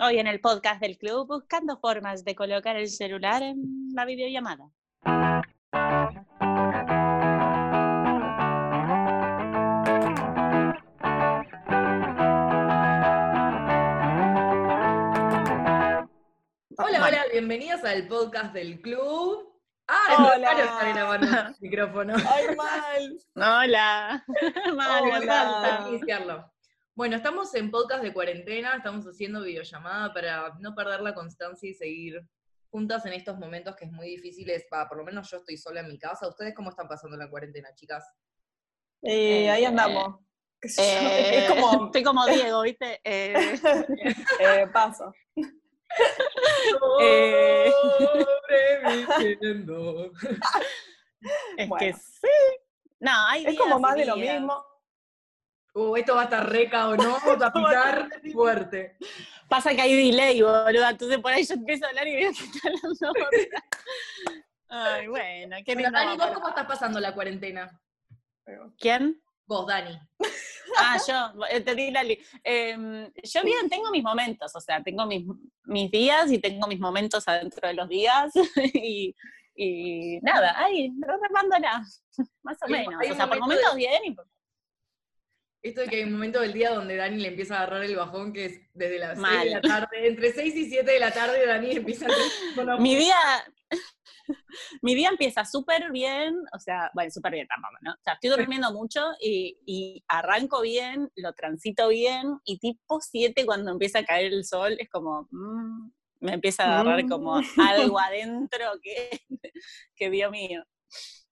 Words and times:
Hoy 0.00 0.18
en 0.18 0.26
el 0.26 0.40
podcast 0.40 0.80
del 0.80 0.98
club 0.98 1.26
buscando 1.26 1.78
formas 1.78 2.24
de 2.24 2.34
colocar 2.34 2.76
el 2.76 2.88
celular 2.88 3.42
en 3.42 3.88
la 3.94 4.04
videollamada. 4.04 4.70
Hola, 16.76 17.06
hola, 17.06 17.24
bienvenidos 17.32 17.82
al 17.84 18.06
podcast 18.08 18.52
del 18.52 18.80
club. 18.80 19.50
Ah, 19.86 20.16
Hola. 20.34 20.50
Rosario 20.50 20.64
está 20.64 20.88
grabando 20.92 21.26
el 21.26 21.56
micrófono. 21.60 22.14
¡Ay, 22.16 22.56
mal! 22.56 23.18
Hola. 23.64 24.24
Mal, 24.76 25.02
Hola, 25.02 25.14
falta. 25.14 25.76
hay 25.78 25.84
que 25.84 25.90
iniciarlo. 25.96 26.53
Bueno, 26.96 27.16
estamos 27.16 27.52
en 27.56 27.72
podcast 27.72 28.04
de 28.04 28.12
cuarentena, 28.12 28.76
estamos 28.76 29.04
haciendo 29.04 29.42
videollamada 29.42 30.14
para 30.14 30.54
no 30.60 30.76
perder 30.76 31.00
la 31.00 31.12
constancia 31.12 31.68
y 31.68 31.74
seguir 31.74 32.24
juntas 32.70 33.04
en 33.04 33.14
estos 33.14 33.36
momentos 33.36 33.74
que 33.74 33.86
es 33.86 33.90
muy 33.90 34.06
difíciles. 34.10 34.64
Pa, 34.70 34.88
por 34.88 34.98
lo 34.98 35.04
menos 35.04 35.28
yo 35.28 35.38
estoy 35.38 35.56
sola 35.56 35.80
en 35.80 35.88
mi 35.88 35.98
casa. 35.98 36.28
¿Ustedes 36.28 36.54
cómo 36.54 36.70
están 36.70 36.86
pasando 36.86 37.16
la 37.16 37.28
cuarentena, 37.28 37.74
chicas? 37.74 38.08
Y 39.02 39.48
ahí 39.48 39.64
andamos. 39.64 40.20
Eh, 40.62 41.38
es 41.38 41.50
como 41.50 41.86
Estoy 41.86 42.02
como 42.04 42.26
Diego, 42.26 42.62
¿viste? 42.62 43.00
Eh, 43.02 43.58
eh, 44.38 44.66
paso. 44.72 45.12
Eh. 47.00 47.70
Es 51.56 51.68
Bueno. 51.68 51.76
que 51.78 51.92
sí. 51.92 52.28
No, 52.98 53.12
hay 53.28 53.46
Es 53.46 53.56
como 53.58 53.78
más 53.78 53.94
de 53.94 54.06
lo 54.06 54.16
mismo. 54.16 54.73
Uh, 55.74 55.96
esto 55.96 56.14
va 56.14 56.22
a 56.22 56.24
estar 56.24 56.48
reca 56.48 56.88
o 56.88 56.96
no, 56.96 57.18
va 57.42 57.46
a 57.48 57.52
picar 57.52 58.08
fuerte. 58.32 58.96
Pasa 59.48 59.74
que 59.74 59.82
hay 59.82 60.10
delay, 60.10 60.40
boludo. 60.40 60.88
Entonces 60.88 61.18
por 61.18 61.32
ahí 61.32 61.44
yo 61.44 61.54
empiezo 61.54 61.84
a 61.84 61.88
hablar 61.88 62.06
y 62.08 62.14
veo 62.16 62.32
que 62.32 62.44
está 62.44 62.68
hablando 62.68 63.10
otra. 63.10 63.64
Ay, 64.68 65.06
bueno, 65.08 65.56
qué 65.64 65.74
Bueno, 65.74 65.90
lindo. 65.90 65.98
Dani, 65.98 66.16
¿vos 66.16 66.30
cómo 66.34 66.48
estás 66.48 66.66
pasando 66.66 67.00
la 67.00 67.12
cuarentena? 67.14 67.80
¿Quién? 68.78 69.20
Vos, 69.46 69.66
Dani. 69.66 69.98
Ah, 70.78 70.96
yo, 71.06 71.44
entendí 71.50 71.90
Lali. 71.90 72.18
Em, 72.42 73.10
yo 73.22 73.42
bien, 73.42 73.68
tengo 73.68 73.90
mis 73.90 74.02
momentos, 74.02 74.54
o 74.54 74.60
sea, 74.60 74.82
tengo 74.82 75.06
mis, 75.06 75.24
mis 75.64 75.90
días 75.90 76.30
y 76.32 76.38
tengo 76.38 76.66
mis 76.66 76.80
momentos 76.80 77.26
adentro 77.28 77.68
de 77.68 77.74
los 77.74 77.88
días 77.88 78.32
y, 78.74 79.14
y 79.54 80.18
nada, 80.22 80.54
ahí, 80.58 80.90
remándola, 81.00 81.84
más 82.42 82.58
o 82.62 82.68
menos. 82.68 82.94
O 83.10 83.14
sea, 83.14 83.26
por 83.28 83.38
momento 83.38 83.40
momentos 83.40 83.70
de- 83.74 83.76
bien 83.76 84.04
y 84.06 84.10
por- 84.12 84.26
Esto 85.64 85.80
de 85.80 85.88
que 85.88 85.96
hay 85.96 86.02
un 86.04 86.12
momento 86.12 86.40
del 86.40 86.52
día 86.52 86.70
donde 86.74 86.94
Dani 86.96 87.16
le 87.22 87.28
empieza 87.28 87.54
a 87.54 87.62
agarrar 87.62 87.84
el 87.84 87.96
bajón, 87.96 88.34
que 88.34 88.44
es 88.44 88.60
desde 88.74 88.98
las 88.98 89.12
6 89.18 89.20
Mal. 89.22 89.44
de 89.46 89.50
la 89.54 89.60
tarde, 89.62 90.06
entre 90.08 90.30
6 90.32 90.54
y 90.56 90.68
7 90.68 90.90
de 90.92 91.00
la 91.00 91.10
tarde, 91.10 91.46
Dani 91.46 91.70
empieza 91.72 92.06
a 92.06 92.76
Mi 92.76 92.94
día, 92.94 93.16
mi 94.82 94.94
día 94.94 95.08
empieza 95.08 95.44
súper 95.46 95.90
bien, 95.90 96.34
o 96.52 96.58
sea, 96.58 96.90
bueno, 96.92 97.10
súper 97.10 97.32
bien 97.32 97.46
tampoco, 97.48 97.76
¿no? 97.80 97.92
O 97.92 98.02
sea, 98.04 98.12
estoy 98.12 98.28
durmiendo 98.30 98.72
mucho 98.78 99.02
y, 99.18 99.58
y 99.64 100.04
arranco 100.06 100.60
bien, 100.60 101.10
lo 101.16 101.32
transito 101.32 101.88
bien, 101.88 102.38
y 102.44 102.58
tipo 102.58 103.00
7 103.00 103.46
cuando 103.46 103.70
empieza 103.72 104.00
a 104.00 104.04
caer 104.04 104.34
el 104.34 104.44
sol 104.44 104.76
es 104.78 104.90
como, 104.90 105.28
mm, 105.30 105.90
me 106.20 106.32
empieza 106.34 106.64
a 106.64 106.80
agarrar 106.80 107.04
Mm. 107.04 107.08
como 107.08 107.36
algo 107.36 107.98
adentro 107.98 108.66
que, 108.82 109.18
que 109.96 110.10
Dios 110.10 110.30
mío. 110.30 110.62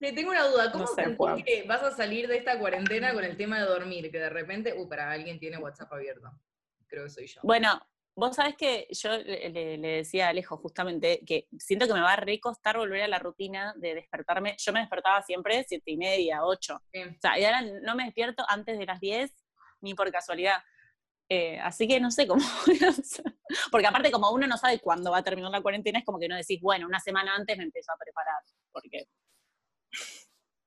Te 0.03 0.12
tengo 0.12 0.33
una 0.33 0.48
duda, 0.48 0.72
¿cómo 0.72 0.83
No 0.83 0.89
sé, 0.89 1.05
sentís 1.05 1.45
que 1.45 1.62
vas 1.62 1.81
a 1.81 1.92
salir 1.92 2.27
de 2.27 2.36
esta 2.36 2.58
cuarentena 2.58 3.14
con 3.14 3.22
el 3.22 3.36
tema 3.36 3.61
de 3.61 3.67
dormir? 3.67 4.11
Que 4.11 4.19
de 4.19 4.31
repente, 4.31 4.75
uh, 4.77 4.89
para 4.89 5.09
alguien 5.12 5.39
tiene 5.39 5.59
WhatsApp 5.59 5.92
abierto. 5.92 6.28
Creo 6.89 7.05
que 7.05 7.11
soy 7.11 7.28
yo. 7.28 7.41
Bueno, 7.44 7.81
vos 8.17 8.34
sabés 8.34 8.56
que 8.56 8.89
yo 8.91 9.17
le, 9.17 9.78
decía 9.78 10.27
a 10.27 10.31
Alejo 10.31 10.56
justamente 10.56 11.20
que 11.25 11.47
siento 11.56 11.86
que 11.86 11.94
me 11.94 12.00
va 12.00 12.14
a 12.14 12.17
recostar 12.17 12.78
volver 12.78 13.03
a 13.03 13.06
la 13.06 13.20
rutina 13.20 13.75
de 13.77 13.94
despertarme. 13.94 14.56
Yo 14.59 14.72
me 14.72 14.81
despertaba 14.81 15.22
siempre 15.22 15.64
siete 15.69 15.92
y 15.92 15.97
media, 15.97 16.44
ocho. 16.44 16.82
Sí. 16.93 17.00
O 17.05 17.21
sea, 17.21 17.38
y 17.38 17.44
ahora 17.44 17.62
no 17.62 17.94
me 17.94 18.06
despierto 18.06 18.44
antes 18.49 18.81
de 18.81 18.87
las 18.87 18.99
10 18.99 19.32
ni 19.82 19.94
por 19.94 20.10
casualidad. 20.10 20.65
Eh, 21.28 21.60
así 21.60 21.87
que 21.87 22.00
no 22.00 22.10
sé 22.10 22.26
cómo. 22.26 22.43
Porque 23.71 23.87
aparte, 23.87 24.10
como 24.10 24.32
uno 24.32 24.49
no 24.49 24.56
sabe 24.56 24.81
cuándo 24.81 25.12
va 25.12 25.19
a 25.19 25.22
terminar 25.22 25.53
la 25.53 25.62
cuarentena, 25.62 26.00
es 26.00 26.05
como 26.05 26.19
que 26.19 26.26
no 26.26 26.34
decís, 26.34 26.60
bueno, 26.60 26.88
una 26.88 26.99
semana 26.99 27.37
antes 27.37 27.56
me 27.56 27.62
empiezo 27.62 27.93
a 27.93 27.97
preparar. 27.97 28.43
Porque 28.72 29.06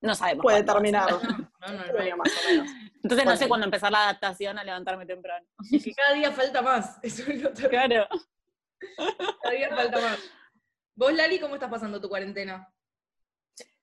no 0.02 0.16
sabemos. 0.16 0.44
Puede 0.44 0.64
terminar. 0.64 1.10
No, 1.66 1.74
no, 1.74 1.80
no, 1.80 2.18
más 2.18 2.32
o 2.32 2.48
menos. 2.48 2.72
Entonces 3.02 3.26
no 3.26 3.36
sé 3.36 3.48
cuándo 3.48 3.66
empezar 3.66 3.92
la 3.92 4.04
adaptación 4.04 4.56
a 4.60 4.64
levantarme 4.64 5.04
temprano. 5.08 5.48
Es 5.72 5.84
que 5.84 5.96
cada 5.96 6.14
día 6.14 6.32
falta 6.32 6.62
más. 6.62 7.00
Eso 7.04 7.24
es 7.24 7.42
lo. 7.42 7.52
Claro. 7.54 8.08
Cada 9.42 9.56
día 9.56 9.76
falta 9.76 10.00
más. 10.00 10.20
Vos, 10.96 11.12
Lali, 11.12 11.40
¿cómo 11.40 11.56
estás 11.56 11.72
pasando 11.72 12.00
tu 12.00 12.08
cuarentena? 12.08 12.72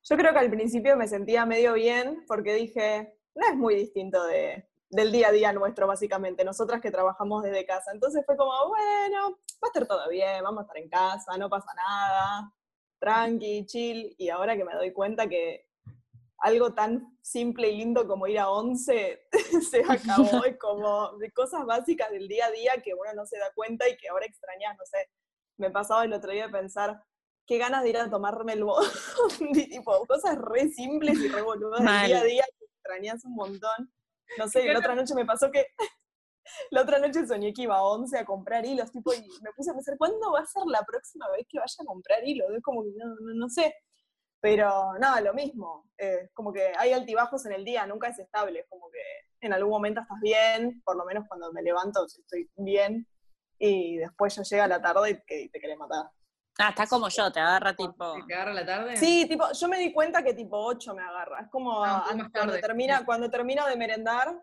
Yo 0.05 0.17
creo 0.17 0.33
que 0.33 0.39
al 0.39 0.51
principio 0.51 0.97
me 0.97 1.09
sentía 1.09 1.45
medio 1.45 1.73
bien 1.73 2.25
porque 2.29 2.55
dije, 2.55 3.19
no 3.35 3.49
es 3.49 3.57
muy 3.57 3.75
distinto 3.75 4.23
de, 4.27 4.69
del 4.91 5.11
día 5.11 5.29
a 5.29 5.33
día 5.33 5.53
nuestro, 5.53 5.89
básicamente, 5.89 6.45
nosotras 6.45 6.81
que 6.81 6.93
trabajamos 6.93 7.43
desde 7.43 7.67
casa. 7.67 7.91
Entonces 7.93 8.23
fue 8.25 8.37
como, 8.37 8.53
bueno, 8.69 9.31
va 9.31 9.65
a 9.65 9.67
estar 9.67 9.87
todo 9.89 10.09
bien, 10.09 10.45
vamos 10.45 10.61
a 10.61 10.63
estar 10.63 10.77
en 10.77 10.89
casa, 10.89 11.37
no 11.37 11.49
pasa 11.49 11.73
nada, 11.75 12.53
tranqui, 13.03 13.67
chill. 13.67 14.15
Y 14.17 14.29
ahora 14.29 14.57
que 14.57 14.65
me 14.65 14.75
doy 14.75 14.93
cuenta 14.93 15.29
que 15.29 15.67
algo 16.39 16.73
tan 16.73 17.19
simple 17.21 17.71
y 17.71 17.79
lindo 17.79 18.07
como 18.07 18.27
ir 18.27 18.39
a 18.39 18.51
11 18.51 19.29
se 19.71 19.83
acabó, 19.89 20.45
es 20.45 20.57
como 20.59 21.17
de 21.19 21.31
cosas 21.33 21.67
básicas 21.67 22.11
del 22.11 22.29
día 22.29 22.47
a 22.47 22.51
día 22.51 22.73
que 22.83 22.95
uno 22.95 23.13
no 23.15 23.27
se 23.27 23.39
da 23.39 23.53
cuenta 23.55 23.89
y 23.89 23.97
que 23.97 24.09
ahora 24.09 24.27
extrañas, 24.27 24.77
no 24.79 24.85
sé. 24.87 25.09
Me 25.59 25.71
pasaba 25.71 26.05
el 26.05 26.13
otro 26.13 26.33
día 26.33 26.47
de 26.47 26.53
pensar, 26.53 27.03
qué 27.47 27.59
ganas 27.59 27.83
de 27.83 27.91
ir 27.91 27.99
a 27.99 28.09
tomarme 28.11 28.55
el 28.55 28.65
bondi, 28.65 29.69
tipo, 29.69 30.07
cosas 30.07 30.39
re 30.39 30.69
simples 30.69 31.19
y 31.19 31.29
re 31.29 31.43
boludas 31.43 31.81
del 31.81 32.07
día 32.07 32.21
a 32.21 32.25
día 32.25 32.45
que 32.59 32.65
extrañas 32.65 33.25
un 33.25 33.35
montón. 33.35 33.93
No 34.39 34.49
sé, 34.49 34.65
la 34.73 34.79
otra 34.79 34.95
noche 34.95 35.15
me 35.15 35.27
pasó 35.27 35.51
que, 35.51 35.67
la 36.71 36.83
otra 36.83 36.99
noche 36.99 37.27
soñé 37.27 37.53
que 37.53 37.63
iba 37.63 37.77
a 37.77 37.83
11 37.85 38.19
a 38.19 38.25
comprar 38.25 38.65
hilos, 38.65 38.91
tipo, 38.93 39.13
y 39.15 39.21
me 39.43 39.53
puse 39.57 39.71
a 39.71 39.75
pensar, 39.75 39.97
¿cuándo 39.99 40.33
va 40.33 40.41
a 40.41 40.47
ser 40.47 40.65
la 40.67 40.83
próxima 40.83 41.29
vez 41.31 41.47
que 41.49 41.59
vaya 41.59 41.77
a 41.81 41.85
comprar 41.85 42.27
hilos? 42.27 42.49
Es 42.55 42.63
como 42.63 42.83
que 42.83 42.91
no, 42.97 43.07
no, 43.07 43.35
no 43.35 43.49
sé. 43.49 43.75
Pero 44.41 44.95
nada, 44.99 45.21
lo 45.21 45.35
mismo. 45.35 45.87
eh, 45.99 46.29
como 46.35 46.53
que 46.53 46.73
hay 46.77 46.93
altibajos 46.93 47.47
en 47.47 47.53
el 47.53 47.65
día, 47.65 47.87
nunca 47.87 48.09
es 48.09 48.19
estable. 48.19 48.61
Es 48.61 48.67
como 48.69 48.91
que 48.91 49.01
en 49.41 49.53
algún 49.53 49.71
momento 49.71 50.01
estás 50.01 50.19
bien, 50.21 50.83
por 50.85 50.97
lo 50.97 51.05
menos 51.05 51.27
cuando 51.29 51.53
me 51.53 51.63
levanto 51.63 52.05
estoy 52.07 52.51
bien, 52.57 53.07
y 53.59 53.99
después 53.99 54.35
ya 54.35 54.43
llega 54.43 54.67
la 54.67 54.83
tarde 54.83 55.23
y 55.29 55.49
te 55.49 55.61
querés 55.61 55.79
matar. 55.79 56.07
Ah, 56.59 56.69
estás 56.71 56.89
como 56.89 57.09
yo, 57.09 57.33
te 57.33 57.41
agarra 57.41 57.75
tipo. 57.75 58.15
¿Te 58.27 58.35
agarra 58.35 58.53
la 58.53 58.67
tarde? 58.67 58.97
Sí, 58.97 59.27
tipo, 59.27 59.51
yo 59.53 59.69
me 59.69 59.79
di 59.79 59.93
cuenta 59.93 60.23
que 60.23 60.35
tipo 60.35 60.59
8 60.59 60.95
me 60.95 61.03
agarra. 61.03 61.41
Es 61.41 61.49
como 61.51 61.83
Ah, 61.83 62.05
an- 62.11 62.19
más 62.19 62.31
cuando, 62.31 62.53
tarde. 62.53 62.61
termina, 62.61 63.05
cuando 63.07 63.31
termino 63.31 63.67
de 63.67 63.77
merendar 63.77 64.35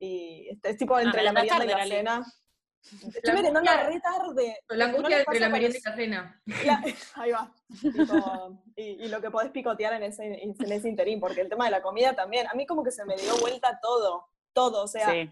y 0.00 0.48
es, 0.50 0.58
es 0.62 0.76
tipo 0.78 0.98
entre 0.98 1.22
la 1.22 1.32
merendás 1.32 1.58
merienda 1.58 1.84
y 1.84 1.88
la 1.90 1.96
cena. 1.96 2.26
Estoy 3.14 3.34
merendando 3.34 3.70
re 3.70 4.00
tarde. 4.00 4.58
La 4.68 4.86
¿No 4.86 4.96
angustia 4.96 5.18
entre 5.18 5.40
la 5.40 5.48
merienda 5.50 5.78
y 5.78 5.82
la 5.82 5.94
cena. 5.96 6.42
la- 6.64 6.84
ahí 7.16 7.30
va. 7.32 7.52
Tipo, 7.82 8.62
y, 8.76 8.82
y 9.04 9.08
lo 9.08 9.20
que 9.20 9.30
podés 9.30 9.50
picotear 9.50 9.92
en 9.92 10.04
ese, 10.04 10.24
en 10.42 10.72
ese 10.72 10.88
interín, 10.88 11.20
porque 11.20 11.42
el 11.42 11.50
tema 11.50 11.66
de 11.66 11.70
la 11.72 11.82
comida 11.82 12.14
también, 12.14 12.46
a 12.46 12.54
mí 12.54 12.64
como 12.66 12.82
que 12.82 12.90
se 12.92 13.04
me 13.04 13.14
dio 13.16 13.36
vuelta 13.40 13.78
todo, 13.82 14.26
todo, 14.54 14.84
o 14.84 14.88
sea, 14.88 15.10
Sí. 15.10 15.30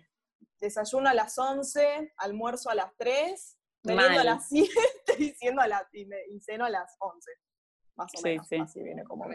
desayuno 0.60 1.08
a 1.08 1.14
las 1.14 1.38
11, 1.38 2.12
almuerzo 2.18 2.68
a 2.68 2.74
las 2.74 2.94
3, 2.98 3.55
meriendo 3.94 4.20
a 4.20 4.24
las 4.24 4.48
7 4.48 4.70
y, 5.18 5.30
siendo 5.30 5.62
a 5.62 5.68
las, 5.68 5.82
y, 5.94 6.04
me- 6.06 6.24
y 6.30 6.40
ceno 6.40 6.64
a 6.64 6.70
las 6.70 6.96
11, 6.98 7.30
más 7.96 8.12
o 8.14 8.18
Sí, 8.18 8.22
menos, 8.24 8.48
sí. 8.48 8.56
así 8.56 8.82
viene 8.82 9.04
como. 9.04 9.26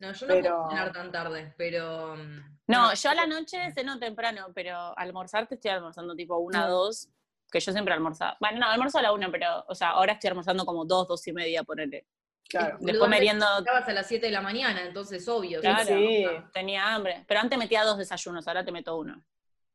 No, 0.00 0.12
yo 0.12 0.26
no 0.26 0.34
Pero- 0.34 0.56
puedo 0.56 0.68
cenar 0.70 0.92
tan 0.92 1.12
tarde, 1.12 1.54
pero... 1.56 2.16
mm, 2.16 2.58
No, 2.66 2.92
yo 2.94 3.10
a 3.10 3.14
la 3.14 3.26
noche 3.26 3.58
ceno 3.74 3.98
temprano, 3.98 4.48
pero 4.54 4.96
almorzar 4.98 5.46
te 5.46 5.54
estoy 5.54 5.70
almorzando 5.70 6.14
tipo 6.16 6.36
una, 6.38 6.66
dos, 6.66 7.08
que 7.50 7.60
yo 7.60 7.72
siempre 7.72 7.94
almorzaba. 7.94 8.36
Bueno, 8.40 8.58
no, 8.60 8.66
almuerzo 8.66 8.98
a 8.98 9.02
la 9.02 9.12
una, 9.12 9.30
pero, 9.30 9.64
o 9.68 9.74
sea, 9.74 9.90
ahora 9.90 10.14
estoy 10.14 10.28
almorzando 10.28 10.64
como 10.66 10.84
dos, 10.84 11.06
dos 11.06 11.26
y 11.28 11.32
media, 11.32 11.62
ponele. 11.62 12.06
Claro. 12.48 12.76
Después 12.80 13.08
meriendo, 13.08 13.46
Estabas 13.58 13.88
a 13.88 13.92
las 13.92 14.06
7 14.08 14.26
de 14.26 14.32
la 14.32 14.40
mañana, 14.42 14.82
entonces 14.82 15.26
obvio. 15.28 15.60
claro, 15.60 15.84
sí. 15.86 16.26
tenía 16.52 16.94
hambre. 16.94 17.24
Pero 17.28 17.40
antes 17.40 17.58
metía 17.58 17.84
dos 17.84 17.96
desayunos, 17.96 18.46
ahora 18.48 18.64
te 18.64 18.72
meto 18.72 18.96
uno. 18.98 19.22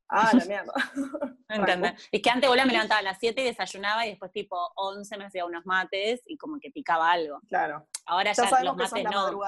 Ah, 0.09 0.31
la 0.33 0.45
mierda. 0.45 0.73
¿Entendés? 1.49 2.07
Es 2.11 2.21
que 2.21 2.29
antes 2.29 2.49
boludo 2.49 2.65
me 2.65 2.73
levantaba 2.73 2.99
a 2.99 3.03
las 3.03 3.17
7 3.19 3.41
y 3.41 3.45
desayunaba 3.45 4.05
y 4.05 4.09
después 4.11 4.31
tipo 4.31 4.71
11 4.75 5.17
me 5.17 5.25
hacía 5.25 5.45
unos 5.45 5.65
mates 5.65 6.21
y 6.25 6.37
como 6.37 6.59
que 6.59 6.71
picaba 6.71 7.11
algo. 7.11 7.39
Claro. 7.47 7.87
Ahora 8.05 8.31
Ya 8.31 8.43
ya, 8.43 8.49
sabemos 8.49 8.77
los 8.77 8.91
mates 8.91 9.03
la 9.03 9.09
no. 9.11 9.43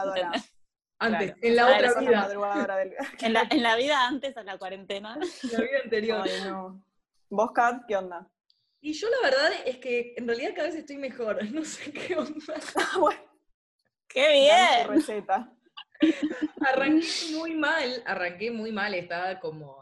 Antes, 1.01 1.31
Claro. 1.31 1.39
en 1.41 1.55
la 1.55 1.65
otra 1.65 1.91
la 1.93 1.99
vida, 2.01 2.19
madrugadora 2.21 2.75
del... 2.77 2.93
En 3.21 3.33
la, 3.33 3.47
en 3.49 3.63
la 3.63 3.75
vida 3.77 4.05
antes 4.05 4.35
a 4.35 4.43
la 4.43 4.57
cuarentena. 4.57 5.17
en 5.43 5.51
la 5.51 5.59
vida 5.61 5.79
anterior. 5.83 6.21
Ay, 6.29 6.41
no. 6.49 6.83
¿Vos, 7.29 7.51
Kat, 7.53 7.83
qué 7.87 7.95
onda? 7.95 8.27
Y 8.81 8.93
yo 8.93 9.07
la 9.09 9.29
verdad 9.29 9.51
es 9.65 9.77
que 9.77 10.13
en 10.17 10.27
realidad 10.27 10.51
cada 10.55 10.67
vez 10.67 10.75
estoy 10.75 10.97
mejor, 10.97 11.41
no 11.53 11.63
sé 11.63 11.91
qué 11.93 12.17
onda. 12.17 12.53
Ah, 12.75 12.97
bueno, 12.99 13.21
¡Qué 14.07 14.31
bien! 14.31 14.87
receta. 14.89 15.53
Arranqué 16.65 17.07
muy 17.33 17.55
mal, 17.55 18.03
arranqué 18.05 18.51
muy 18.51 18.71
mal, 18.71 18.93
estaba 18.93 19.39
como 19.39 19.78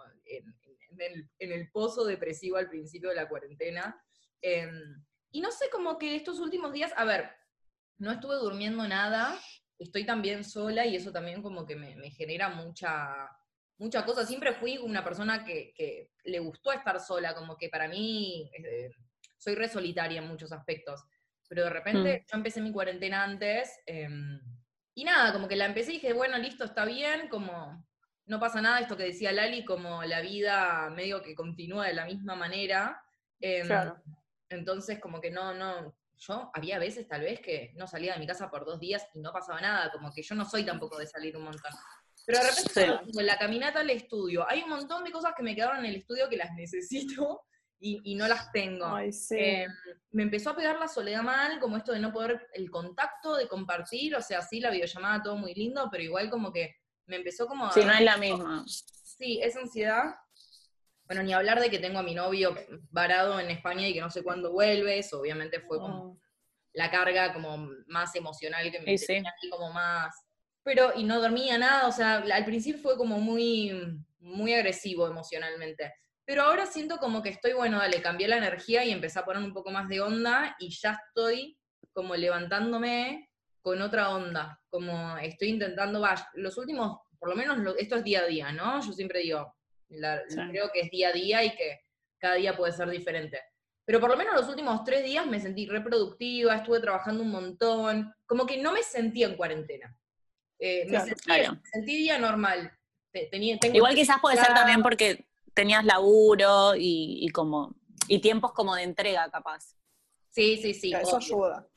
el, 1.00 1.30
en 1.40 1.52
el 1.52 1.70
pozo 1.72 2.06
depresivo 2.06 2.58
al 2.58 2.70
principio 2.70 3.10
de 3.10 3.16
la 3.16 3.30
cuarentena. 3.30 4.00
Em, 4.42 5.04
y 5.32 5.42
no 5.42 5.52
sé, 5.52 5.70
como 5.70 5.98
que 5.98 6.16
estos 6.16 6.40
últimos 6.40 6.74
días, 6.74 6.94
a 6.96 7.06
ver, 7.06 7.30
no 7.98 8.12
estuve 8.12 8.36
durmiendo 8.36 8.88
nada, 8.88 9.38
estoy 9.78 10.06
también 10.06 10.44
sola 10.44 10.86
y 10.86 10.96
eso 10.96 11.12
también 11.12 11.42
como 11.42 11.66
que 11.66 11.76
me, 11.76 11.96
me 11.96 12.12
genera 12.12 12.50
mucha, 12.50 13.30
mucha 13.78 14.06
cosa. 14.06 14.26
Siempre 14.26 14.54
fui 14.54 14.78
una 14.78 15.04
persona 15.04 15.44
que, 15.44 15.74
que, 15.76 16.12
le 16.24 16.40
gustó 16.40 16.72
estar 16.72 17.00
sola, 17.00 17.34
como 17.36 17.58
que 17.58 17.70
para 17.70 17.88
mí 17.88 18.50
eh, 18.58 18.90
soy 19.38 19.56
re 19.56 19.70
solitaria 19.70 20.20
en 20.20 20.28
muchos 20.28 20.52
aspectos. 20.52 21.04
Pero 21.48 21.64
de 21.64 21.70
repente 21.70 22.20
Mm. 22.20 22.32
yo 22.32 22.38
empecé 22.38 22.62
mi 22.62 22.72
cuarentena 22.74 23.24
antes 23.24 23.80
em, 23.86 24.40
y 24.94 25.04
nada, 25.04 25.32
como 25.32 25.48
que 25.48 25.56
la 25.56 25.66
empecé 25.66 25.92
y 25.92 25.96
dije, 25.96 26.14
bueno, 26.14 26.38
listo, 26.38 26.66
está 26.66 26.84
bien, 26.84 27.30
como 27.30 27.86
no 28.28 28.40
pasa 28.40 28.62
nada, 28.62 28.80
esto 28.80 28.96
que 28.98 29.04
decía 29.06 29.32
Lali, 29.32 29.66
como 29.66 30.04
la 30.04 30.22
vida 30.22 30.90
medio 30.92 31.22
que 31.22 31.34
continúa 31.36 31.88
de 31.88 31.94
la 31.94 32.06
misma 32.06 32.36
manera. 32.36 33.02
Em, 33.40 33.66
Claro. 33.66 34.02
Entonces, 34.50 35.00
como 35.00 35.20
que 35.20 35.30
no, 35.32 35.54
no, 35.54 35.96
yo 36.18 36.52
había 36.54 36.80
veces 36.80 37.08
tal 37.08 37.22
vez 37.22 37.40
que 37.42 37.74
no 37.76 37.88
salía 37.88 38.14
de 38.14 38.20
mi 38.20 38.28
casa 38.28 38.50
por 38.50 38.66
dos 38.66 38.80
días 38.80 39.06
y 39.14 39.20
no 39.20 39.32
pasaba 39.34 39.60
nada, 39.62 39.92
como 39.92 40.12
que 40.14 40.22
yo 40.24 40.36
no 40.36 40.46
soy 40.46 40.64
tampoco 40.66 40.98
de 40.98 41.08
salir 41.08 41.36
un 41.36 41.44
montón. 41.44 41.72
Pero 42.26 42.40
de 42.40 42.50
repente, 42.50 42.72
Sí. 42.74 43.06
tengo 43.06 43.22
la 43.22 43.38
caminata 43.38 43.80
al 43.82 43.90
estudio, 43.90 44.46
hay 44.50 44.64
un 44.64 44.70
montón 44.70 45.04
de 45.04 45.12
cosas 45.12 45.34
que 45.36 45.44
me 45.44 45.56
quedaron 45.56 45.80
en 45.80 45.86
el 45.86 45.96
estudio 45.98 46.28
que 46.30 46.38
las 46.38 46.54
necesito 46.54 47.44
y, 47.80 48.02
y 48.12 48.16
no 48.16 48.28
las 48.28 48.52
tengo. 48.52 48.88
Ay, 48.88 49.12
sí. 49.14 49.36
Eh, 49.38 49.68
me 50.12 50.24
empezó 50.24 50.50
a 50.52 50.56
pegar 50.56 50.78
la 50.80 50.88
soledad 50.88 51.22
mal, 51.24 51.60
como 51.60 51.78
esto 51.78 51.92
de 51.94 52.00
no 52.00 52.12
poder, 52.12 52.48
el 52.54 52.70
contacto, 52.72 53.36
de 53.36 53.48
compartir, 53.48 54.16
o 54.16 54.22
sea, 54.22 54.42
sí, 54.42 54.60
la 54.60 54.72
videollamada, 54.72 55.22
todo 55.24 55.38
muy 55.38 55.54
lindo, 55.54 55.88
pero 55.92 56.04
igual 56.04 56.30
como 56.30 56.52
que 56.52 56.76
me 57.08 57.16
empezó 57.18 57.48
como 57.48 57.66
a... 57.66 57.72
Sí, 57.72 57.84
no 57.84 57.94
es 57.94 58.02
la 58.02 58.18
misma. 58.18 58.64
Sí, 58.68 59.40
esa 59.42 59.60
ansiedad. 59.62 60.16
Bueno, 61.06 61.24
ni 61.24 61.34
hablar 61.34 61.60
de 61.60 61.70
que 61.70 61.80
tengo 61.80 62.00
a 62.00 62.04
mi 62.04 62.14
novio 62.14 62.56
varado 62.92 63.40
en 63.40 63.50
España 63.50 63.88
y 63.88 63.94
que 63.94 64.02
no 64.02 64.10
sé 64.12 64.24
cuándo 64.24 64.52
vuelve, 64.52 65.00
eso 65.00 65.20
obviamente 65.22 65.60
fue 65.62 65.80
como 65.80 66.14
Mm. 66.14 66.20
la 66.74 66.92
carga 66.92 67.34
como 67.34 67.70
más 67.88 68.14
emocional 68.16 68.70
que 68.72 68.80
me 68.82 68.98
sí. 68.98 69.08
tenía 69.08 69.34
como 69.50 69.72
más... 69.72 70.14
Pero, 70.64 70.92
y 70.96 71.06
no 71.06 71.22
dormía 71.22 71.58
nada, 71.58 71.88
o 71.88 71.92
sea, 71.94 72.18
al 72.18 72.46
principio 72.46 72.82
fue 72.82 72.98
como 72.98 73.20
muy, 73.20 73.72
muy 74.20 74.54
agresivo 74.54 75.08
emocionalmente. 75.08 75.94
Pero 76.26 76.44
ahora 76.44 76.66
siento 76.66 76.98
como 76.98 77.24
que 77.24 77.30
estoy, 77.30 77.54
bueno, 77.54 77.80
dale, 77.80 78.02
cambié 78.02 78.28
la 78.28 78.38
energía 78.38 78.84
y 78.84 78.92
empecé 78.92 79.18
a 79.18 79.24
poner 79.24 79.42
un 79.42 79.54
poco 79.54 79.72
más 79.72 79.88
de 79.88 80.02
onda 80.02 80.58
y 80.60 80.70
ya 80.78 81.00
estoy 81.08 81.58
como 81.94 82.18
levantándome 82.18 83.27
con 83.68 83.82
otra 83.82 84.16
onda, 84.16 84.58
como 84.70 85.18
estoy 85.18 85.50
intentando, 85.50 86.00
va, 86.00 86.16
los 86.36 86.58
últimos, 86.58 87.00
por 87.20 87.28
lo 87.28 87.36
menos 87.36 87.58
lo- 87.58 87.76
esto 87.76 87.98
es 87.98 88.04
día 88.06 88.22
a 88.22 88.26
día, 88.26 88.52
¿no? 88.54 88.80
Yo 88.82 88.94
siempre 88.94 89.20
digo, 89.20 89.54
la- 89.90 90.22
Sí. 90.30 90.38
creo 90.52 90.70
que 90.74 90.80
es 90.80 90.90
día 90.90 91.10
a 91.10 91.12
día 91.12 91.44
y 91.44 91.54
que 91.54 91.82
cada 92.18 92.36
día 92.36 92.56
puede 92.56 92.72
ser 92.72 92.90
diferente. 92.90 93.42
Pero 93.84 94.00
por 94.00 94.10
lo 94.10 94.16
menos 94.16 94.36
los 94.36 94.48
últimos 94.48 94.86
tres 94.86 95.04
días 95.04 95.26
me 95.28 95.42
sentí 95.42 95.66
reproductiva, 95.68 96.56
estuve 96.56 96.80
trabajando 96.80 97.24
un 97.24 97.30
montón, 97.32 98.14
como 98.26 98.46
que 98.46 98.62
no 98.62 98.72
me 98.72 98.84
sentía 98.84 99.28
en 99.28 99.36
cuarentena. 99.36 99.94
Eh, 100.60 100.86
me, 100.86 100.92
Claro, 100.92 101.06
sentí, 101.06 101.22
claro. 101.24 101.54
me 101.56 101.70
sentí 101.70 101.98
día 101.98 102.18
normal. 102.20 102.72
Te- 103.12 103.26
tenía, 103.26 103.58
tengo 103.60 103.76
Igual 103.76 103.96
quizás 103.96 104.22
puede 104.22 104.38
ser 104.38 104.54
también 104.54 104.82
porque 104.82 105.28
tenías 105.54 105.84
laburo 105.84 106.74
y, 106.74 107.20
y 107.22 107.28
como 107.34 107.76
y 108.08 108.20
tiempos 108.20 108.54
como 108.54 108.76
de 108.76 108.84
entrega, 108.84 109.30
capaz. 109.30 109.76
Sí, 110.30 110.56
sí, 110.56 110.74
sí. 110.74 110.94
Eso 110.94 111.18
obvio, 111.18 111.18
ayuda. 111.18 111.68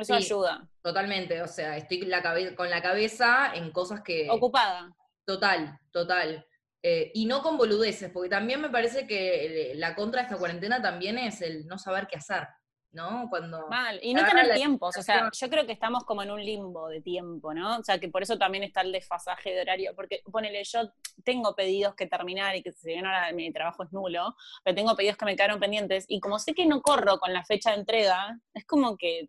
Eso 0.00 0.16
Sí. 0.18 0.24
ayuda. 0.24 0.68
Totalmente. 0.82 1.42
O 1.42 1.48
sea, 1.48 1.76
estoy 1.76 2.00
la 2.02 2.22
cabe- 2.22 2.54
con 2.54 2.68
la 2.70 2.80
cabeza 2.82 3.52
en 3.54 3.70
cosas 3.70 4.02
que. 4.02 4.28
Ocupada. 4.30 4.94
Total, 5.24 5.78
total. 5.92 6.46
Eh, 6.82 7.10
y 7.14 7.26
no 7.26 7.42
con 7.42 7.58
boludeces, 7.58 8.10
porque 8.10 8.30
también 8.30 8.60
me 8.60 8.70
parece 8.70 9.06
que 9.06 9.72
eh, 9.72 9.74
la 9.74 9.94
contra 9.94 10.22
de 10.22 10.26
esta 10.28 10.38
cuarentena 10.38 10.80
también 10.80 11.18
es 11.18 11.42
el 11.42 11.66
no 11.66 11.78
saber 11.78 12.06
qué 12.06 12.16
hacer, 12.16 12.48
¿no? 12.92 13.26
Cuando. 13.28 13.68
Mal. 13.68 14.00
Y 14.02 14.14
no 14.14 14.24
tener 14.24 14.54
tiempos. 14.54 14.96
O 14.96 15.02
sea, 15.02 15.28
yo 15.30 15.50
creo 15.50 15.66
que 15.66 15.72
estamos 15.72 16.04
como 16.04 16.22
en 16.22 16.30
un 16.30 16.42
limbo 16.42 16.88
de 16.88 17.02
tiempo, 17.02 17.52
¿no? 17.52 17.76
O 17.78 17.82
sea, 17.84 17.98
que 18.00 18.08
por 18.08 18.22
eso 18.22 18.38
también 18.38 18.64
está 18.64 18.80
el 18.80 18.92
desfasaje 18.92 19.50
de 19.52 19.60
horario. 19.60 19.92
Porque, 19.94 20.22
ponele, 20.32 20.64
yo 20.64 20.90
tengo 21.22 21.54
pedidos 21.54 21.94
que 21.94 22.06
terminar 22.06 22.56
y 22.56 22.62
que 22.62 22.72
si 22.72 22.88
bien 22.88 23.04
ahora 23.04 23.30
mi 23.34 23.52
trabajo 23.52 23.82
es 23.82 23.92
nulo, 23.92 24.34
pero 24.64 24.74
tengo 24.74 24.96
pedidos 24.96 25.18
que 25.18 25.26
me 25.26 25.36
quedaron 25.36 25.60
pendientes. 25.60 26.06
Y 26.08 26.18
como 26.18 26.38
sé 26.38 26.54
que 26.54 26.64
no 26.64 26.80
corro 26.80 27.18
con 27.18 27.34
la 27.34 27.44
fecha 27.44 27.72
de 27.72 27.76
entrega, 27.76 28.38
es 28.54 28.64
como 28.64 28.96
que. 28.96 29.28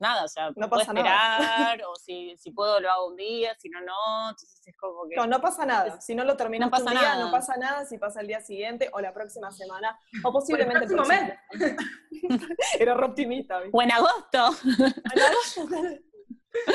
Nada, 0.00 0.24
o 0.24 0.28
sea, 0.28 0.50
No 0.54 0.68
puedo 0.68 0.80
pasa 0.82 0.92
nada. 0.92 1.38
esperar, 1.40 1.82
o 1.86 1.94
si, 1.96 2.36
si 2.38 2.52
puedo 2.52 2.78
lo 2.80 2.90
hago 2.90 3.08
un 3.08 3.16
día, 3.16 3.54
si 3.58 3.68
no, 3.68 3.80
no. 3.80 4.30
Entonces 4.30 4.60
es 4.64 4.76
como 4.76 5.08
que. 5.08 5.16
No, 5.16 5.26
no 5.26 5.40
pasa 5.40 5.66
nada. 5.66 6.00
Si 6.00 6.14
no 6.14 6.24
lo 6.24 6.36
terminas 6.36 6.66
No 6.66 6.70
pasa 6.70 6.84
un 6.84 6.90
día, 6.90 7.00
nada. 7.14 7.24
no 7.24 7.30
pasa 7.32 7.56
nada 7.56 7.84
si 7.84 7.98
pasa 7.98 8.20
el 8.20 8.28
día 8.28 8.40
siguiente 8.40 8.88
o 8.92 9.00
la 9.00 9.12
próxima 9.12 9.50
semana 9.50 9.98
o 10.24 10.32
posiblemente 10.32 10.84
el 10.84 10.90
próximo 10.92 11.18
próximo 11.18 11.76
mes. 12.30 12.40
Era 12.80 12.94
re 12.94 13.06
optimista, 13.06 13.58
¿viste? 13.60 13.76
O 13.76 13.82
en 13.82 13.92
agosto. 13.92 14.50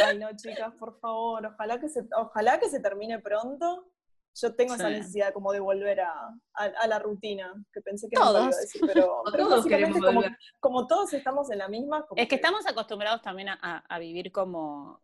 Ay, 0.06 0.18
no, 0.18 0.30
chicas, 0.36 0.74
por 0.80 1.00
favor, 1.00 1.46
ojalá 1.46 1.80
que 1.80 1.90
se, 1.90 2.02
ojalá 2.16 2.60
que 2.60 2.70
se 2.70 2.80
termine 2.80 3.20
pronto. 3.20 3.88
Yo 4.36 4.56
tengo 4.56 4.74
esa 4.74 4.88
Sí. 4.88 4.94
necesidad 4.96 5.32
como 5.34 5.52
de 5.52 5.60
volver 5.60 6.02
a, 6.02 6.12
a- 6.56 6.64
a 6.82 6.88
la 6.88 6.98
rutina, 7.00 7.54
que 7.72 7.82
pensé 7.82 8.08
que 8.10 8.16
Todos. 8.16 8.34
no 8.34 8.48
iba 8.50 8.58
a 8.58 8.60
decir, 8.62 8.82
pero, 8.86 9.22
pero 9.32 9.44
todos 9.44 9.58
básicamente 9.60 10.00
queremos 10.00 10.24
como, 10.24 10.38
como 10.60 10.88
todos 10.88 11.14
estamos 11.14 11.52
en 11.52 11.60
la 11.60 11.68
misma, 11.68 12.06
como 12.08 12.20
Es 12.22 12.28
que 12.28 12.36
estamos 12.36 12.66
acostumbrados 12.66 13.22
también 13.22 13.50
a, 13.50 13.84
a- 13.88 14.00
vivir 14.00 14.32
como, 14.32 15.00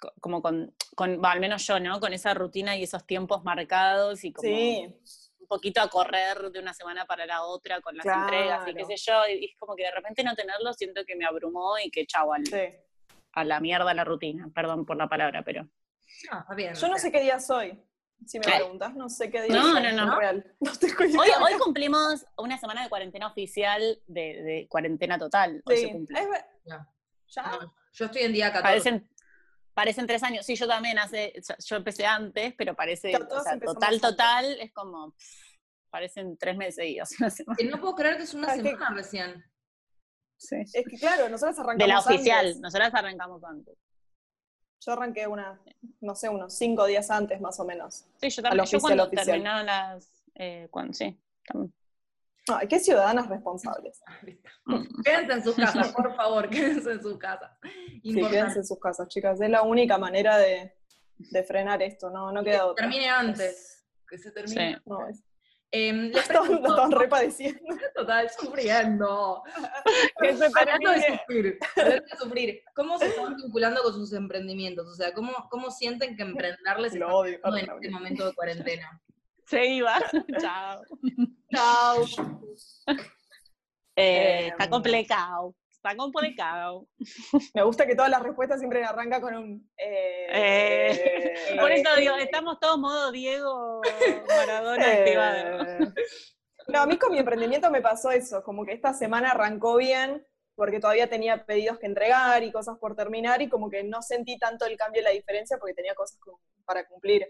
co- 0.00 0.12
como 0.20 0.42
con, 0.42 0.74
con- 0.96 1.22
va, 1.22 1.30
al 1.32 1.40
menos 1.40 1.64
yo, 1.66 1.78
¿no? 1.78 2.00
Con 2.00 2.12
esa 2.12 2.34
rutina 2.34 2.76
y 2.76 2.82
esos 2.82 3.06
tiempos 3.06 3.44
marcados 3.44 4.24
y 4.24 4.32
como 4.32 4.48
Sí, 4.48 4.98
un 5.38 5.46
poquito 5.46 5.80
a 5.80 5.88
correr 5.88 6.50
de 6.50 6.58
una 6.58 6.74
semana 6.74 7.04
para 7.06 7.24
la 7.24 7.44
otra 7.44 7.80
con 7.82 7.96
las 7.96 8.02
Claro. 8.04 8.22
entregas 8.22 8.66
y 8.68 8.74
qué 8.74 8.84
sé 8.84 8.96
yo. 8.96 9.26
Y 9.28 9.44
es 9.44 9.56
como 9.58 9.76
que 9.76 9.84
de 9.84 9.90
repente 9.92 10.24
no 10.24 10.34
tenerlo 10.34 10.72
siento 10.72 11.04
que 11.06 11.14
me 11.14 11.24
abrumó 11.24 11.78
y 11.78 11.88
que 11.90 12.04
chau, 12.06 12.32
al- 12.32 12.44
sí. 12.46 12.74
a 13.34 13.44
la 13.44 13.60
mierda 13.60 13.94
la 13.94 14.02
rutina. 14.04 14.48
Perdón 14.52 14.84
por 14.84 14.96
la 14.96 15.08
palabra, 15.08 15.42
pero. 15.44 15.68
No, 16.30 16.56
bien. 16.56 16.74
Yo 16.74 16.88
no 16.88 16.98
sé 16.98 17.12
qué 17.12 17.20
día 17.20 17.38
soy. 17.38 17.78
Si 18.26 18.38
me 18.38 18.44
preguntas, 18.44 18.94
no 18.94 19.08
sé 19.08 19.30
qué 19.30 19.42
día 19.42 19.54
No, 19.56 19.72
soy. 19.72 19.82
no, 19.82 20.06
no. 20.06 20.18
real. 20.18 20.54
No. 20.60 20.70
Hoy, 21.20 21.28
hoy 21.42 21.52
cumplimos 21.58 22.24
una 22.38 22.56
semana 22.58 22.82
de 22.82 22.88
cuarentena 22.88 23.26
oficial 23.28 24.00
de, 24.06 24.42
de 24.42 24.66
cuarentena 24.68 25.18
total. 25.18 25.62
Hoy 25.64 25.76
Sí, 25.76 25.82
se 25.86 25.92
cumple. 25.92 26.20
es 26.20 26.28
ver- 26.30 26.44
No. 26.66 26.88
¿Ya? 27.28 27.42
no, 27.42 27.74
yo 27.92 28.04
estoy 28.04 28.22
en 28.22 28.32
día 28.32 28.52
14. 28.52 28.62
Parecen, 28.62 29.10
parecen 29.74 30.06
tres 30.06 30.22
años. 30.22 30.44
Sí, 30.46 30.54
yo 30.54 30.66
también 30.68 30.98
hace, 30.98 31.32
yo 31.66 31.76
empecé 31.76 32.04
antes, 32.06 32.54
pero 32.56 32.74
parece, 32.74 33.12
Ya, 33.12 33.18
o 33.18 33.40
sea, 33.42 33.58
total, 33.58 33.94
antes. 33.94 34.00
total, 34.00 34.44
es 34.60 34.72
como, 34.72 35.12
pff, 35.12 35.56
parecen 35.90 36.36
tres 36.36 36.56
meses 36.56 36.74
seguidos. 36.76 37.08
Que 37.58 37.64
no 37.64 37.80
puedo 37.80 37.94
creer 37.94 38.16
que 38.18 38.24
es 38.24 38.34
una 38.34 38.52
Ah, 38.52 38.56
que- 38.56 38.62
semana 38.62 38.90
recién. 38.94 39.44
Es 40.50 40.72
que 40.72 40.98
claro, 40.98 41.28
nosotros 41.28 41.56
arrancamos 41.60 41.78
De 41.78 41.86
la 41.86 41.98
oficial, 42.00 42.46
antes. 42.46 42.60
nosotras 42.60 42.92
arrancamos 42.94 43.44
antes. 43.44 43.78
Yo 44.84 44.92
arranqué 44.92 45.26
una, 45.26 45.60
no 46.00 46.14
sé, 46.14 46.28
unos 46.28 46.54
cinco 46.54 46.86
días 46.86 47.10
antes 47.10 47.40
más 47.40 47.58
o 47.60 47.64
menos. 47.64 48.04
Sí, 48.20 48.30
yo 48.30 48.42
también, 48.42 48.64
yo 48.66 48.80
cuando 48.80 49.08
terminaron 49.08 49.66
las, 49.66 50.24
eh, 50.34 50.66
cuando, 50.70 50.92
sí, 50.92 51.16
también. 51.46 51.72
Ay, 52.48 52.66
qué 52.66 52.80
ciudadanas 52.80 53.28
responsables. 53.28 54.00
Mm. 54.64 55.02
Quédense 55.02 55.32
en 55.32 55.42
sus 55.42 55.56
casas, 55.56 55.92
por 55.96 56.14
favor, 56.14 56.48
quédense 56.48 56.92
en 56.92 57.02
sus 57.02 57.18
casas. 57.18 57.50
Sí, 58.02 58.14
quédense 58.14 58.58
en 58.60 58.64
sus 58.64 58.78
casas, 58.78 59.08
chicas. 59.08 59.40
Es 59.40 59.50
la 59.50 59.62
única 59.62 59.98
manera 59.98 60.38
de, 60.38 60.72
de 61.18 61.42
frenar 61.42 61.82
esto, 61.82 62.10
no, 62.10 62.30
no 62.30 62.44
que 62.44 62.50
queda 62.52 62.66
otra. 62.66 62.84
termine 62.88 63.08
antes. 63.08 63.84
Que 64.08 64.18
se 64.18 64.30
termine. 64.30 64.74
Sí. 64.76 64.82
No, 64.86 65.08
es- 65.08 65.24
Pregunto, 66.28 66.68
están 66.68 66.92
repadeciendo. 66.92 67.60
total, 67.94 68.30
sufriendo. 68.30 69.42
Que 70.20 70.36
se 70.36 70.44
Hablando 70.44 70.90
de 70.92 71.02
sufrir, 71.18 71.58
de 71.76 72.02
sufrir, 72.18 72.62
¿cómo 72.74 72.98
se 72.98 73.06
están 73.06 73.34
vinculando 73.36 73.82
con 73.82 73.94
sus 73.94 74.12
emprendimientos? 74.12 74.86
O 74.86 74.94
sea, 74.94 75.12
¿cómo, 75.14 75.32
cómo 75.50 75.70
sienten 75.70 76.16
que 76.16 76.22
emprenderles 76.22 76.94
Lo 76.94 77.08
odio. 77.16 77.40
en 77.44 77.70
este 77.70 77.90
momento 77.90 78.26
de 78.26 78.34
cuarentena? 78.34 79.00
Se 79.46 79.66
iba. 79.66 79.98
Chao. 80.40 80.82
Chao. 81.52 82.04
Eh, 83.96 84.46
Em. 84.46 84.48
está 84.52 84.70
complicado. 84.70 85.54
Está 85.82 85.96
complicado. 85.96 86.86
Me 87.54 87.62
gusta 87.64 87.86
que 87.86 87.96
todas 87.96 88.10
las 88.10 88.22
respuestas 88.22 88.60
siempre 88.60 88.84
arrancan 88.84 89.20
con 89.20 89.34
un. 89.34 89.70
eh, 89.76 90.26
Eh, 90.30 91.34
eh, 91.50 91.56
Por 91.58 91.72
eso 91.72 91.96
digo, 91.96 92.16
estamos 92.16 92.60
todos 92.60 92.78
modo 92.78 93.10
Diego 93.10 93.80
Maradona 94.28 94.86
eh. 94.86 94.98
activado. 94.98 95.92
No, 96.68 96.78
a 96.78 96.86
mí 96.86 96.96
con 96.98 97.10
mi 97.10 97.18
emprendimiento 97.18 97.68
me 97.72 97.80
pasó 97.82 98.12
eso, 98.12 98.44
como 98.44 98.64
que 98.64 98.72
esta 98.72 98.94
semana 98.94 99.32
arrancó 99.32 99.76
bien, 99.76 100.24
porque 100.54 100.78
todavía 100.78 101.08
tenía 101.08 101.44
pedidos 101.44 101.80
que 101.80 101.86
entregar 101.86 102.44
y 102.44 102.52
cosas 102.52 102.78
por 102.78 102.94
terminar, 102.94 103.42
y 103.42 103.48
como 103.48 103.68
que 103.68 103.82
no 103.82 104.02
sentí 104.02 104.38
tanto 104.38 104.64
el 104.66 104.76
cambio 104.76 105.00
y 105.00 105.04
la 105.04 105.10
diferencia 105.10 105.58
porque 105.58 105.74
tenía 105.74 105.96
cosas 105.96 106.20
para 106.64 106.86
cumplir. 106.86 107.26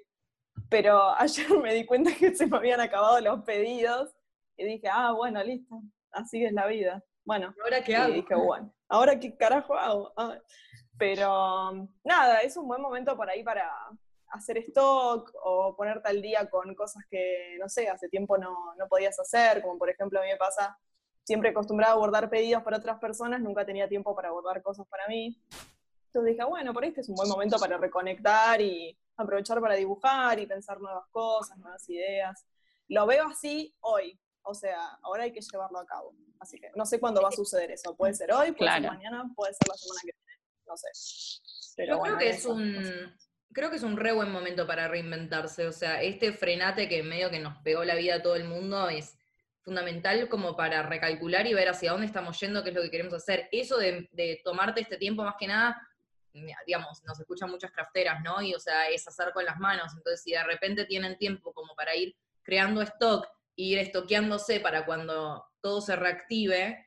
Pero 0.69 1.15
ayer 1.19 1.49
me 1.59 1.73
di 1.73 1.87
cuenta 1.87 2.11
que 2.15 2.35
se 2.35 2.47
me 2.47 2.59
habían 2.59 2.81
acabado 2.81 3.19
los 3.23 3.43
pedidos, 3.45 4.11
y 4.59 4.67
dije, 4.67 4.89
ah, 4.93 5.13
bueno, 5.13 5.43
listo, 5.43 5.81
así 6.11 6.45
es 6.45 6.53
la 6.53 6.67
vida. 6.67 7.03
Bueno, 7.25 7.55
¿Ahora 7.63 7.83
qué 7.83 7.93
y 7.93 7.95
hago? 7.95 8.15
dije, 8.15 8.35
bueno, 8.35 8.73
¿ahora 8.89 9.19
qué 9.19 9.37
carajo 9.37 9.75
hago? 9.75 10.13
Ah, 10.17 10.39
Pero 10.99 11.89
nada, 12.05 12.41
es 12.41 12.57
un 12.57 12.67
buen 12.67 12.83
momento 12.83 13.17
por 13.17 13.29
ahí 13.31 13.43
para 13.43 13.71
hacer 14.29 14.59
stock 14.59 15.31
o 15.43 15.75
ponerte 15.77 16.09
al 16.09 16.23
día 16.23 16.49
con 16.49 16.75
cosas 16.75 17.05
que, 17.11 17.57
no 17.61 17.69
sé, 17.69 17.89
hace 17.89 18.09
tiempo 18.09 18.39
no, 18.39 18.75
no 18.77 18.89
podías 18.89 19.19
hacer, 19.21 19.63
como 19.63 19.79
por 19.79 19.91
ejemplo 19.91 20.19
a 20.19 20.23
mí 20.23 20.29
me 20.29 20.37
pasa 20.37 20.79
siempre 21.23 21.51
acostumbrada 21.51 21.93
a 21.93 21.97
abordar 21.97 22.29
pedidos 22.31 22.63
para 22.63 22.79
otras 22.79 22.99
personas, 22.99 23.41
nunca 23.41 23.65
tenía 23.65 23.89
tiempo 23.89 24.15
para 24.15 24.29
abordar 24.29 24.63
cosas 24.63 24.87
para 24.89 25.07
mí. 25.07 25.41
Entonces 26.07 26.33
dije, 26.35 26.45
bueno, 26.45 26.73
por 26.75 26.85
este 26.85 27.01
es 27.03 27.09
un 27.09 27.15
buen 27.15 27.29
momento 27.29 27.59
para 27.59 27.79
reconectar 27.79 28.61
y 28.61 28.99
aprovechar 29.17 29.61
para 29.61 29.75
dibujar 29.77 30.39
y 30.41 30.47
pensar 30.47 30.81
nuevas 30.81 31.07
cosas, 31.11 31.57
nuevas 31.59 31.89
ideas. 31.89 32.45
Lo 32.89 33.07
veo 33.07 33.29
así 33.29 33.75
hoy, 33.81 34.19
o 34.45 34.55
sea, 34.55 34.99
ahora 35.03 35.25
hay 35.25 35.33
que 35.33 35.41
llevarlo 35.41 35.79
a 35.79 35.87
cabo. 35.87 36.15
Así 36.41 36.59
que 36.59 36.71
no 36.75 36.85
sé 36.85 36.99
cuándo 36.99 37.23
va 37.23 37.29
a 37.29 37.33
suceder 37.33 37.71
eso. 37.71 37.95
Puede 37.97 38.15
ser 38.15 38.33
hoy, 38.33 38.53
puede 38.53 38.73
ser 38.73 38.83
mañana, 38.83 39.31
puede 39.35 39.53
ser 39.55 39.69
la 39.69 39.75
semana 39.75 40.01
que 40.03 40.13
viene, 40.13 40.41
no 40.67 40.77
sé. 40.77 40.89
Pero 41.77 41.97
Yo 41.97 42.03
creo 42.03 42.19
que 42.19 42.31
es 42.31 42.45
un, 42.45 43.17
creo 43.53 43.71
que 43.71 43.77
es 43.77 43.83
un 43.83 43.97
re 43.97 44.13
buen 44.13 44.31
momento 44.31 44.67
para 44.67 44.89
reinventarse. 44.89 45.67
O 45.67 45.73
sea, 45.73 46.03
este 46.03 46.33
frenate 46.33 46.89
que 46.89 47.03
medio 47.03 47.31
que 47.31 47.39
nos 47.39 47.57
pegó 47.63 47.85
la 47.85 47.95
vida 47.95 48.17
a 48.17 48.23
todo 48.23 48.37
el 48.37 48.45
mundo 48.45 48.89
es 48.89 49.17
fundamental 49.61 50.29
como 50.29 50.57
para 50.57 50.83
recalcular 50.83 51.47
y 51.47 51.55
ver 51.55 51.69
hacia 51.69 51.93
dónde 51.93 52.07
estamos 52.07 52.39
yendo, 52.41 52.65
qué 52.65 52.71
es 52.71 52.75
lo 52.75 52.83
que 52.83 52.91
queremos 52.91 53.15
hacer. 53.15 53.49
Eso 53.53 53.79
de, 53.79 54.09
de 54.13 54.41
tomarte 54.45 54.81
este 54.81 54.97
tiempo 54.97 55.23
más 55.23 55.37
que 55.39 55.47
nada, 55.47 55.81
digamos, 56.67 57.03
nos 57.05 57.21
escuchan 57.21 57.51
muchas 57.51 57.71
crafteras, 57.71 58.23
¿no? 58.23 58.43
Y 58.43 58.55
o 58.55 58.59
sea, 58.59 58.89
es 58.89 59.07
hacer 59.07 59.33
con 59.33 59.45
las 59.45 59.59
manos. 59.59 59.93
Entonces, 59.97 60.23
si 60.23 60.33
de 60.33 60.43
repente 60.43 60.85
tienen 60.85 61.17
tiempo 61.17 61.53
como 61.53 61.75
para 61.75 61.95
ir 61.95 62.17
creando 62.43 62.83
stock, 62.83 63.29
ir 63.57 63.79
estoqueándose 63.79 64.61
para 64.61 64.85
cuando 64.85 65.45
todo 65.61 65.81
se 65.81 65.97
reactive, 65.97 66.87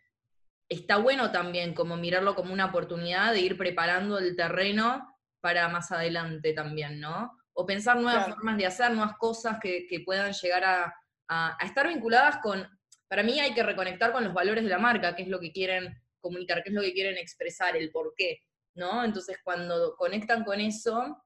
está 0.69 0.97
bueno 0.97 1.31
también 1.31 1.73
como 1.73 1.97
mirarlo 1.97 2.35
como 2.35 2.53
una 2.53 2.65
oportunidad 2.65 3.33
de 3.33 3.41
ir 3.41 3.57
preparando 3.57 4.17
el 4.17 4.35
terreno 4.35 5.15
para 5.41 5.69
más 5.69 5.91
adelante 5.91 6.53
también, 6.53 6.99
¿no? 6.99 7.31
O 7.53 7.65
pensar 7.65 7.97
nuevas 7.97 8.27
formas 8.27 8.57
de 8.57 8.65
hacer, 8.65 8.91
nuevas 8.91 9.15
cosas 9.17 9.57
que, 9.61 9.87
puedan 10.03 10.33
llegar 10.33 10.63
a, 10.63 10.93
a, 11.27 11.57
estar 11.63 11.87
vinculadas 11.87 12.37
con, 12.41 12.67
para 13.07 13.23
mí 13.23 13.39
hay 13.39 13.53
que 13.53 13.63
reconectar 13.63 14.11
con 14.11 14.23
los 14.23 14.33
valores 14.33 14.63
de 14.63 14.69
la 14.69 14.79
marca, 14.79 15.15
qué 15.15 15.23
es 15.23 15.29
lo 15.29 15.39
que 15.39 15.51
quieren 15.51 16.01
comunicar, 16.19 16.63
qué 16.63 16.69
es 16.69 16.75
lo 16.75 16.81
que 16.81 16.93
quieren 16.93 17.17
expresar, 17.17 17.77
el 17.77 17.91
por 17.91 18.13
qué, 18.17 18.41
¿no? 18.73 19.03
Entonces 19.03 19.37
cuando 19.43 19.95
conectan 19.95 20.43
con 20.43 20.59
eso, 20.59 21.23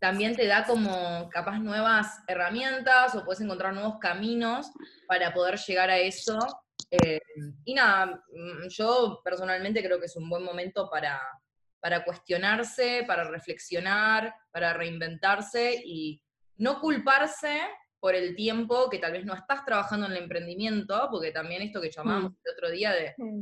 también 0.00 0.36
te 0.36 0.46
da 0.46 0.64
como 0.64 1.28
capaz 1.30 1.58
nuevas 1.58 2.20
herramientas 2.26 3.14
o 3.14 3.24
puedes 3.24 3.40
encontrar 3.40 3.74
nuevos 3.74 3.98
caminos 3.98 4.70
para 5.06 5.32
poder 5.32 5.58
llegar 5.58 5.90
a 5.90 5.98
eso. 5.98 6.38
Eh, 6.90 7.20
y 7.64 7.74
nada, 7.74 8.22
mm, 8.32 8.68
yo 8.68 9.20
personalmente 9.24 9.82
creo 9.82 9.98
que 9.98 10.06
es 10.06 10.16
un 10.16 10.28
buen 10.28 10.44
momento 10.44 10.88
para, 10.88 11.20
para 11.80 12.04
cuestionarse, 12.04 13.04
para 13.06 13.24
reflexionar, 13.24 14.34
para 14.52 14.72
reinventarse 14.72 15.82
y 15.84 16.22
no 16.56 16.80
culparse 16.80 17.60
por 18.00 18.14
el 18.14 18.36
tiempo 18.36 18.88
que 18.88 18.98
tal 18.98 19.12
vez 19.12 19.24
no 19.24 19.34
estás 19.34 19.64
trabajando 19.64 20.06
en 20.06 20.12
el 20.12 20.22
emprendimiento, 20.22 21.08
porque 21.10 21.32
también 21.32 21.62
esto 21.62 21.80
que 21.80 21.90
llamamos 21.90 22.32
mm. 22.32 22.36
el 22.44 22.52
otro 22.52 22.70
día 22.70 22.92
de 22.92 23.14
mm. 23.18 23.40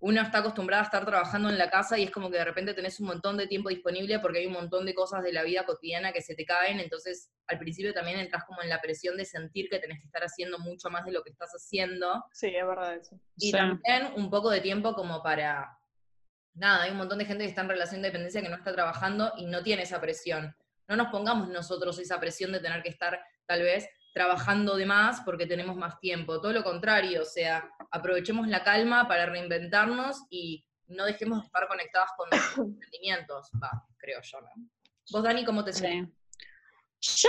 Uno 0.00 0.20
está 0.20 0.38
acostumbrado 0.38 0.82
a 0.82 0.84
estar 0.84 1.06
trabajando 1.06 1.48
en 1.48 1.56
la 1.56 1.70
casa 1.70 1.98
y 1.98 2.02
es 2.02 2.10
como 2.10 2.30
que 2.30 2.36
de 2.36 2.44
repente 2.44 2.74
tenés 2.74 3.00
un 3.00 3.06
montón 3.06 3.36
de 3.36 3.46
tiempo 3.46 3.70
disponible 3.70 4.18
porque 4.18 4.40
hay 4.40 4.46
un 4.46 4.52
montón 4.52 4.84
de 4.84 4.94
cosas 4.94 5.22
de 5.22 5.32
la 5.32 5.42
vida 5.42 5.64
cotidiana 5.64 6.12
que 6.12 6.20
se 6.20 6.34
te 6.34 6.44
caen, 6.44 6.80
entonces 6.80 7.30
al 7.46 7.58
principio 7.58 7.94
también 7.94 8.18
entras 8.18 8.44
como 8.44 8.62
en 8.62 8.68
la 8.68 8.80
presión 8.80 9.16
de 9.16 9.24
sentir 9.24 9.68
que 9.70 9.78
tenés 9.78 10.00
que 10.00 10.06
estar 10.06 10.22
haciendo 10.22 10.58
mucho 10.58 10.90
más 10.90 11.04
de 11.04 11.12
lo 11.12 11.22
que 11.22 11.30
estás 11.30 11.50
haciendo. 11.52 12.24
Sí, 12.32 12.48
es 12.48 12.66
verdad 12.66 12.96
eso. 12.96 13.18
Y 13.38 13.52
también 13.52 14.12
un 14.16 14.30
poco 14.30 14.50
de 14.50 14.60
tiempo 14.60 14.94
como 14.94 15.22
para 15.22 15.78
nada, 16.54 16.82
hay 16.82 16.90
un 16.90 16.98
montón 16.98 17.18
de 17.18 17.24
gente 17.24 17.44
que 17.44 17.50
está 17.50 17.62
en 17.62 17.68
relación 17.68 18.02
de 18.02 18.08
dependencia 18.08 18.42
que 18.42 18.48
no 18.48 18.56
está 18.56 18.72
trabajando 18.72 19.32
y 19.36 19.46
no 19.46 19.62
tiene 19.62 19.82
esa 19.82 20.00
presión. 20.00 20.54
No 20.86 20.96
nos 20.96 21.08
pongamos 21.08 21.48
nosotros 21.48 21.98
esa 21.98 22.20
presión 22.20 22.52
de 22.52 22.60
tener 22.60 22.82
que 22.82 22.90
estar 22.90 23.20
tal 23.46 23.62
vez 23.62 23.88
trabajando 24.14 24.76
de 24.76 24.86
más 24.86 25.20
porque 25.22 25.46
tenemos 25.46 25.76
más 25.76 25.98
tiempo. 25.98 26.40
Todo 26.40 26.52
lo 26.52 26.62
contrario, 26.62 27.22
o 27.22 27.26
sea, 27.26 27.68
aprovechemos 27.90 28.46
la 28.48 28.62
calma 28.62 29.06
para 29.08 29.26
reinventarnos 29.26 30.24
y 30.30 30.64
no 30.86 31.04
dejemos 31.04 31.40
de 31.40 31.46
estar 31.46 31.66
conectadas 31.66 32.10
con 32.16 32.30
nuestros 32.30 32.66
emprendimientos, 32.68 33.50
va, 33.62 33.70
creo 33.98 34.20
yo, 34.22 34.40
¿no? 34.40 34.48
Vos, 35.10 35.22
Dani, 35.22 35.44
¿cómo 35.44 35.64
te 35.64 35.72
sientes? 35.72 36.14
Yo, 37.00 37.28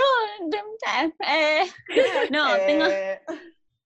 eh, 1.26 1.66
no, 2.30 2.56
tengo, 2.66 2.86
eh. 2.86 3.20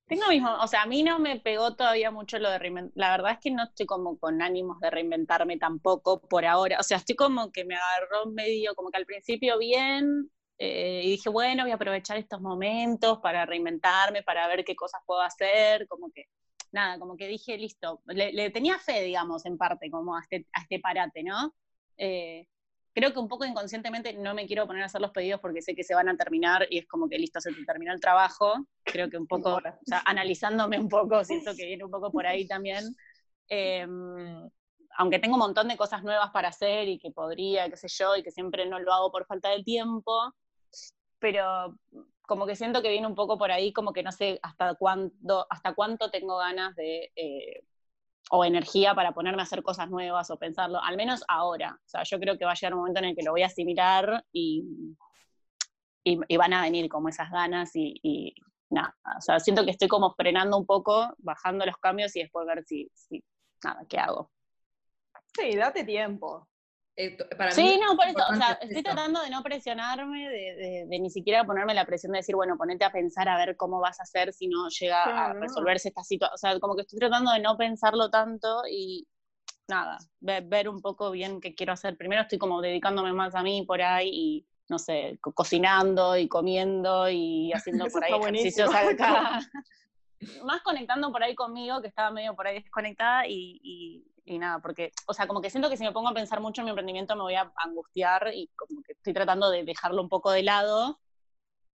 Tengo 0.07 0.29
mismo, 0.29 0.53
o 0.61 0.67
sea, 0.67 0.83
a 0.83 0.87
mí 0.87 1.03
no 1.03 1.19
me 1.19 1.41
pegó 1.41 1.75
todavía 1.75 2.11
mucho 2.11 2.39
lo 2.39 2.51
de 2.51 2.59
reinventar. 2.59 2.93
La 2.97 3.11
verdad 3.13 3.33
es 3.33 3.39
que 3.39 3.51
no 3.51 3.63
estoy 3.65 3.87
como 3.87 4.19
con 4.19 4.43
ánimos 4.43 4.79
de 4.81 4.91
reinventarme 4.91 5.57
tampoco 5.57 6.21
por 6.21 6.45
ahora. 6.45 6.79
O 6.81 6.83
sea, 6.83 6.99
estoy 6.99 7.17
como 7.17 7.51
que 7.51 7.65
me 7.65 7.77
agarró 7.77 8.27
medio, 8.27 8.75
como 8.75 8.91
que 8.91 8.99
al 8.99 9.07
principio 9.07 9.57
bien, 9.59 10.31
eh, 10.63 11.01
y 11.03 11.11
dije, 11.13 11.31
bueno, 11.31 11.63
voy 11.63 11.73
a 11.73 11.77
aprovechar 11.77 12.19
estos 12.19 12.43
momentos 12.43 13.19
para 13.21 13.47
reinventarme, 13.47 14.23
para 14.23 14.47
ver 14.47 14.63
qué 14.63 14.77
cosas 14.77 15.01
puedo 15.07 15.23
hacer, 15.23 15.89
como 15.89 16.11
que, 16.13 16.27
nada, 16.71 16.99
como 16.99 17.17
que 17.17 17.29
dije, 17.29 17.57
listo, 17.57 18.03
le, 18.05 18.51
tenía 18.51 18.79
fe, 18.79 19.03
digamos, 19.03 19.47
en 19.47 19.57
parte, 19.57 19.91
como 19.91 20.15
a 20.15 20.21
este, 20.21 20.47
a 20.53 20.61
este 20.61 20.79
parate, 20.79 21.23
¿no? 21.23 21.55
Eh, 21.97 22.47
creo 22.93 23.15
que 23.15 23.19
un 23.21 23.29
poco 23.29 23.47
inconscientemente 23.47 24.13
no 24.13 24.35
me 24.35 24.47
quiero 24.47 24.67
poner 24.67 24.83
a 24.83 24.87
hacer 24.87 25.01
los 25.01 25.13
pedidos 25.13 25.41
porque 25.41 25.63
sé 25.63 25.75
que 25.75 25.83
se 25.83 25.95
van 25.95 26.11
a 26.11 26.17
terminar 26.19 26.67
y 26.69 26.77
es 26.77 26.87
como 26.87 27.09
que 27.09 27.19
listo, 27.19 27.41
se 27.41 27.55
te 27.55 27.65
terminó 27.65 27.95
el 27.95 28.01
trabajo. 28.01 28.67
Creo 28.85 29.09
que 29.09 29.17
un 29.17 29.27
poco, 29.27 29.55
o 29.55 29.61
sea, 29.87 30.03
analizándome 30.05 30.79
un 30.79 30.91
poco, 30.91 31.25
siento 31.25 31.57
que 31.57 31.65
viene 31.65 31.85
un 31.85 31.91
poco 31.91 32.13
por 32.13 32.27
ahí 32.27 32.47
también. 32.47 32.85
Em, 33.53 34.49
aunque 34.97 35.19
tengo 35.19 35.35
un 35.35 35.41
montón 35.41 35.67
de 35.67 35.77
cosas 35.77 36.05
nuevas 36.05 36.31
para 36.31 36.49
hacer 36.51 36.87
y 36.87 37.01
que 37.01 37.11
podría, 37.11 37.69
qué 37.69 37.77
sé 37.77 37.89
yo, 37.89 38.15
y 38.15 38.23
que 38.23 38.31
siempre 38.31 38.65
no 38.67 38.79
lo 38.79 38.93
hago 38.93 39.11
por 39.11 39.27
falta 39.27 39.49
de 39.49 39.65
tiempo, 39.65 40.33
pero 41.21 41.77
como 42.23 42.47
que 42.47 42.57
siento 42.57 42.83
que 42.83 42.91
viene 42.91 43.07
un 43.07 43.15
poco 43.15 43.39
por 43.39 43.53
ahí, 43.53 43.73
como 43.73 43.93
que 43.93 44.03
no 44.03 44.13
sé 44.13 44.39
hasta 44.43 44.75
cuándo, 44.75 45.47
hasta 45.51 45.75
cuánto 45.75 46.11
tengo 46.11 46.39
ganas 46.39 46.75
de 46.77 47.13
eh, 47.15 47.65
o 48.31 48.45
energía 48.45 48.95
para 48.95 49.13
ponerme 49.13 49.43
a 49.43 49.45
hacer 49.45 49.63
cosas 49.63 49.91
nuevas 49.91 50.31
o 50.31 50.39
pensarlo, 50.39 50.81
al 50.83 50.97
menos 50.97 51.25
ahora. 51.27 51.79
O 51.85 51.89
sea, 51.89 52.05
yo 52.05 52.21
creo 52.21 52.39
que 52.39 52.45
va 52.45 52.53
a 52.53 52.55
llegar 52.55 52.75
un 52.75 52.81
momento 52.81 53.01
en 53.01 53.07
el 53.07 53.17
que 53.17 53.25
lo 53.25 53.33
voy 53.33 53.43
a 53.43 53.47
asimilar 53.47 54.25
y, 54.33 54.65
y, 56.05 56.37
van 56.37 56.53
a 56.53 56.63
venir 56.63 56.89
como 56.89 57.09
esas 57.09 57.31
ganas 57.31 57.73
y, 57.75 58.35
nada. 58.71 58.97
O 59.19 59.21
sea, 59.21 59.41
siento 59.41 59.65
que 59.65 59.73
estoy 59.73 59.89
como 59.89 60.15
frenando 60.15 60.57
un 60.57 60.67
poco, 60.67 61.13
bajando 61.19 61.67
los 61.67 61.77
cambios 61.79 62.15
y 62.15 62.21
después 62.21 62.47
ver 62.47 62.63
si, 62.65 62.89
si 62.95 63.25
nada, 63.65 63.85
¿qué 63.89 63.99
hago? 63.99 64.31
Sí, 65.37 65.57
date 65.57 65.85
tiempo. 65.85 66.49
Eh, 67.03 67.17
sí, 67.53 67.81
no, 67.81 67.97
por 67.97 68.07
eso, 68.07 68.19
o 68.31 68.37
sea, 68.37 68.59
estoy 68.61 68.83
tratando 68.83 69.23
de 69.23 69.31
no 69.31 69.43
presionarme, 69.43 70.29
de, 70.29 70.87
ni 71.01 71.09
siquiera 71.09 71.45
ponerme 71.45 71.73
la 71.73 71.87
presión 71.87 72.13
de 72.13 72.19
decir, 72.19 72.37
bueno, 72.37 72.59
ponete 72.59 72.85
a 72.85 72.93
pensar 72.93 73.27
a 73.27 73.39
ver 73.39 73.57
cómo 73.57 73.81
vas 73.81 74.01
a 74.01 74.03
hacer 74.03 74.35
si 74.35 74.49
no 74.49 74.69
llega 74.69 75.03
a 75.03 75.33
resolverse 75.33 75.89
esta 75.89 76.05
situación. 76.05 76.35
O 76.35 76.37
sea, 76.37 76.61
como 76.61 76.77
que 76.77 76.83
estoy 76.83 76.99
tratando 76.99 77.33
de 77.33 77.41
no 77.41 77.57
pensarlo 77.57 78.11
tanto 78.11 78.63
y 78.71 79.07
nada, 79.67 79.97
ver, 80.21 80.69
un 80.69 80.83
poco 80.83 81.11
bien 81.11 81.41
qué 81.41 81.55
quiero 81.55 81.73
hacer. 81.73 81.97
Primero 81.97 82.23
estoy 82.23 82.39
como 82.39 82.61
dedicándome 82.61 83.15
más 83.15 83.35
a 83.35 83.43
mí 83.43 83.65
por 83.67 83.81
ahí 83.81 84.11
y, 84.13 84.47
no 84.69 84.79
sé, 84.79 85.19
cocinando 85.23 86.19
y 86.19 86.29
comiendo 86.29 87.09
y 87.09 87.51
haciendo 87.55 87.87
por 87.87 88.05
ahí 88.05 88.13
ejercicios 88.13 88.75
acá. 88.75 89.41
más 90.45 90.61
conectando 90.61 91.11
por 91.11 91.23
ahí 91.23 91.35
conmigo, 91.35 91.81
que 91.81 91.89
estaba 91.89 92.11
medio 92.11 92.37
por 92.37 92.47
ahí 92.47 92.63
desconectada 92.63 93.27
y 93.27 93.59
y 93.63 94.05
nada, 94.27 94.61
porque, 94.61 94.93
o 95.07 95.15
sea, 95.15 95.27
como 95.27 95.41
que 95.41 95.51
siento 95.51 95.69
que 95.69 95.77
si 95.77 95.85
me 95.85 95.93
pongo 95.93 96.09
a 96.09 96.15
pensar 96.15 96.41
mucho 96.41 96.61
en 96.61 96.67
mi 96.67 96.71
emprendimiento 96.71 97.17
me 97.17 97.23
voy 97.23 97.35
a 97.35 97.53
angustiar 97.57 98.31
y 98.35 98.49
como 98.57 98.83
que 98.83 98.93
estoy 98.93 99.13
tratando 99.13 99.51
de 99.51 99.65
dejarlo 99.65 100.03
un 100.03 100.09
poco 100.09 100.31
de 100.31 100.43
lado 100.43 101.01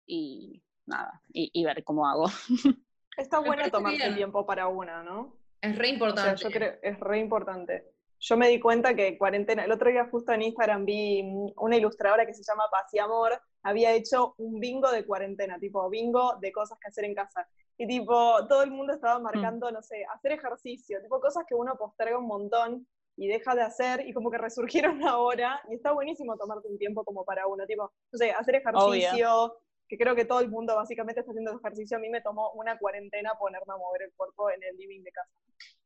y 0.06 0.64
nada, 0.86 1.22
y, 1.32 1.64
ver 1.64 1.84
cómo 1.84 2.08
hago. 2.08 2.26
Está 3.18 3.40
bueno 3.40 3.70
tomarse 3.70 4.06
el 4.06 4.16
tiempo 4.16 4.46
para 4.46 4.68
una, 4.68 5.04
¿no? 5.04 5.38
Es 5.62 5.78
re 5.78 5.90
importante. 5.90 6.42
yo 6.42 6.50
creo, 6.50 6.74
es 6.82 7.00
re 7.00 7.20
importante. 7.20 7.92
Yo 8.20 8.38
me 8.38 8.50
di 8.50 8.60
cuenta 8.60 8.94
que 8.94 9.18
cuarentena, 9.18 9.66
el 9.66 9.72
otro 9.72 9.90
día 9.90 10.08
justo 10.10 10.32
en 10.32 10.44
Instagram 10.44 10.86
vi 10.86 11.24
una 11.56 11.76
ilustradora 11.76 12.26
que 12.26 12.34
se 12.34 12.44
llama 12.44 12.66
Paz 12.72 12.94
y 12.94 13.00
Amor, 13.00 13.42
había 13.64 13.94
hecho 13.94 14.36
un 14.38 14.60
bingo 14.60 14.92
de 14.92 15.06
cuarentena, 15.06 15.58
tipo 15.60 15.90
bingo 15.90 16.38
de 16.40 16.52
cosas 16.52 16.78
que 16.80 16.88
hacer 16.88 17.06
en 17.06 17.16
casa. 17.16 17.48
Y 17.82 17.88
tipo, 17.88 18.46
todo 18.48 18.62
el 18.62 18.70
mundo 18.70 18.94
estaba 18.94 19.18
mm. 19.18 19.24
marcando, 19.24 19.72
no 19.72 19.82
sé, 19.82 20.06
hacer 20.14 20.34
ejercicio, 20.34 21.02
tipo 21.02 21.20
cosas 21.20 21.46
que 21.48 21.56
uno 21.56 21.76
posterga 21.80 22.20
un 22.20 22.28
montón 22.28 22.88
y 23.18 23.28
deja 23.28 23.56
de 23.56 23.64
hacer 23.64 24.08
y 24.08 24.14
como 24.14 24.30
que 24.30 24.38
resurgieron 24.38 25.02
ahora 25.08 25.60
y 25.68 25.74
está 25.74 25.92
buenísimo 25.92 26.38
tomarte 26.38 26.68
un 26.68 26.78
tiempo 26.78 27.04
como 27.04 27.26
para 27.26 27.48
uno, 27.48 27.66
tipo, 27.66 27.92
no 28.12 28.18
sé, 28.20 28.34
hacer 28.34 28.58
ejercicio, 28.58 29.58
que 29.88 29.98
creo 29.98 30.14
que 30.14 30.26
todo 30.26 30.42
el 30.42 30.50
mundo 30.50 30.76
básicamente 30.76 31.22
está 31.22 31.32
haciendo 31.32 31.58
ejercicio, 31.58 31.98
a 31.98 32.00
mí 32.00 32.08
me 32.10 32.22
tomó 32.22 32.52
una 32.52 32.78
cuarentena 32.78 33.32
ponerme 33.40 33.74
a 33.74 33.78
mover 33.78 34.04
el 34.04 34.14
cuerpo 34.16 34.52
en 34.52 34.62
el 34.62 34.78
living 34.78 35.02
de 35.02 35.12
casa. 35.12 35.32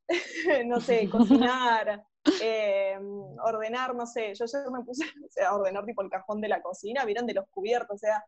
no 0.65 0.81
sé, 0.81 1.09
cocinar, 1.49 2.03
eh, 2.41 2.99
ordenar, 3.41 3.95
no 3.95 4.05
sé, 4.05 4.35
yo 4.35 4.43
ayer 4.43 4.69
me 4.69 4.83
puse 4.83 5.05
a 5.47 5.55
ordenar 5.55 5.85
tipo 5.85 6.01
el 6.01 6.09
cajón 6.09 6.41
de 6.41 6.49
la 6.49 6.61
cocina, 6.61 7.05
vieron 7.05 7.25
de 7.25 7.35
los 7.35 7.47
cubiertos, 7.47 7.95
o 7.95 7.97
sea, 7.97 8.21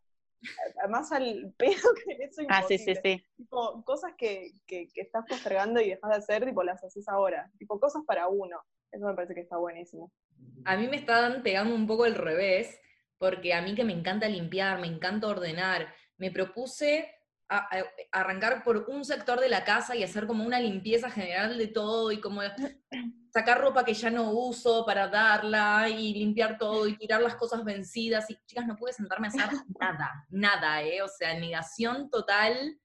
además 0.79 1.11
al 1.11 1.53
pedo 1.57 1.93
que 2.03 2.23
eso 2.23 2.41
Ah, 2.49 2.63
sí, 2.67 2.77
sí, 2.77 2.93
sí. 3.03 3.23
Tipo, 3.35 3.83
cosas 3.83 4.13
que, 4.17 4.51
que, 4.65 4.87
estás 4.95 5.25
postergando 5.27 5.81
y 5.81 5.89
dejas 5.89 6.09
de 6.09 6.15
hacer, 6.15 6.45
tipo, 6.45 6.63
las 6.63 6.83
haces 6.83 7.07
ahora. 7.07 7.51
Tipo, 7.57 7.79
cosas 7.79 8.03
para 8.05 8.27
uno. 8.27 8.59
Eso 8.91 9.05
me 9.05 9.13
parece 9.13 9.33
que 9.33 9.41
está 9.41 9.57
buenísimo. 9.57 10.11
A 10.65 10.77
mí 10.77 10.87
me 10.87 10.97
están 10.97 11.43
pegando 11.43 11.75
un 11.75 11.87
poco 11.87 12.05
el 12.05 12.15
revés, 12.15 12.79
porque 13.17 13.53
a 13.53 13.61
mí 13.61 13.75
que 13.75 13.83
me 13.83 13.93
encanta 13.93 14.27
limpiar, 14.27 14.79
me 14.79 14.87
encanta 14.87 15.27
ordenar, 15.27 15.93
me 16.17 16.31
propuse 16.31 17.16
a- 17.49 17.67
a- 17.77 17.85
arrancar 18.11 18.63
por 18.63 18.85
un 18.89 19.05
sector 19.05 19.39
de 19.39 19.49
la 19.49 19.63
casa 19.63 19.95
y 19.95 20.03
hacer 20.03 20.27
como 20.27 20.43
una 20.43 20.59
limpieza 20.59 21.09
general 21.09 21.57
de 21.57 21.67
todo 21.67 22.11
y 22.11 22.19
como 22.19 22.41
sacar 23.33 23.61
ropa 23.61 23.85
que 23.85 23.93
ya 23.93 24.09
no 24.09 24.31
uso 24.31 24.85
para 24.85 25.07
darla 25.07 25.87
y 25.89 26.13
limpiar 26.13 26.57
todo 26.57 26.87
y 26.87 26.97
tirar 26.97 27.21
las 27.21 27.35
cosas 27.35 27.63
vencidas. 27.63 28.29
Y 28.29 28.37
chicas, 28.45 28.65
no 28.65 28.75
pude 28.75 28.93
sentarme 28.93 29.27
a 29.27 29.29
hacer 29.29 29.49
nada, 29.79 30.25
nada, 30.29 30.81
¿eh? 30.81 31.01
O 31.01 31.07
sea, 31.07 31.33
negación 31.35 32.09
total 32.09 32.77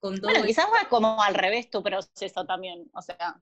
con 0.00 0.16
todo. 0.18 0.30
Bueno, 0.30 0.46
quizás 0.46 0.66
va 0.66 0.88
como 0.88 1.22
al 1.22 1.34
revés 1.34 1.70
tu 1.70 1.82
proceso 1.82 2.44
también. 2.46 2.88
O 2.92 3.02
sea, 3.02 3.40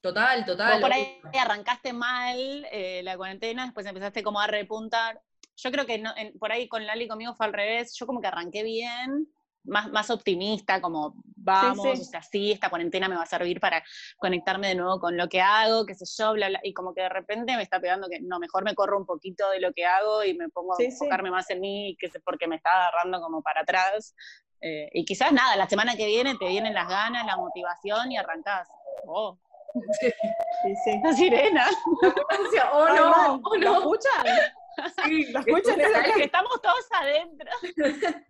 Total, 0.00 0.44
total. 0.44 0.80
por 0.80 0.92
ahí 0.92 1.20
arrancaste 1.38 1.92
mal 1.92 2.38
eh, 2.70 3.02
la 3.02 3.16
cuarentena, 3.16 3.64
después 3.64 3.84
empezaste 3.84 4.22
como 4.22 4.40
a 4.40 4.46
repuntar. 4.46 5.20
Yo 5.56 5.72
creo 5.72 5.86
que 5.86 5.98
no- 5.98 6.14
en- 6.16 6.38
por 6.38 6.52
ahí 6.52 6.68
con 6.68 6.86
Lali 6.86 7.08
conmigo 7.08 7.34
fue 7.34 7.46
al 7.46 7.52
revés. 7.52 7.94
Yo 7.98 8.06
como 8.06 8.20
que 8.20 8.28
arranqué 8.28 8.62
bien, 8.62 9.26
más, 9.68 9.90
más 9.90 10.10
optimista, 10.10 10.80
como 10.80 11.14
vamos, 11.36 11.82
sí. 11.98 12.02
o 12.02 12.04
sea, 12.04 12.22
sí, 12.22 12.52
esta 12.52 12.68
cuarentena 12.68 13.08
me 13.08 13.16
va 13.16 13.22
a 13.22 13.26
servir 13.26 13.60
para 13.60 13.82
conectarme 14.18 14.68
de 14.68 14.74
nuevo 14.74 14.98
con 15.00 15.16
lo 15.16 15.28
que 15.28 15.40
hago, 15.40 15.86
qué 15.86 15.94
sé 15.94 16.04
yo, 16.18 16.32
bla, 16.32 16.48
bla. 16.48 16.60
Y 16.62 16.74
como 16.74 16.92
que 16.94 17.02
de 17.02 17.08
repente 17.08 17.56
me 17.56 17.62
está 17.62 17.80
pegando 17.80 18.08
que 18.08 18.20
no, 18.20 18.38
mejor 18.38 18.64
me 18.64 18.74
corro 18.74 18.98
un 18.98 19.06
poquito 19.06 19.48
de 19.50 19.60
lo 19.60 19.72
que 19.72 19.86
hago 19.86 20.24
y 20.24 20.34
me 20.34 20.48
pongo 20.48 20.74
Sí, 20.76 20.86
a 20.86 20.90
sí. 20.90 20.94
enfocarme 20.94 21.30
más 21.30 21.48
en 21.50 21.60
mí, 21.60 21.96
que 21.98 22.10
porque 22.24 22.46
me 22.48 22.56
está 22.56 22.70
agarrando 22.72 23.20
como 23.20 23.42
para 23.42 23.60
atrás. 23.62 24.14
Eh, 24.60 24.88
y 24.92 25.04
quizás 25.04 25.30
nada, 25.32 25.54
la 25.56 25.68
semana 25.68 25.94
que 25.96 26.06
viene 26.06 26.34
te 26.36 26.48
vienen 26.48 26.74
las 26.74 26.88
ganas, 26.88 27.24
la 27.24 27.36
motivación 27.36 28.10
y 28.12 28.16
arrancás. 28.18 28.68
Oh, 29.06 29.38
Sí, 30.00 30.10
sí. 30.84 31.00
la 31.04 31.12
sirena. 31.12 31.66
Oh, 32.72 32.88
no, 32.88 33.40
oh, 33.44 33.56
¿Lo 33.56 33.70
no. 33.70 33.78
escuchan? 33.78 34.26
Sí, 35.04 35.26
¿La 35.32 35.40
escuchan? 35.46 35.80
Es. 35.80 36.14
Que 36.14 36.24
estamos 36.24 36.60
todos 36.62 36.86
adentro. 36.92 37.50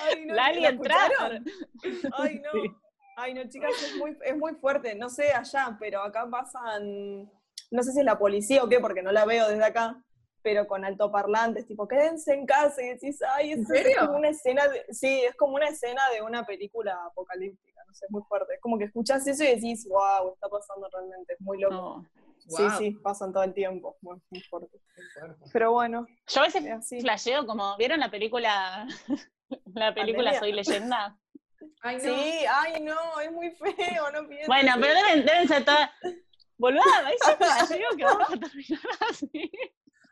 Ay, 0.00 0.24
no, 0.26 0.34
Lali, 0.34 0.60
¿la 0.60 0.68
entra. 0.68 0.96
escucharon? 1.06 1.44
Ay, 2.12 2.40
no. 2.40 2.50
Sí. 2.52 2.74
Ay, 3.16 3.34
no, 3.34 3.46
chicas, 3.48 3.70
es 3.82 3.94
muy, 3.96 4.16
es 4.24 4.36
muy 4.36 4.54
fuerte. 4.54 4.94
No 4.94 5.10
sé 5.10 5.32
allá, 5.32 5.76
pero 5.78 6.00
acá 6.02 6.26
pasan, 6.30 7.30
no 7.70 7.82
sé 7.82 7.92
si 7.92 7.98
es 7.98 8.04
la 8.04 8.18
policía 8.18 8.64
o 8.64 8.68
qué, 8.68 8.80
porque 8.80 9.02
no 9.02 9.12
la 9.12 9.26
veo 9.26 9.48
desde 9.48 9.64
acá, 9.64 10.02
pero 10.40 10.66
con 10.66 10.84
altoparlantes, 10.84 11.66
tipo, 11.66 11.86
quédense 11.86 12.32
en 12.32 12.46
casa 12.46 12.82
y 12.82 12.88
decís, 12.88 13.20
ay, 13.36 13.52
¿En 13.52 13.60
eso 13.62 13.74
es 13.74 13.96
como 13.98 14.16
una 14.16 14.30
escena, 14.30 14.66
de- 14.66 14.86
sí, 14.94 15.20
es 15.24 15.36
como 15.36 15.54
una 15.56 15.68
escena 15.68 16.00
de 16.14 16.22
una 16.22 16.44
película 16.46 16.98
apocalíptica, 17.06 17.82
no 17.86 17.94
sé, 17.94 18.06
es 18.06 18.10
muy 18.10 18.22
fuerte. 18.22 18.54
Es 18.54 18.60
como 18.60 18.78
que 18.78 18.84
escuchás 18.84 19.26
eso 19.26 19.44
y 19.44 19.48
decís, 19.48 19.86
wow, 19.88 20.32
está 20.32 20.48
pasando 20.48 20.88
realmente, 20.90 21.34
es 21.34 21.40
muy 21.42 21.60
loco. 21.60 21.74
No. 21.74 22.06
Sí, 22.38 22.62
Wow. 22.62 22.70
sí, 22.78 22.90
pasan 23.04 23.32
todo 23.32 23.44
el 23.44 23.54
tiempo, 23.54 23.96
muy, 24.00 24.20
muy 24.30 24.40
fuerte. 24.42 24.80
Pero 25.52 25.70
bueno, 25.72 26.06
Yo 26.26 26.40
a 26.40 26.44
veces 26.44 26.64
es 26.64 26.72
así. 26.72 27.00
flasheo 27.00 27.46
como, 27.46 27.76
¿vieron 27.76 28.00
la 28.00 28.10
película, 28.10 28.84
la 29.74 29.94
película 29.94 30.32
Pandemia. 30.32 30.40
Soy 30.40 30.52
Leyenda? 30.52 31.18
Ay, 31.82 31.96
no. 31.96 32.02
Sí, 32.02 32.44
ay, 32.48 32.82
no, 32.82 33.20
es 33.20 33.32
muy 33.32 33.50
feo, 33.50 34.10
no 34.12 34.28
pienses. 34.28 34.48
Bueno, 34.48 34.72
pero 34.80 34.94
deben, 34.94 35.24
deben 35.24 35.48
ser 35.48 35.64
todas... 35.64 35.90
Boluda, 36.58 37.06
ahí 37.06 37.14
yo 37.26 37.36
flasheo 37.36 37.96
que 37.96 38.04
vamos 38.04 38.30
a 38.30 38.36
terminar 38.36 38.80
así. 39.10 39.50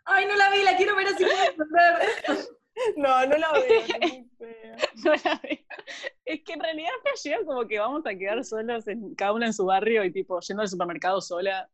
Ay, 0.04 0.26
no 0.26 0.34
la 0.34 0.50
vi, 0.50 0.64
la 0.64 0.76
quiero 0.76 0.96
ver 0.96 1.06
así 1.08 1.22
entender. 1.22 2.48
No, 2.96 3.26
no 3.26 3.36
la 3.36 3.52
veo, 3.52 3.64
es 3.64 4.00
muy 4.00 4.30
fea. 4.36 4.76
No 5.04 5.12
la 5.12 5.40
veo. 5.42 5.58
Es 6.24 6.42
que 6.42 6.52
en 6.54 6.60
realidad 6.60 6.90
flasheo 7.02 7.44
como 7.44 7.68
que 7.68 7.78
vamos 7.78 8.04
a 8.04 8.14
quedar 8.16 8.44
solos, 8.44 8.88
en, 8.88 9.14
cada 9.14 9.32
uno 9.32 9.46
en 9.46 9.52
su 9.52 9.64
barrio 9.64 10.04
y 10.04 10.12
tipo 10.12 10.40
yendo 10.40 10.62
al 10.62 10.68
supermercado 10.68 11.20
sola. 11.20 11.70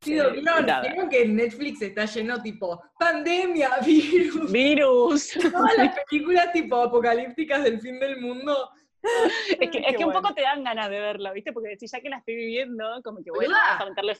Sí. 0.00 0.12
¿Vieron 0.14 1.08
que 1.10 1.26
Netflix 1.26 1.82
está 1.82 2.04
lleno 2.04 2.40
tipo 2.40 2.82
pandemia, 2.98 3.78
virus? 3.84 4.52
Virus. 4.52 5.32
Todas 5.52 5.76
las 5.76 5.96
películas 6.08 6.52
tipo 6.52 6.76
apocalípticas 6.76 7.64
del 7.64 7.80
fin 7.80 7.98
del 7.98 8.20
mundo. 8.20 8.70
Es 9.58 9.70
que, 9.70 9.78
es 9.78 10.04
un 10.04 10.12
poco 10.12 10.34
te 10.34 10.42
dan 10.42 10.64
ganas 10.64 10.90
de 10.90 11.00
verlo, 11.00 11.32
¿viste? 11.32 11.52
Porque 11.52 11.70
decís, 11.70 11.90
ya 11.90 12.00
que 12.00 12.08
la 12.08 12.18
estoy 12.18 12.34
viviendo, 12.36 13.00
como 13.02 13.22
que 13.22 13.30
bueno, 13.30 13.54
vamos 13.54 13.80
a 13.82 13.88
meterle, 13.90 14.16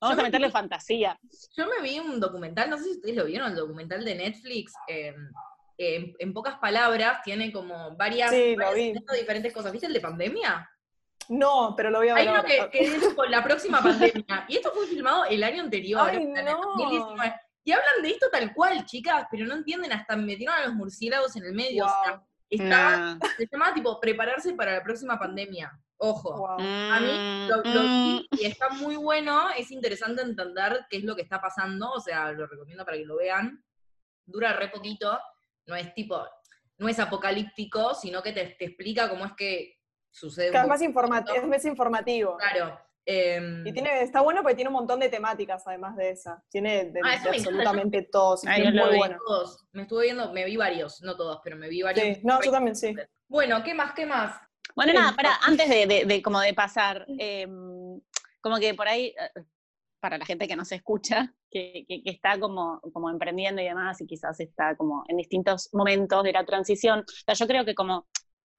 vamos 0.00 0.44
a 0.46 0.50
fantasía. 0.50 1.18
Yo 1.56 1.66
me 1.66 1.82
vi 1.82 1.98
un 1.98 2.18
documental, 2.20 2.70
no 2.70 2.78
sé 2.78 2.84
si 2.84 2.90
ustedes 2.92 3.16
lo 3.16 3.24
vieron, 3.24 3.50
el 3.50 3.56
documental 3.56 4.04
de 4.04 4.14
Netflix. 4.14 4.72
eh, 4.88 5.14
en, 5.82 6.14
en 6.18 6.34
pocas 6.34 6.58
palabras, 6.58 7.22
tiene 7.24 7.50
como 7.50 7.96
varias, 7.96 8.30
Sí, 8.30 8.54
varias- 8.54 8.98
diferentes 9.18 9.50
cosas. 9.52 9.72
¿Viste 9.72 9.86
el 9.86 9.94
de 9.94 10.00
pandemia? 10.00 10.68
No, 11.30 11.74
pero 11.76 11.90
lo 11.90 11.98
voy 11.98 12.08
a 12.08 12.14
ver 12.14 12.22
Hay 12.22 12.28
uno 12.28 12.36
ahora. 12.38 12.70
que, 12.70 12.78
que 12.78 12.96
es 12.96 13.14
con 13.14 13.30
la 13.30 13.42
próxima 13.44 13.80
pandemia. 13.82 14.46
Y 14.48 14.56
esto 14.56 14.72
fue 14.74 14.86
filmado 14.88 15.24
el 15.26 15.42
año 15.44 15.62
anterior, 15.62 16.08
Ay, 16.10 16.16
en 16.22 16.36
el 16.36 16.44
no. 16.44 16.60
2019. 16.76 17.34
Y 17.64 17.72
hablan 17.72 18.02
de 18.02 18.08
esto 18.10 18.26
tal 18.32 18.52
cual, 18.52 18.84
chicas, 18.84 19.26
pero 19.30 19.46
no 19.46 19.54
entienden, 19.54 19.92
hasta 19.92 20.16
metieron 20.16 20.56
a 20.56 20.64
los 20.66 20.74
murciélagos 20.74 21.36
en 21.36 21.44
el 21.44 21.52
medio. 21.52 21.84
O 21.86 21.88
sea, 21.88 22.22
está, 22.48 23.14
Nah. 23.14 23.18
se 23.36 23.46
llamaba 23.50 23.74
tipo 23.74 24.00
prepararse 24.00 24.54
para 24.54 24.72
la 24.72 24.82
próxima 24.82 25.18
pandemia. 25.18 25.70
Ojo. 25.98 26.36
wow. 26.36 26.58
A 26.58 26.98
mí 27.00 27.46
lo, 27.48 27.56
lo 27.62 27.82
vi 27.82 28.28
y 28.32 28.46
está 28.46 28.70
muy 28.70 28.96
bueno, 28.96 29.50
es 29.56 29.70
interesante 29.70 30.22
entender 30.22 30.86
qué 30.88 30.96
es 30.96 31.04
lo 31.04 31.14
que 31.14 31.22
está 31.22 31.40
pasando, 31.40 31.90
o 31.92 32.00
sea, 32.00 32.32
lo 32.32 32.46
recomiendo 32.46 32.84
para 32.84 32.96
que 32.96 33.04
lo 33.04 33.16
vean. 33.18 33.62
Dura 34.24 34.54
re 34.54 34.68
poquito, 34.68 35.20
no 35.66 35.76
es 35.76 35.92
tipo, 35.94 36.26
no 36.78 36.88
es 36.88 36.98
apocalíptico, 36.98 37.94
sino 37.94 38.22
que 38.22 38.32
te, 38.32 38.56
te 38.58 38.64
explica 38.64 39.08
cómo 39.10 39.26
es 39.26 39.32
que 39.36 39.79
sucede. 40.10 40.46
un 40.48 40.52
Cada 40.52 40.64
vez 40.76 40.82
poco. 40.92 41.08
más 41.08 41.24
es 41.34 41.46
más 41.46 41.64
informativo. 41.64 42.36
Claro. 42.36 42.78
em, 43.06 43.66
Y 43.66 43.72
tiene, 43.72 44.02
está 44.02 44.20
bueno 44.20 44.42
porque 44.42 44.54
tiene 44.56 44.68
un 44.68 44.74
montón 44.74 45.00
de 45.00 45.08
temáticas 45.08 45.62
además 45.66 45.96
de 45.96 46.10
esa. 46.10 46.42
Tiene 46.50 46.84
de, 46.86 47.00
Ah, 47.02 47.18
de 47.22 47.28
absolutamente 47.30 48.02
todos. 48.02 48.44
Ay, 48.46 48.62
es 48.66 48.74
muy 48.74 48.90
vi. 48.90 48.96
bueno. 48.98 49.16
todos, 49.26 49.66
me 49.72 49.82
estuve 49.82 50.04
viendo, 50.04 50.32
me 50.32 50.44
vi 50.44 50.56
varios, 50.56 51.00
no 51.02 51.16
todos, 51.16 51.40
pero 51.42 51.56
me 51.56 51.68
vi 51.68 51.82
varios. 51.82 52.16
Sí, 52.18 52.20
no, 52.24 52.40
yo 52.42 52.50
también 52.50 52.76
sí. 52.76 52.94
Bueno, 53.28 53.62
¿qué 53.64 53.74
más? 53.74 53.92
¿Qué 53.94 54.06
más? 54.06 54.36
Bueno, 54.76 54.92
nada, 54.92 55.12
para, 55.16 55.34
antes 55.42 55.68
de, 55.68 55.86
de- 55.86 56.04
de 56.04 56.22
como 56.22 56.40
de 56.40 56.54
pasar, 56.54 57.04
em, 57.18 58.00
como 58.40 58.58
que 58.58 58.74
por 58.74 58.86
ahí, 58.86 59.06
eh, 59.08 59.42
para 60.00 60.16
la 60.16 60.24
gente 60.24 60.46
que 60.48 60.56
nos 60.56 60.70
escucha, 60.72 61.34
que, 61.50 61.84
que- 61.88 62.02
que 62.02 62.10
está 62.10 62.38
como, 62.38 62.80
como 62.92 63.10
emprendiendo 63.10 63.60
y 63.60 63.64
demás, 63.64 64.00
y 64.00 64.06
quizás 64.06 64.38
está 64.40 64.76
como 64.76 65.04
en 65.08 65.16
distintos 65.16 65.68
momentos 65.72 66.22
de 66.22 66.32
la 66.32 66.44
transición, 66.44 67.00
o 67.00 67.04
sea, 67.26 67.34
yo 67.34 67.46
creo 67.46 67.64
que 67.64 67.74
como 67.74 68.06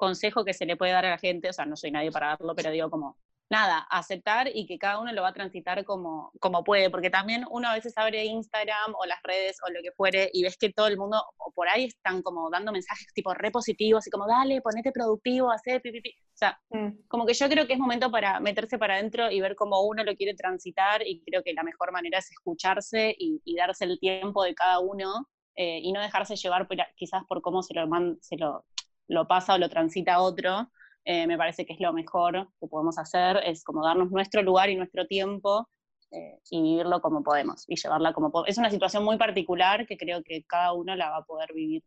consejo 0.01 0.43
que 0.43 0.53
se 0.53 0.65
le 0.65 0.75
puede 0.77 0.91
dar 0.93 1.05
a 1.05 1.11
la 1.11 1.17
gente, 1.19 1.49
o 1.49 1.53
sea, 1.53 1.65
no 1.67 1.75
soy 1.75 1.91
nadie 1.91 2.11
para 2.11 2.29
darlo, 2.29 2.55
pero 2.55 2.71
digo 2.71 2.89
como, 2.89 3.17
nada, 3.51 3.79
aceptar 3.91 4.49
y 4.51 4.65
que 4.65 4.77
cada 4.79 4.99
uno 4.99 5.11
lo 5.11 5.21
va 5.21 5.27
a 5.29 5.33
transitar 5.33 5.83
como, 5.85 6.31
como 6.39 6.63
puede, 6.63 6.89
porque 6.89 7.09
también 7.11 7.45
uno 7.51 7.67
a 7.69 7.73
veces 7.75 7.93
abre 7.97 8.25
Instagram 8.25 8.95
o 8.95 9.05
las 9.05 9.21
redes 9.23 9.57
o 9.67 9.69
lo 9.71 9.79
que 9.83 9.91
fuere 9.91 10.29
y 10.33 10.41
ves 10.43 10.57
que 10.57 10.71
todo 10.73 10.87
el 10.87 10.97
mundo 10.97 11.17
o 11.37 11.51
por 11.51 11.67
ahí 11.69 11.83
están 11.85 12.21
como 12.23 12.49
dando 12.49 12.71
mensajes 12.71 13.13
tipo 13.13 13.33
repositivos 13.33 14.07
y 14.07 14.09
como, 14.09 14.25
dale, 14.25 14.61
ponete 14.61 14.91
productivo, 14.91 15.51
hacé 15.51 15.79
pi, 15.81 15.91
pi, 15.91 16.01
pi". 16.01 16.09
O 16.33 16.37
sea, 16.41 16.59
Mm. 16.69 16.91
como 17.07 17.25
que 17.25 17.33
yo 17.33 17.47
creo 17.49 17.67
que 17.67 17.73
es 17.73 17.79
momento 17.79 18.09
para 18.09 18.39
meterse 18.39 18.77
para 18.79 18.95
adentro 18.95 19.29
y 19.29 19.39
ver 19.41 19.55
cómo 19.55 19.81
uno 19.85 20.03
lo 20.03 20.15
quiere 20.15 20.33
transitar 20.33 21.05
y 21.05 21.21
creo 21.25 21.43
que 21.43 21.53
la 21.53 21.63
mejor 21.63 21.91
manera 21.91 22.17
es 22.19 22.31
escucharse 22.31 23.13
y, 23.19 23.41
y 23.45 23.55
darse 23.55 23.83
el 23.85 23.99
tiempo 23.99 24.43
de 24.43 24.55
cada 24.55 24.79
uno 24.79 25.27
eh, 25.55 25.79
y 25.83 25.91
no 25.91 26.01
dejarse 26.01 26.35
llevar 26.37 26.67
por- 26.67 26.77
quizás 26.95 27.23
por 27.27 27.41
cómo 27.41 27.61
se 27.61 27.73
lo, 27.73 27.85
man- 27.87 28.17
se 28.21 28.37
lo, 28.37 28.63
lo 29.11 29.27
pasa 29.27 29.53
o 29.53 29.57
lo 29.57 29.69
transita 29.69 30.19
otro. 30.21 30.71
Eh, 31.03 31.27
me 31.27 31.37
parece 31.37 31.65
que 31.65 31.73
es 31.73 31.79
lo 31.79 31.93
mejor 31.93 32.47
que 32.59 32.67
podemos 32.67 32.97
hacer, 32.97 33.41
es 33.45 33.63
como 33.63 33.83
darnos 33.85 34.11
nuestro 34.11 34.41
lugar 34.41 34.69
y 34.69 34.75
nuestro 34.75 35.07
tiempo 35.07 35.67
eh, 36.11 36.39
y 36.49 36.61
vivirlo 36.61 37.01
como 37.01 37.23
podemos 37.23 37.65
y 37.67 37.75
llevarla 37.75 38.13
como 38.13 38.31
podemos. 38.31 38.49
Es 38.49 38.57
una 38.57 38.69
situación 38.69 39.03
muy 39.03 39.17
particular 39.17 39.85
que 39.87 39.97
creo 39.97 40.23
que 40.23 40.43
cada 40.43 40.73
uno 40.73 40.95
la 40.95 41.09
va 41.09 41.17
a 41.17 41.25
poder 41.25 41.53
vivir 41.53 41.83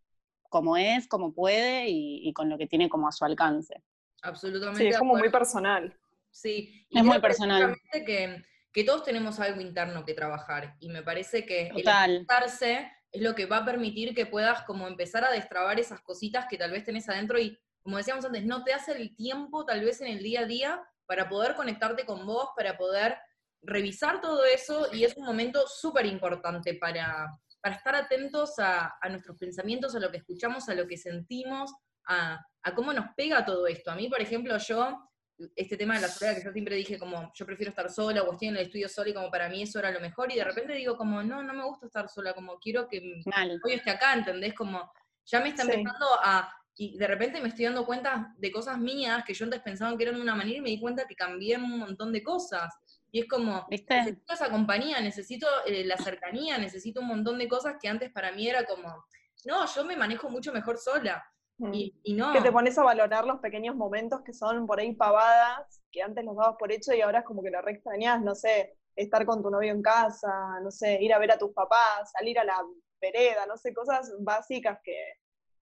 como 0.48 0.76
es, 0.76 1.08
como 1.08 1.32
puede 1.32 1.88
y, 1.88 2.28
y 2.28 2.32
con 2.32 2.48
lo 2.48 2.58
que 2.58 2.66
tiene 2.66 2.88
como 2.88 3.08
a 3.08 3.12
su 3.12 3.24
alcance. 3.24 3.82
Absolutamente. 4.22 4.82
Sí, 4.82 4.88
es 4.88 4.98
como 4.98 5.16
muy 5.16 5.30
personal. 5.30 5.96
Sí, 6.30 6.86
Es 6.90 7.04
muy 7.04 7.20
personal. 7.20 7.76
Que, 7.92 8.42
que 8.72 8.84
todos 8.84 9.04
tenemos 9.04 9.38
algo 9.38 9.60
interno 9.60 10.04
que 10.04 10.14
trabajar 10.14 10.74
y 10.80 10.88
me 10.88 11.02
parece 11.02 11.46
que 11.46 11.68
el 11.68 11.76
Total. 11.76 12.14
escucharse 12.16 12.90
es 13.14 13.22
lo 13.22 13.34
que 13.36 13.46
va 13.46 13.58
a 13.58 13.64
permitir 13.64 14.12
que 14.12 14.26
puedas 14.26 14.64
como 14.64 14.88
empezar 14.88 15.24
a 15.24 15.30
destrabar 15.30 15.78
esas 15.78 16.00
cositas 16.00 16.46
que 16.50 16.58
tal 16.58 16.72
vez 16.72 16.82
tenés 16.82 17.08
adentro 17.08 17.38
y, 17.38 17.56
como 17.80 17.96
decíamos 17.96 18.24
antes, 18.24 18.44
no 18.44 18.64
te 18.64 18.72
hace 18.72 18.92
el 18.92 19.14
tiempo 19.14 19.64
tal 19.64 19.84
vez 19.84 20.00
en 20.00 20.08
el 20.08 20.18
día 20.18 20.40
a 20.40 20.46
día 20.46 20.82
para 21.06 21.28
poder 21.28 21.54
conectarte 21.54 22.04
con 22.04 22.26
vos, 22.26 22.48
para 22.56 22.76
poder 22.76 23.16
revisar 23.62 24.20
todo 24.20 24.44
eso 24.44 24.88
y 24.92 25.04
es 25.04 25.16
un 25.16 25.24
momento 25.24 25.64
súper 25.68 26.06
importante 26.06 26.74
para, 26.74 27.28
para 27.62 27.76
estar 27.76 27.94
atentos 27.94 28.58
a, 28.58 28.96
a 29.00 29.08
nuestros 29.08 29.38
pensamientos, 29.38 29.94
a 29.94 30.00
lo 30.00 30.10
que 30.10 30.18
escuchamos, 30.18 30.68
a 30.68 30.74
lo 30.74 30.88
que 30.88 30.96
sentimos, 30.96 31.72
a, 32.08 32.44
a 32.64 32.74
cómo 32.74 32.92
nos 32.92 33.06
pega 33.16 33.44
todo 33.44 33.68
esto. 33.68 33.92
A 33.92 33.94
mí, 33.94 34.08
por 34.08 34.20
ejemplo, 34.20 34.58
yo 34.58 35.08
este 35.56 35.76
tema 35.76 35.94
de 35.96 36.02
la 36.02 36.08
soledad 36.08 36.36
que 36.36 36.44
yo 36.44 36.52
siempre 36.52 36.76
dije 36.76 36.98
como 36.98 37.32
yo 37.34 37.44
prefiero 37.46 37.70
estar 37.70 37.90
sola 37.90 38.22
o 38.22 38.32
estoy 38.32 38.48
en 38.48 38.56
el 38.56 38.62
estudio 38.66 38.88
sola 38.88 39.10
y 39.10 39.14
como 39.14 39.30
para 39.30 39.48
mí 39.48 39.62
eso 39.62 39.78
era 39.80 39.90
lo 39.90 40.00
mejor 40.00 40.30
y 40.32 40.36
de 40.36 40.44
repente 40.44 40.72
digo 40.74 40.96
como 40.96 41.22
no, 41.22 41.42
no 41.42 41.52
me 41.52 41.64
gusta 41.64 41.86
estar 41.86 42.08
sola, 42.08 42.34
como 42.34 42.58
quiero 42.58 42.86
que 42.88 43.00
mi 43.00 43.22
Mal. 43.26 43.58
novio 43.58 43.76
esté 43.76 43.90
acá, 43.90 44.14
¿entendés? 44.14 44.54
Como 44.54 44.90
ya 45.26 45.40
me 45.40 45.48
está 45.48 45.62
Sí. 45.64 45.70
empezando 45.72 46.06
a... 46.22 46.52
Y 46.76 46.98
de 46.98 47.06
repente 47.06 47.40
me 47.40 47.48
estoy 47.50 47.66
dando 47.66 47.86
cuenta 47.86 48.34
de 48.36 48.50
cosas 48.50 48.78
mías 48.78 49.22
que 49.24 49.32
yo 49.32 49.44
antes 49.44 49.60
pensaba 49.60 49.96
que 49.96 50.02
eran 50.02 50.16
de 50.16 50.22
una 50.22 50.34
manera 50.34 50.58
y 50.58 50.60
me 50.60 50.70
di 50.70 50.80
cuenta 50.80 51.06
que 51.06 51.14
cambié 51.14 51.56
un 51.56 51.78
montón 51.78 52.12
de 52.12 52.20
cosas. 52.22 52.74
Y 53.12 53.20
es 53.20 53.28
como, 53.28 53.64
¿Viste? 53.70 53.94
necesito 53.94 54.34
esa 54.34 54.50
compañía, 54.50 55.00
necesito 55.00 55.46
eh, 55.66 55.84
la 55.84 55.96
cercanía, 55.96 56.58
necesito 56.58 57.00
un 57.00 57.06
montón 57.06 57.38
de 57.38 57.46
cosas 57.46 57.76
que 57.80 57.86
antes 57.88 58.10
para 58.10 58.32
mí 58.32 58.48
era 58.48 58.64
como, 58.64 59.04
no, 59.44 59.64
yo 59.72 59.84
me 59.84 59.96
manejo 59.96 60.28
mucho 60.28 60.52
mejor 60.52 60.76
sola. 60.78 61.24
Mm. 61.58 61.74
Y, 61.74 61.94
y 62.02 62.14
no. 62.14 62.32
Que 62.32 62.40
te 62.40 62.52
pones 62.52 62.76
a 62.78 62.82
valorar 62.82 63.26
los 63.26 63.40
pequeños 63.40 63.76
momentos 63.76 64.22
que 64.22 64.32
son 64.32 64.66
por 64.66 64.80
ahí 64.80 64.94
pavadas, 64.94 65.80
que 65.90 66.02
antes 66.02 66.24
los 66.24 66.36
dabas 66.36 66.56
por 66.58 66.72
hecho 66.72 66.92
y 66.92 67.00
ahora 67.00 67.20
es 67.20 67.24
como 67.24 67.42
que 67.42 67.50
lo 67.50 67.62
re 67.62 67.72
extrañás, 67.72 68.20
no 68.22 68.34
sé, 68.34 68.76
estar 68.96 69.24
con 69.24 69.42
tu 69.42 69.50
novio 69.50 69.72
en 69.72 69.82
casa, 69.82 70.60
no 70.62 70.70
sé, 70.70 70.98
ir 71.00 71.12
a 71.12 71.18
ver 71.18 71.32
a 71.32 71.38
tus 71.38 71.52
papás, 71.52 72.10
salir 72.12 72.38
a 72.38 72.44
la 72.44 72.60
vereda, 73.00 73.46
no 73.46 73.56
sé, 73.56 73.72
cosas 73.72 74.12
básicas 74.20 74.78
que, 74.82 74.96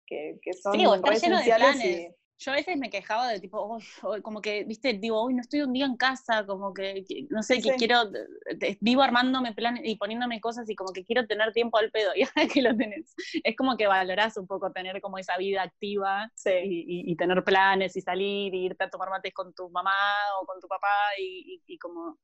que, 0.07 0.39
que 0.43 0.53
son 0.53 0.75
Sí, 0.75 0.87
o 0.87 0.95
estar 0.95 1.13
re 1.13 1.19
lleno 1.19 1.37
de 1.37 1.43
esenciales 1.43 1.85
y-. 1.85 2.17
Yo 2.43 2.53
a 2.53 2.55
veces 2.55 2.79
me 2.79 2.89
quejaba 2.89 3.29
de 3.29 3.39
tipo, 3.39 3.63
"Uy, 3.67 3.85
uy", 4.03 4.23
como 4.23 4.41
que, 4.41 4.65
viste, 4.65 4.95
digo, 4.95 5.23
uy, 5.27 5.35
no 5.35 5.43
estoy 5.43 5.61
un 5.61 5.75
día 5.75 5.85
en 5.85 5.97
casa, 5.99 6.47
como 6.47 6.73
que, 6.73 7.05
que- 7.07 7.27
no 7.29 7.43
sé, 7.43 7.61
que 7.61 7.75
quiero, 7.77 8.07
de- 8.07 8.79
vivo 8.81 9.03
armándome 9.03 9.53
planes 9.53 9.83
y 9.85 9.97
poniéndome 9.97 10.41
cosas 10.41 10.69
y 10.71 10.75
como 10.75 10.91
que 10.95 11.05
quiero 11.05 11.27
tener 11.27 11.53
tiempo 11.53 11.77
al 11.77 11.91
pedo, 11.91 12.13
y 12.17 12.23
ahora 12.23 12.49
que 12.51 12.63
lo 12.63 12.75
tenés, 12.75 13.15
es 13.45 13.57
como 13.57 13.77
que 13.77 13.87
valorás 13.87 14.39
un 14.39 14.47
poco 14.47 14.73
tener 14.73 15.03
como 15.03 15.19
esa 15.19 15.37
vida 15.37 15.63
activa 15.63 16.31
Sí. 16.35 16.51
y, 16.65 16.81
y- 17.11 17.13
y 17.13 17.17
tener 17.17 17.45
planes 17.45 17.95
y 17.97 18.01
salir 18.01 18.55
y 18.55 18.65
irte 18.65 18.85
a 18.85 18.91
tomar 18.91 19.11
mates 19.11 19.35
con 19.35 19.53
tu 19.55 19.69
mamá 19.69 19.93
o 20.41 20.47
con 20.47 20.61
tu 20.61 20.67
papá 20.67 20.89
y, 21.19 21.61
y- 21.67 21.75
y 21.75 21.79
como, 21.79 22.19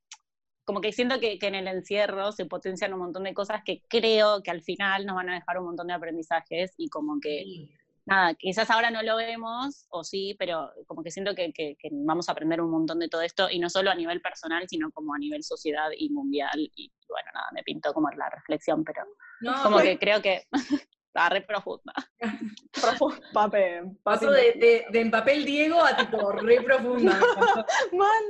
como 0.64 0.80
que 0.80 0.92
siento 0.92 1.20
que, 1.20 1.38
que 1.38 1.48
en 1.48 1.56
el 1.56 1.68
encierro 1.68 2.32
se 2.32 2.46
potencian 2.46 2.94
un 2.94 3.00
montón 3.00 3.24
de 3.24 3.34
cosas 3.34 3.62
que 3.66 3.82
creo 3.86 4.42
que 4.42 4.50
al 4.50 4.62
final 4.62 5.04
nos 5.04 5.14
van 5.16 5.28
a 5.28 5.34
dejar 5.34 5.58
un 5.58 5.66
montón 5.66 5.88
de 5.88 5.92
aprendizajes 5.94 6.72
y 6.78 6.88
como 6.88 7.20
que 7.20 7.42
Sí. 7.44 7.70
Nada, 8.06 8.34
quizás 8.34 8.70
ahora 8.70 8.90
no 8.90 9.02
lo 9.02 9.16
vemos, 9.16 9.86
o 9.90 10.04
sí, 10.04 10.34
pero 10.38 10.70
como 10.86 11.02
que 11.02 11.10
siento 11.10 11.34
que, 11.34 11.52
que- 11.52 11.76
que 11.78 11.88
vamos 11.92 12.28
a 12.28 12.32
aprender 12.32 12.60
un 12.60 12.70
montón 12.70 12.98
de 13.00 13.08
todo 13.08 13.20
esto, 13.22 13.50
y 13.50 13.58
no 13.58 13.68
solo 13.68 13.90
a 13.90 13.94
nivel 13.94 14.20
personal, 14.20 14.64
sino 14.68 14.90
como 14.92 15.14
a 15.14 15.18
nivel 15.18 15.42
sociedad 15.42 15.88
y 15.96 16.08
mundial. 16.10 16.70
Y 16.76 16.92
bueno, 17.08 17.30
nada, 17.34 17.46
me 17.52 17.62
pintó 17.62 17.92
como 17.92 18.08
la 18.10 18.30
reflexión, 18.30 18.84
pero 18.84 19.02
No, 19.40 19.62
como 19.62 19.78
que 19.80 19.98
creo 19.98 20.22
que 20.22 20.44
está 21.08 21.28
re 21.30 21.40
profunda. 21.42 21.92
Profu- 22.72 23.20
Pape, 23.32 23.82
papi. 24.02 24.26
de, 24.26 24.32
de, 24.32 24.86
de 24.90 25.00
en 25.00 25.10
papel 25.10 25.44
Diego 25.44 25.82
a 25.82 25.96
tipo 25.96 26.30
re 26.32 26.60
profunda. 26.62 27.18
Mal. 27.92 28.24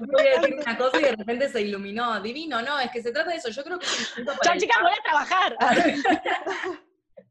Yo 0.00 0.06
voy 0.12 0.26
a 0.26 0.40
decir 0.40 0.54
una 0.54 0.78
cosa 0.78 1.00
y 1.00 1.02
de 1.04 1.16
repente 1.16 1.48
se 1.48 1.60
iluminó. 1.62 2.20
Divino, 2.20 2.62
no, 2.62 2.78
es 2.78 2.90
que 2.92 3.02
se 3.02 3.12
trata 3.12 3.30
de 3.30 3.36
eso. 3.36 3.50
Yo 3.50 3.62
creo 3.64 3.78
que 3.78 3.86
es 3.86 4.10
un 4.10 4.24
punto 4.24 4.38
para 4.38 4.50
Chao, 4.52 4.58
chicas, 4.60 4.78
voy 4.80 4.92
a 4.92 5.02
trabajar. 5.02 5.56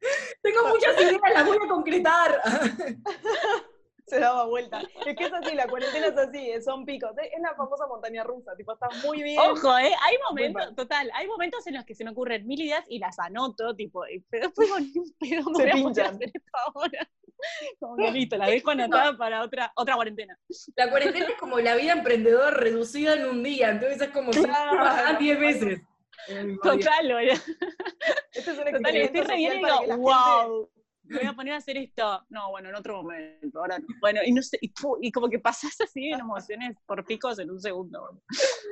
Tengo 0.42 0.68
muchas 0.68 1.02
ideas, 1.02 1.22
las 1.34 1.46
voy 1.46 1.58
a 1.64 1.68
concretar. 1.68 2.42
Se 4.08 4.20
daba 4.22 4.46
vuelta. 4.46 4.82
Es 5.06 5.18
que 5.18 5.26
es 5.26 5.34
así, 5.34 5.54
la 5.54 5.68
cuarentena 5.68 6.08
es 6.08 6.18
así, 6.18 6.50
son 6.64 6.86
picos. 6.86 7.12
Es 7.18 7.26
es 7.34 7.42
la 7.42 7.54
famosa 7.56 7.88
montaña 7.88 8.24
rusa, 8.24 8.56
tipo, 8.56 8.72
estás 8.72 9.04
muy 9.04 9.22
bien. 9.22 9.38
Ojo, 9.38 9.78
¿eh? 9.78 9.92
Hay 10.02 10.16
momentos, 10.30 10.76
total, 10.78 11.12
hay 11.14 11.28
momentos 11.28 11.68
en 11.68 11.74
los 11.74 11.84
que 11.84 11.94
se 11.94 12.06
me 12.06 12.12
ocurren 12.12 12.48
mil 12.48 12.62
ideas 12.62 12.86
y 12.88 13.00
las 13.00 13.20
anoto, 13.20 13.76
tipo, 13.76 14.04
pero 14.30 14.46
después 14.48 14.70
con 14.70 14.82
un 14.82 15.14
pedo 15.20 15.50
me 15.50 15.58
Se 15.58 15.64
voy 15.64 15.70
a 15.70 15.72
poner 15.72 15.72
a 15.72 15.74
pinchan. 15.76 16.16
hacer 16.16 16.32
esto 16.34 16.52
ahora. 16.74 17.10
Como 17.80 17.96
que 17.98 18.12
listo, 18.12 18.38
la 18.38 18.48
dejo 18.48 18.72
anotada 18.72 19.18
para 19.18 19.44
otra, 19.44 19.74
otra 19.76 19.96
cuarentena. 19.96 20.40
La 20.78 20.90
cuarentena 20.90 21.26
es 21.28 21.36
como 21.36 21.60
la 21.60 21.76
vida 21.76 21.92
emprendedora 21.92 22.50
reducida 22.52 23.14
en 23.14 23.26
un 23.28 23.44
día, 23.44 23.70
entonces 23.72 24.02
es 24.02 24.10
como 24.10 24.32
si 24.34 24.42
Claro. 24.42 24.72
trabajas 24.72 25.20
10 25.20 25.40
veces. 25.40 25.82
Total, 26.62 27.08
boludo. 27.14 27.32
Este 28.32 28.52
es 28.52 28.58
un 28.58 28.66
Total, 28.72 28.96
y 28.96 29.02
estoy 29.02 29.22
re 29.22 29.36
bien 29.36 29.54
y 29.54 29.56
digo, 29.58 29.78
gente- 29.80 29.96
wow, 29.96 30.70
me 31.04 31.18
voy 31.20 31.28
a 31.28 31.34
poner 31.34 31.54
a 31.54 31.58
hacer 31.58 31.78
esto. 31.78 32.26
No, 32.30 32.50
bueno, 32.52 32.70
en 32.70 32.76
otro 32.76 32.98
momento, 33.02 33.60
ahora 33.60 33.80
no. 33.80 33.86
Bueno, 34.02 34.20
y 34.26 34.32
no 34.34 34.42
sé, 34.42 34.58
y, 34.62 34.74
pu- 34.74 34.98
y 35.02 35.12
como 35.12 35.30
que 35.30 35.40
pasás 35.40 35.80
así 35.82 36.10
en 36.12 36.20
emociones 36.20 36.78
por 36.86 37.06
picos 37.06 37.40
en 37.40 37.50
un 37.50 37.62
segundo. 37.62 38.22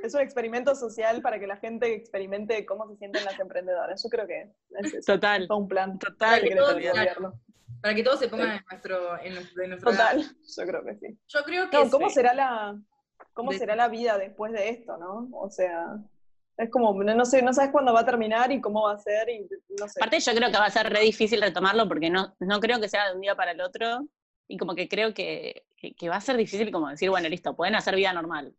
Es 0.03 0.13
un 0.13 0.21
experimento 0.21 0.75
social 0.75 1.21
para 1.21 1.39
que 1.39 1.47
la 1.47 1.57
gente 1.57 1.93
experimente 1.93 2.65
cómo 2.65 2.87
se 2.89 2.97
sienten 2.97 3.23
las 3.23 3.39
emprendedoras. 3.39 4.03
Yo 4.03 4.09
creo 4.09 4.27
que 4.27 4.51
es 4.81 4.93
eso. 4.93 5.13
Total, 5.13 5.43
Es 5.43 5.49
un 5.49 5.67
plan. 5.67 5.97
total. 5.97 6.41
que. 6.41 6.55
Para 7.81 7.93
que 7.95 8.03
todos 8.03 8.19
se 8.19 8.27
pongan 8.27 8.51
en 8.57 8.63
nuestro, 8.69 9.19
en 9.21 9.33
nuestro, 9.35 9.63
en 9.63 9.69
nuestro 9.69 9.91
Total, 9.91 10.21
yo 10.23 10.65
creo 10.65 10.83
que 10.85 10.95
sí. 10.95 11.19
Yo 11.27 11.43
creo 11.43 11.69
que 11.69 11.77
No, 11.77 11.89
¿cómo 11.91 12.09
será 12.09 12.33
la 12.33 12.79
cómo 13.33 13.51
De- 13.51 13.59
será 13.59 13.75
la 13.75 13.87
vida 13.89 14.17
después 14.17 14.51
de 14.53 14.69
esto, 14.69 14.97
no? 14.97 15.29
O 15.33 15.49
sea, 15.49 15.97
es 16.57 16.69
como 16.69 17.03
no 17.03 17.13
no 17.15 17.25
sé, 17.25 17.41
no 17.41 17.53
sabes 17.53 17.71
cuándo 17.71 17.93
va 17.93 18.01
a 18.01 18.05
terminar 18.05 18.51
y 18.51 18.61
cómo 18.61 18.83
va 18.83 18.93
a 18.93 18.97
ser 18.97 19.29
y 19.29 19.47
no 19.79 19.87
sé. 19.87 19.99
Aparte 19.99 20.19
yo 20.19 20.33
creo 20.33 20.51
que 20.51 20.57
va 20.57 20.65
a 20.65 20.69
ser 20.71 20.89
re 20.91 21.01
difícil 21.01 21.41
retomarlo 21.41 21.87
porque 21.87 22.09
no, 22.09 22.35
no 22.39 22.59
creo 22.59 22.79
que 22.79 22.89
sea 22.89 23.09
de 23.09 23.15
un 23.15 23.21
día 23.21 23.35
para 23.35 23.51
el 23.51 23.61
otro 23.61 24.07
y 24.47 24.57
como 24.57 24.75
que 24.75 24.87
creo 24.87 25.13
que, 25.13 25.65
que, 25.77 25.93
que 25.95 26.09
va 26.09 26.17
a 26.17 26.21
ser 26.21 26.37
difícil 26.37 26.71
como 26.71 26.89
decir, 26.89 27.09
bueno, 27.09 27.27
listo, 27.29 27.55
pueden 27.55 27.75
hacer 27.75 27.95
vida 27.95 28.13
normal. 28.13 28.53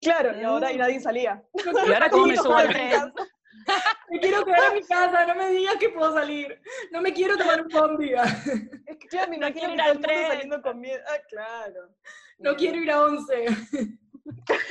Claro, 0.00 0.38
y 0.38 0.42
ahora 0.42 0.72
y 0.72 0.76
nadie 0.78 1.00
salía. 1.00 1.42
Y 1.86 1.92
ahora 1.92 2.10
cómo 2.10 2.26
me 2.26 2.36
subo 2.36 2.56
al 2.56 2.68
tren. 2.68 3.12
Me 4.10 4.18
quiero 4.18 4.44
quedar 4.44 4.70
en 4.70 4.74
mi 4.74 4.82
casa, 4.82 5.26
no 5.26 5.34
me 5.36 5.50
digas 5.50 5.76
que 5.76 5.90
puedo 5.90 6.12
salir. 6.12 6.60
No 6.90 7.00
me 7.00 7.12
quiero 7.12 7.36
tomar 7.36 7.62
un 7.62 7.68
bondi. 7.68 8.12
Es 8.86 8.96
que 8.98 9.06
claro, 9.08 9.30
me 9.30 9.38
No 9.38 9.52
quiero 9.52 9.74
ir 9.74 9.80
al 9.80 10.00
tren. 10.00 10.26
saliendo 10.26 10.60
con 10.60 10.80
miedo. 10.80 11.00
Ah, 11.06 11.18
claro. 11.28 11.94
No 12.38 12.56
quiero 12.56 12.78
ir 12.78 12.90
a 12.90 13.04
11. 13.04 13.46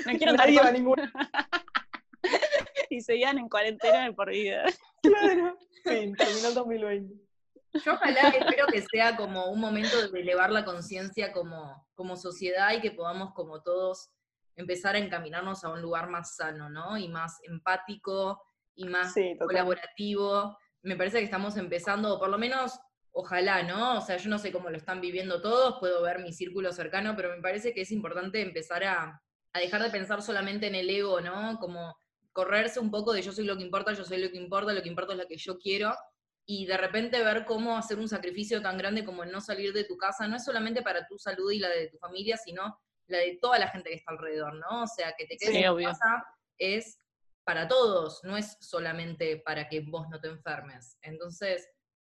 No 0.06 0.18
quiero 0.18 0.34
Nadie 0.34 0.60
a 0.60 0.72
ninguna. 0.72 1.12
y 2.90 3.02
seguían 3.02 3.38
en 3.38 3.50
cuarentena 3.50 4.06
de 4.06 4.14
por 4.14 4.30
vida. 4.30 4.66
Claro. 5.02 5.58
Fin, 5.84 6.16
terminó 6.16 6.48
el 6.50 6.54
2020. 6.54 7.32
Yo 7.74 7.94
ojalá 7.94 8.30
espero 8.30 8.68
que 8.68 8.82
sea 8.82 9.16
como 9.16 9.46
un 9.46 9.60
momento 9.60 10.10
de 10.10 10.20
elevar 10.20 10.52
la 10.52 10.66
conciencia 10.66 11.32
como, 11.32 11.88
como 11.96 12.18
sociedad 12.18 12.74
y 12.74 12.82
que 12.82 12.92
podamos 12.92 13.34
como 13.34 13.62
todos 13.62 14.10
empezar 14.56 14.96
a 14.96 15.00
encaminarnos 15.00 15.64
a 15.64 15.70
un 15.70 15.82
lugar 15.82 16.10
más 16.10 16.36
sano, 16.36 16.70
¿no? 16.70 16.98
Y 16.98 17.08
más 17.08 17.40
empático 17.44 18.42
y 18.76 18.86
más 18.86 19.14
Sí, 19.14 19.38
colaborativo. 19.40 20.58
Me 20.84 20.98
parece 20.98 21.20
que 21.20 21.26
estamos 21.26 21.56
empezando, 21.58 22.16
o 22.16 22.20
por 22.20 22.30
lo 22.30 22.38
menos, 22.38 22.78
ojalá, 23.12 23.64
¿no? 23.64 23.98
O 23.98 24.02
sea, 24.02 24.18
yo 24.18 24.30
no 24.30 24.38
sé 24.38 24.52
cómo 24.52 24.70
lo 24.70 24.78
están 24.78 25.00
viviendo 25.00 25.42
todos, 25.42 25.80
puedo 25.80 26.02
ver 26.02 26.20
mi 26.20 26.34
círculo 26.34 26.74
cercano, 26.74 27.16
pero 27.16 27.30
me 27.36 27.42
parece 27.42 27.74
que 27.74 27.82
es 27.82 27.92
importante 27.92 28.42
empezar 28.42 28.84
a, 28.84 29.22
a 29.54 29.60
dejar 29.60 29.82
de 29.82 29.90
pensar 29.90 30.22
solamente 30.22 30.68
en 30.68 30.76
el 30.76 30.90
ego, 30.90 31.22
¿no? 31.22 31.58
Como 31.60 31.96
correrse 32.32 32.80
un 32.80 32.92
poco 32.92 33.14
de 33.14 33.22
yo 33.22 33.32
soy 33.32 33.46
lo 33.46 33.58
que 33.58 33.64
importa, 33.64 33.94
yo 33.94 34.06
soy 34.06 34.18
lo 34.20 34.30
que 34.32 34.38
importa, 34.38 34.74
lo 34.74 34.82
que 34.82 34.90
importa 34.90 35.14
es 35.14 35.20
lo 35.20 35.28
que 35.28 35.38
yo 35.38 35.58
quiero, 35.58 35.96
y 36.46 36.66
de 36.66 36.78
repente 36.78 37.24
ver 37.24 37.46
cómo 37.46 37.78
hacer 37.78 38.00
un 38.00 38.10
sacrificio 38.10 38.62
tan 38.62 38.78
grande 38.78 39.06
como 39.06 39.24
el 39.24 39.32
no 39.32 39.42
salir 39.42 39.74
de 39.74 39.84
tu 39.84 39.98
casa, 39.98 40.28
no 40.28 40.36
es 40.38 40.44
solamente 40.44 40.82
para 40.82 41.06
tu 41.08 41.18
salud 41.18 41.52
y 41.52 41.60
la 41.60 41.70
de 41.70 41.88
tu 41.90 41.98
familia, 41.98 42.36
sino 42.38 42.80
la 43.08 43.20
de 43.20 43.38
toda 43.42 43.60
la 43.60 43.68
gente 43.70 43.90
que 43.90 43.96
está 43.98 44.12
alrededor, 44.12 44.54
¿no? 44.56 44.84
O 44.84 44.88
sea, 44.88 45.14
que 45.18 45.26
te 45.28 45.38
quedes 45.38 45.54
Sí, 45.54 45.58
en 45.62 45.68
tu 45.68 45.74
obvio. 45.74 45.90
casa 45.90 46.24
es 46.58 46.98
para 47.44 47.68
todos, 47.68 48.24
no 48.24 48.38
es 48.38 48.58
solamente 48.62 49.38
para 49.38 49.68
que 49.68 49.82
vos 49.82 50.08
no 50.10 50.20
te 50.20 50.28
enfermes. 50.30 50.98
Entonces, 51.02 51.68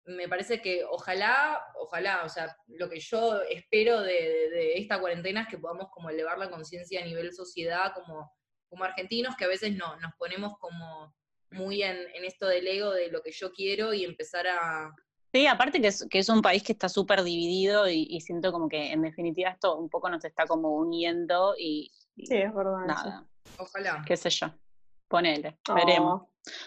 me 0.05 0.29
parece 0.29 0.61
que 0.63 0.85
ojalá, 0.85 1.63
ojalá, 1.77 2.25
o 2.25 2.29
sea, 2.29 2.57
lo 2.67 2.89
que 2.89 2.99
yo 2.99 3.43
espero 3.43 4.01
de, 4.01 4.13
de- 4.13 4.51
de 4.51 4.79
esta 4.79 4.99
cuarentena 5.01 5.43
es 5.43 5.49
que 5.49 5.59
podamos 5.59 5.89
como 5.91 6.09
elevar 6.11 6.39
la 6.39 6.51
conciencia 6.51 7.03
a 7.03 7.05
nivel 7.05 7.33
sociedad, 7.33 7.93
como, 7.95 8.31
como 8.69 8.85
argentinos, 8.85 9.37
que 9.37 9.45
a 9.45 9.49
veces 9.49 9.77
no, 9.77 9.97
nos 9.99 10.13
ponemos 10.19 10.59
como 10.59 11.15
muy 11.51 11.83
en, 11.83 11.97
en 12.15 12.25
esto 12.25 12.47
del 12.47 12.67
ego 12.67 12.91
de 12.93 13.11
lo 13.11 13.23
que 13.23 13.33
yo 13.33 13.53
quiero 13.53 13.93
y 13.95 14.05
empezar 14.05 14.47
a... 14.47 14.95
Sí, 15.33 15.47
aparte 15.47 15.81
que 15.81 15.89
es, 15.89 16.07
que 16.11 16.19
es 16.19 16.29
un 16.29 16.41
país 16.43 16.63
que 16.63 16.73
está 16.73 16.89
súper 16.89 17.23
dividido 17.23 17.89
y, 17.89 18.07
y 18.09 18.21
siento 18.23 18.51
como 18.53 18.69
que 18.69 18.93
en 18.93 19.03
definitiva 19.03 19.51
esto 19.51 19.77
un 19.77 19.89
poco 19.91 20.09
nos 20.09 20.25
está 20.25 20.47
como 20.47 20.75
uniendo 20.77 21.55
y, 21.59 21.91
y 22.17 22.27
Sí, 22.27 22.37
es 22.37 22.55
verdad. 22.55 22.87
nada, 22.87 23.29
Ojalá. 23.59 24.03
qué 24.07 24.17
sé 24.17 24.31
yo. 24.31 24.49
Ponele, 25.07 25.59
Oh, 25.71 25.75
veremos. 25.75 26.23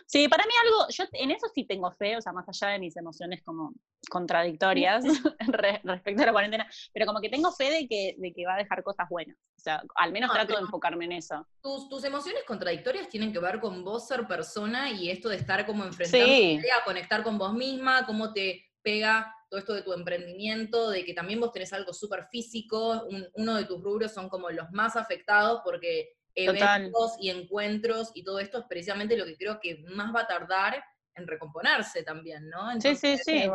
Sí, 0.05 0.27
para 0.27 0.45
mí 0.45 0.51
algo, 0.65 0.87
yo 0.89 1.03
en 1.13 1.31
eso 1.31 1.47
sí 1.53 1.65
tengo 1.65 1.91
fe, 1.91 2.17
o 2.17 2.21
sea, 2.21 2.31
más 2.33 2.47
allá 2.47 2.73
de 2.73 2.79
mis 2.79 2.95
emociones 2.97 3.41
como 3.43 3.73
contradictorias 4.09 5.03
re- 5.47 5.81
respecto 5.83 6.23
a 6.23 6.25
la 6.27 6.31
cuarentena, 6.31 6.67
pero 6.93 7.05
como 7.05 7.21
que 7.21 7.29
tengo 7.29 7.51
fe 7.51 7.71
de 7.71 7.87
que, 7.87 8.15
de 8.17 8.33
que 8.33 8.45
va 8.45 8.55
a 8.55 8.57
dejar 8.57 8.83
cosas 8.83 9.07
buenas. 9.09 9.37
O 9.57 9.61
sea, 9.61 9.83
al 9.95 10.11
menos 10.11 10.29
No, 10.29 10.33
trato 10.33 10.55
de 10.55 10.61
enfocarme 10.61 11.05
en 11.05 11.11
eso. 11.13 11.45
Tus, 11.61 11.87
tus 11.89 12.03
emociones 12.03 12.43
contradictorias 12.47 13.09
tienen 13.09 13.31
que 13.31 13.39
ver 13.39 13.59
con 13.59 13.83
vos 13.83 14.07
ser 14.07 14.27
persona 14.27 14.89
y 14.91 15.09
esto 15.09 15.29
de 15.29 15.37
estar 15.37 15.65
como 15.65 15.83
enfrentando 15.83 16.25
Sí. 16.33 16.59
a 16.79 16.83
conectar 16.83 17.23
con 17.23 17.37
vos 17.37 17.53
misma, 17.53 18.05
cómo 18.05 18.33
te 18.33 18.65
pega 18.81 19.33
todo 19.49 19.59
esto 19.59 19.73
de 19.73 19.81
tu 19.83 19.93
emprendimiento, 19.93 20.89
de 20.89 21.03
que 21.05 21.13
también 21.13 21.39
vos 21.39 21.51
tenés 21.51 21.73
algo 21.73 21.93
súper 21.93 22.23
físico, 22.31 23.03
un- 23.09 23.27
uno 23.33 23.55
de 23.55 23.65
tus 23.65 23.81
rubros 23.83 24.11
son 24.13 24.29
como 24.29 24.49
los 24.49 24.71
más 24.71 24.95
afectados 24.95 25.61
porque 25.63 26.13
Total. 26.35 26.81
eventos 26.81 27.15
y 27.19 27.29
encuentros 27.29 28.11
y 28.13 28.23
todo 28.23 28.39
esto 28.39 28.59
es 28.59 28.65
precisamente 28.69 29.17
lo 29.17 29.25
que 29.25 29.35
creo 29.37 29.59
que 29.59 29.83
más 29.95 30.13
va 30.15 30.21
a 30.21 30.27
tardar 30.27 30.83
en 31.15 31.27
recomponerse 31.27 32.03
también, 32.03 32.49
¿no? 32.49 32.69
Sí, 32.71 32.87
Entonces, 32.89 33.21
sí, 33.25 33.31
sí. 33.43 33.43
es 33.43 33.51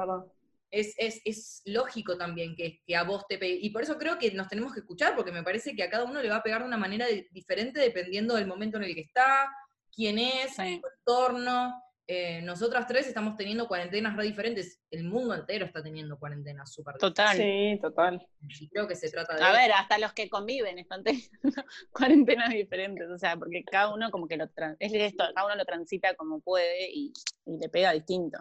es, 0.68 0.94
es, 0.98 1.22
es 1.24 1.62
lógico 1.64 2.18
también 2.18 2.54
que, 2.56 2.82
que 2.84 2.96
a 2.96 3.04
vos 3.04 3.24
te 3.28 3.38
pegue. 3.38 3.58
Y 3.62 3.70
por 3.70 3.82
eso 3.82 3.96
creo 3.96 4.18
que 4.18 4.30
nos 4.32 4.48
tenemos 4.48 4.74
que 4.74 4.80
escuchar, 4.80 5.14
porque 5.14 5.32
me 5.32 5.42
parece 5.44 5.74
que 5.74 5.82
a 5.82 5.88
cada 5.88 6.04
uno 6.04 6.20
le 6.20 6.28
va 6.28 6.36
a 6.36 6.42
pegar 6.42 6.60
de 6.62 6.66
una 6.66 6.76
manera 6.76 7.06
de- 7.06 7.28
diferente 7.30 7.80
dependiendo 7.80 8.34
del 8.34 8.46
momento 8.48 8.76
en 8.76 8.82
el 8.84 8.94
que 8.94 9.02
está, 9.02 9.48
quién 9.94 10.18
es, 10.18 10.54
Sí. 10.56 10.80
su 10.80 10.86
entorno. 10.98 11.82
Eh, 12.08 12.40
nosotras 12.42 12.86
tres 12.86 13.08
estamos 13.08 13.36
teniendo 13.36 13.66
cuarentenas 13.66 14.16
re 14.16 14.24
diferentes. 14.24 14.80
El 14.90 15.04
mundo 15.04 15.34
entero 15.34 15.64
está 15.66 15.82
teniendo 15.82 16.18
cuarentenas 16.18 16.72
súper 16.72 16.98
Total. 16.98 17.36
Sí, 17.36 17.78
total. 17.82 18.18
diferentes. 18.18 18.62
Y 18.62 18.68
creo 18.68 18.86
que 18.86 18.94
se 18.94 19.10
trata 19.10 19.34
de 19.34 19.42
A 19.42 19.52
ver, 19.52 19.72
hasta 19.72 19.98
los 19.98 20.12
que 20.12 20.28
conviven 20.30 20.78
están 20.78 21.02
teniendo 21.02 21.28
cuarentenas 21.92 22.50
diferentes, 22.50 23.08
o 23.10 23.18
sea, 23.18 23.36
porque 23.36 23.64
cada 23.64 23.92
uno 23.92 24.10
como 24.10 24.28
que 24.28 24.36
lo 24.36 24.44
es 24.78 24.92
esto, 24.92 25.24
cada 25.34 25.46
uno 25.46 25.56
lo 25.56 25.64
transita 25.64 26.14
como 26.14 26.40
puede 26.40 26.88
y, 26.92 27.12
y 27.44 27.58
le 27.58 27.68
pega 27.68 27.92
distinto. 27.92 28.38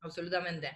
absolutamente. 0.00 0.70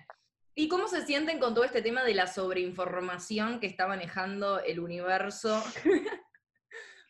¿Y 0.55 0.67
cómo 0.67 0.89
se 0.89 1.07
sienten 1.07 1.39
con 1.39 1.55
todo 1.55 1.65
este 1.65 1.83
tema 1.83 2.03
de 2.03 2.15
la 2.15 2.27
sobreinformación 2.27 3.61
que 3.61 3.67
está 3.69 3.87
manejando 3.87 4.61
el 4.61 4.81
universo? 4.81 5.63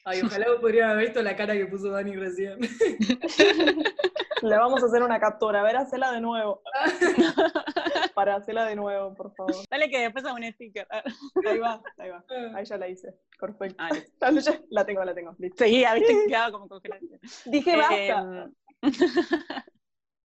Ay, 0.09 0.23
ojalá 0.23 0.47
podrían 0.59 0.91
haber 0.91 1.05
visto 1.05 1.23
la 1.23 1.37
cara 1.37 1.53
que 1.55 1.67
puso 1.67 1.91
Dani 1.91 2.17
recién. 2.17 2.59
Le 4.43 4.57
vamos 4.57 4.83
a 4.83 4.87
hacer 4.87 5.03
una 5.03 5.21
captura. 5.21 5.61
A 5.61 5.65
ver, 5.65 5.77
hacela 5.77 6.13
de 6.13 6.21
nuevo. 6.23 6.63
Para 8.15 8.37
hacerla 8.37 8.65
de 8.65 8.77
nuevo, 8.77 9.15
por 9.15 9.35
favor. 9.35 9.55
Dale 9.69 9.91
que 9.91 9.99
después 9.99 10.25
hago 10.25 10.37
un 10.37 10.51
sticker. 10.53 10.87
Ahí 11.47 11.59
va, 11.59 11.83
ahí 11.99 12.09
va. 12.09 12.25
Ahí 12.55 12.65
ya 12.65 12.79
la 12.79 12.89
hice. 12.89 13.15
Perfecto. 13.39 13.77
Ah, 13.79 13.91
la 14.71 14.87
tengo, 14.87 15.05
la 15.05 15.15
tengo. 15.15 15.35
Listo. 15.39 15.65
Sí, 15.65 15.85
viste 15.95 16.15
que 16.15 16.27
quedaba 16.29 16.53
como 16.53 16.69
congelada. 16.69 17.03
Dije 17.45 17.77
basta. 17.77 18.51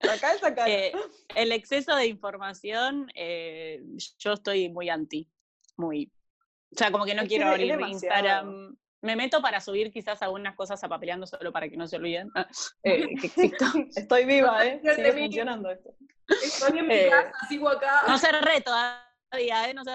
Acá 0.00 0.34
esa 0.34 0.54
cara. 0.54 0.68
Eh, 0.68 0.92
el 1.36 1.52
exceso 1.52 1.94
de 1.94 2.06
información, 2.06 3.08
eh, 3.14 3.82
yo 4.18 4.32
estoy 4.32 4.68
muy 4.68 4.88
anti. 4.88 5.30
Muy. 5.76 6.10
O 6.72 6.76
sea, 6.76 6.90
como 6.90 7.04
que 7.04 7.14
no 7.14 7.26
quiero 7.26 7.48
abrir 7.48 7.78
Instagram 7.80 8.76
me 9.02 9.16
meto 9.16 9.40
para 9.40 9.60
subir 9.60 9.90
quizás 9.90 10.22
algunas 10.22 10.54
cosas 10.54 10.82
a 10.84 10.88
papeleando 10.88 11.26
solo 11.26 11.52
para 11.52 11.68
que 11.68 11.76
no 11.76 11.86
se 11.86 11.96
olviden 11.96 12.30
ah, 12.34 12.46
eh, 12.84 13.06
que 13.20 13.26
existo. 13.26 13.64
Estoy 13.94 14.24
viva, 14.24 14.66
¿eh? 14.66 14.80
Sigue 14.94 15.12
funcionando 15.12 15.70
esto. 15.70 15.94
Estoy 16.28 16.78
en 16.78 16.86
mi 16.86 16.94
eh, 16.94 17.10
casa, 17.10 17.32
sigo 17.48 17.68
acá. 17.68 18.02
No 18.06 18.18
se 18.18 18.30
re 18.32 18.60
todavía, 18.60 19.68
¿eh? 19.68 19.74
No 19.74 19.82
se 19.84 19.94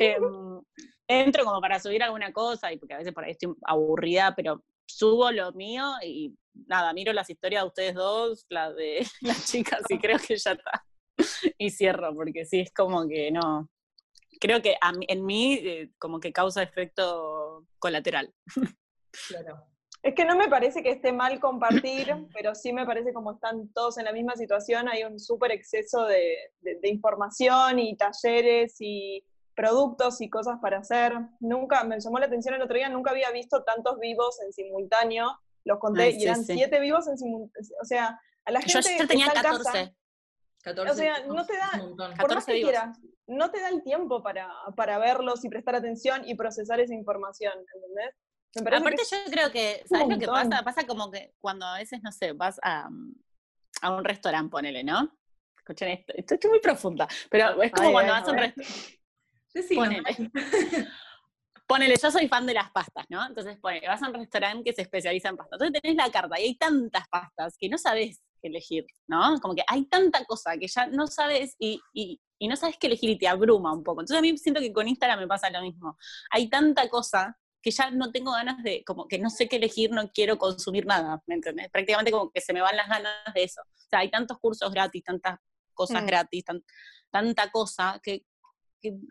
eh, 0.00 0.18
entro 1.08 1.44
como 1.44 1.60
para 1.60 1.78
subir 1.80 2.02
alguna 2.02 2.32
cosa, 2.32 2.72
y 2.72 2.78
porque 2.78 2.94
a 2.94 2.98
veces 2.98 3.12
por 3.12 3.24
ahí 3.24 3.32
estoy 3.32 3.54
aburrida, 3.62 4.34
pero 4.34 4.62
subo 4.86 5.30
lo 5.30 5.52
mío 5.52 5.94
y 6.02 6.36
nada, 6.66 6.92
miro 6.92 7.12
las 7.12 7.30
historias 7.30 7.62
de 7.62 7.68
ustedes 7.68 7.94
dos, 7.94 8.46
las 8.48 8.74
de 8.76 9.06
las 9.22 9.50
chicas, 9.50 9.82
y 9.88 9.98
creo 9.98 10.18
que 10.18 10.36
ya 10.36 10.52
está. 10.52 10.84
Y 11.58 11.70
cierro, 11.70 12.14
porque 12.14 12.44
sí, 12.44 12.60
es 12.60 12.72
como 12.72 13.06
que 13.08 13.30
no, 13.30 13.68
creo 14.44 14.60
que 14.60 14.76
en 15.08 15.24
mí 15.24 15.54
eh, 15.54 15.90
como 15.98 16.20
que 16.20 16.30
causa 16.30 16.62
efecto 16.62 17.66
colateral. 17.78 18.32
Claro. 19.28 19.62
Es 20.02 20.12
que 20.16 20.24
no 20.24 20.34
me 20.34 20.48
parece 20.48 20.82
que 20.82 20.90
esté 20.90 21.12
mal 21.12 21.38
compartir, 21.38 22.12
pero 22.34 22.52
sí 22.56 22.72
me 22.72 22.84
parece 22.84 23.12
como 23.12 23.34
están 23.34 23.72
todos 23.72 23.96
en 23.96 24.06
la 24.06 24.12
misma 24.12 24.34
situación, 24.34 24.88
hay 24.88 25.04
un 25.04 25.20
súper 25.20 25.52
exceso 25.52 26.04
de, 26.04 26.36
información 26.82 27.78
y 27.78 27.96
talleres 27.96 28.74
y 28.80 29.24
productos 29.54 30.20
y 30.20 30.28
cosas 30.28 30.58
para 30.60 30.78
hacer. 30.78 31.12
Nunca, 31.38 31.84
me 31.84 32.00
llamó 32.00 32.18
la 32.18 32.26
atención 32.26 32.56
el 32.56 32.62
otro 32.62 32.76
día, 32.76 32.88
nunca 32.88 33.12
había 33.12 33.30
visto 33.30 33.62
tantos 33.62 34.00
vivos 34.00 34.40
en 34.44 34.52
simultáneo, 34.52 35.28
los 35.64 35.78
conté 35.78 36.10
y 36.10 36.24
eran 36.24 36.44
siete 36.44 36.80
vivos 36.80 37.06
en 37.06 37.16
simultáneo, 37.16 37.70
o 37.80 37.84
sea, 37.84 38.20
a 38.46 38.50
la 38.50 38.60
gente 38.60 38.98
Yo 38.98 39.06
tenía 39.06 39.28
14. 39.32 39.94
O 40.66 40.94
sea, 40.94 41.24
no 41.26 41.44
te 41.46 41.56
da, 41.56 42.16
por 42.18 42.34
más 42.34 42.46
que 42.46 42.60
quieras, 42.60 42.98
no 43.26 43.50
te 43.50 43.60
da 43.60 43.68
el 43.68 43.82
tiempo 43.82 44.22
para, 44.22 44.48
para 44.76 44.98
verlos 44.98 45.44
y 45.44 45.48
prestar 45.48 45.74
atención 45.76 46.22
y 46.26 46.34
procesar 46.34 46.80
esa 46.80 46.94
información, 46.94 47.52
¿entendés? 47.74 48.14
Aparte 48.56 49.02
yo 49.10 49.32
creo 49.32 49.50
que, 49.50 49.82
¿sabes 49.86 50.08
lo 50.08 50.18
que 50.18 50.26
pasa? 50.26 50.62
Pasa 50.62 50.86
como 50.86 51.10
que 51.10 51.34
cuando 51.40 51.66
a 51.66 51.78
veces, 51.78 52.00
no 52.02 52.12
sé, 52.12 52.32
vas 52.32 52.60
a, 52.62 52.88
a 53.82 53.90
un 53.90 54.04
restaurante, 54.04 54.50
ponele, 54.50 54.84
¿no? 54.84 55.12
Escuchen 55.58 55.88
esto, 55.88 56.12
esto 56.16 56.34
es 56.34 56.46
muy 56.46 56.60
profunda, 56.60 57.08
pero 57.30 57.60
es 57.62 57.72
como 57.72 57.92
cuando 57.92 58.12
vas 58.12 58.28
a 58.28 58.30
un 58.30 58.38
restaurante. 58.38 59.00
Sí, 59.48 59.74
ponele. 59.74 60.02
ponele, 61.66 61.96
yo 62.00 62.10
soy 62.10 62.28
fan 62.28 62.46
de 62.46 62.54
las 62.54 62.70
pastas, 62.70 63.06
¿no? 63.08 63.26
Entonces, 63.26 63.58
ponele, 63.58 63.88
vas 63.88 64.02
a 64.02 64.08
un 64.08 64.14
restaurante 64.14 64.64
que 64.64 64.72
se 64.72 64.82
especializa 64.82 65.28
en 65.28 65.36
pastas. 65.36 65.60
Entonces 65.60 65.82
tenés 65.82 65.96
la 65.96 66.12
carta 66.12 66.38
y 66.38 66.44
hay 66.44 66.56
tantas 66.56 67.08
pastas 67.08 67.56
que 67.58 67.68
no 67.68 67.78
sabes 67.78 68.22
elegir, 68.48 68.86
¿no? 69.06 69.38
Como 69.40 69.54
que 69.54 69.64
hay 69.66 69.86
tanta 69.86 70.24
cosa 70.24 70.56
que 70.56 70.68
ya 70.68 70.86
no 70.86 71.06
sabes 71.06 71.56
y, 71.58 71.80
y 72.38 72.48
no 72.48 72.56
sabes 72.56 72.76
qué 72.78 72.88
elegir 72.88 73.10
y 73.10 73.18
te 73.18 73.28
abruma 73.28 73.72
un 73.72 73.82
poco. 73.82 74.02
Entonces 74.02 74.18
a 74.18 74.22
mí 74.22 74.36
siento 74.36 74.60
que 74.60 74.72
con 74.72 74.86
Instagram 74.88 75.20
me 75.20 75.26
pasa 75.26 75.50
lo 75.50 75.62
mismo. 75.62 75.96
Hay 76.30 76.48
tanta 76.48 76.88
cosa 76.88 77.38
que 77.62 77.70
ya 77.70 77.90
no 77.90 78.12
tengo 78.12 78.32
ganas 78.32 78.62
de, 78.62 78.84
como 78.84 79.08
que 79.08 79.18
no 79.18 79.30
sé 79.30 79.48
qué 79.48 79.56
elegir, 79.56 79.90
no 79.90 80.10
quiero 80.12 80.36
consumir 80.36 80.84
nada, 80.84 81.22
¿me 81.26 81.36
entiendes? 81.36 81.70
Prácticamente 81.70 82.10
como 82.12 82.30
que 82.30 82.42
se 82.42 82.52
me 82.52 82.60
van 82.60 82.76
las 82.76 82.88
ganas 82.88 83.14
de 83.34 83.44
eso. 83.44 83.62
O 83.62 83.88
sea, 83.88 84.00
hay 84.00 84.10
tantos 84.10 84.38
cursos 84.38 84.70
gratis, 84.70 85.02
tantas 85.02 85.38
cosas 85.72 86.02
mm. 86.02 86.06
gratis, 86.06 86.44
tanta 87.10 87.50
cosa, 87.50 87.98
que, 88.02 88.26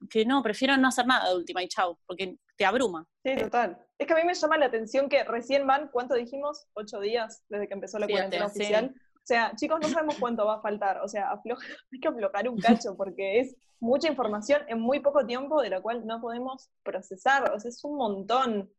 que, 0.08 0.26
no, 0.26 0.44
prefiero 0.44 0.78
no 0.78 0.90
hacer 0.90 1.08
nada 1.08 1.30
de 1.30 1.36
última 1.36 1.64
y 1.64 1.68
chau, 1.68 1.98
porque 2.06 2.38
te 2.56 2.66
abruma. 2.66 3.08
Sí, 3.26 3.36
total. 3.36 3.84
Es 3.98 4.06
que 4.06 4.14
a 4.14 4.18
mí 4.18 4.24
me 4.24 4.36
llama 4.36 4.58
la 4.60 4.68
atención 4.68 5.10
que 5.10 5.24
recién 5.24 5.66
van, 5.66 5.90
¿cuánto 5.92 6.14
dijimos? 6.14 6.68
Ocho 6.74 7.00
días 7.00 7.44
desde 7.50 7.68
que 7.68 7.74
empezó 7.74 7.98
la 7.98 8.08
cuarentena 8.08 8.46
oficial. 8.46 8.94
O 9.24 9.26
sea, 9.26 9.54
chicos, 9.56 9.80
no 9.80 9.88
sabemos 9.88 10.18
cuánto 10.20 10.46
va 10.46 10.56
a 10.56 10.62
faltar. 10.62 11.00
O 11.02 11.08
sea, 11.08 11.32
hay 11.92 12.00
que 12.00 12.08
aflojar 12.08 12.50
un 12.50 12.60
cacho 12.60 12.96
porque 12.98 13.40
es 13.40 13.56
mucha 13.80 14.10
información 14.10 14.62
en 14.68 14.82
muy 14.82 15.00
poco 15.00 15.26
tiempo 15.26 15.62
de 15.62 15.70
la 15.70 15.82
cual 15.82 16.06
no 16.06 16.20
podemos 16.20 16.70
procesar. 16.84 17.52
O 17.54 17.60
sea, 17.60 17.70
es 17.70 17.82
un 17.86 17.96
montón. 17.96 18.70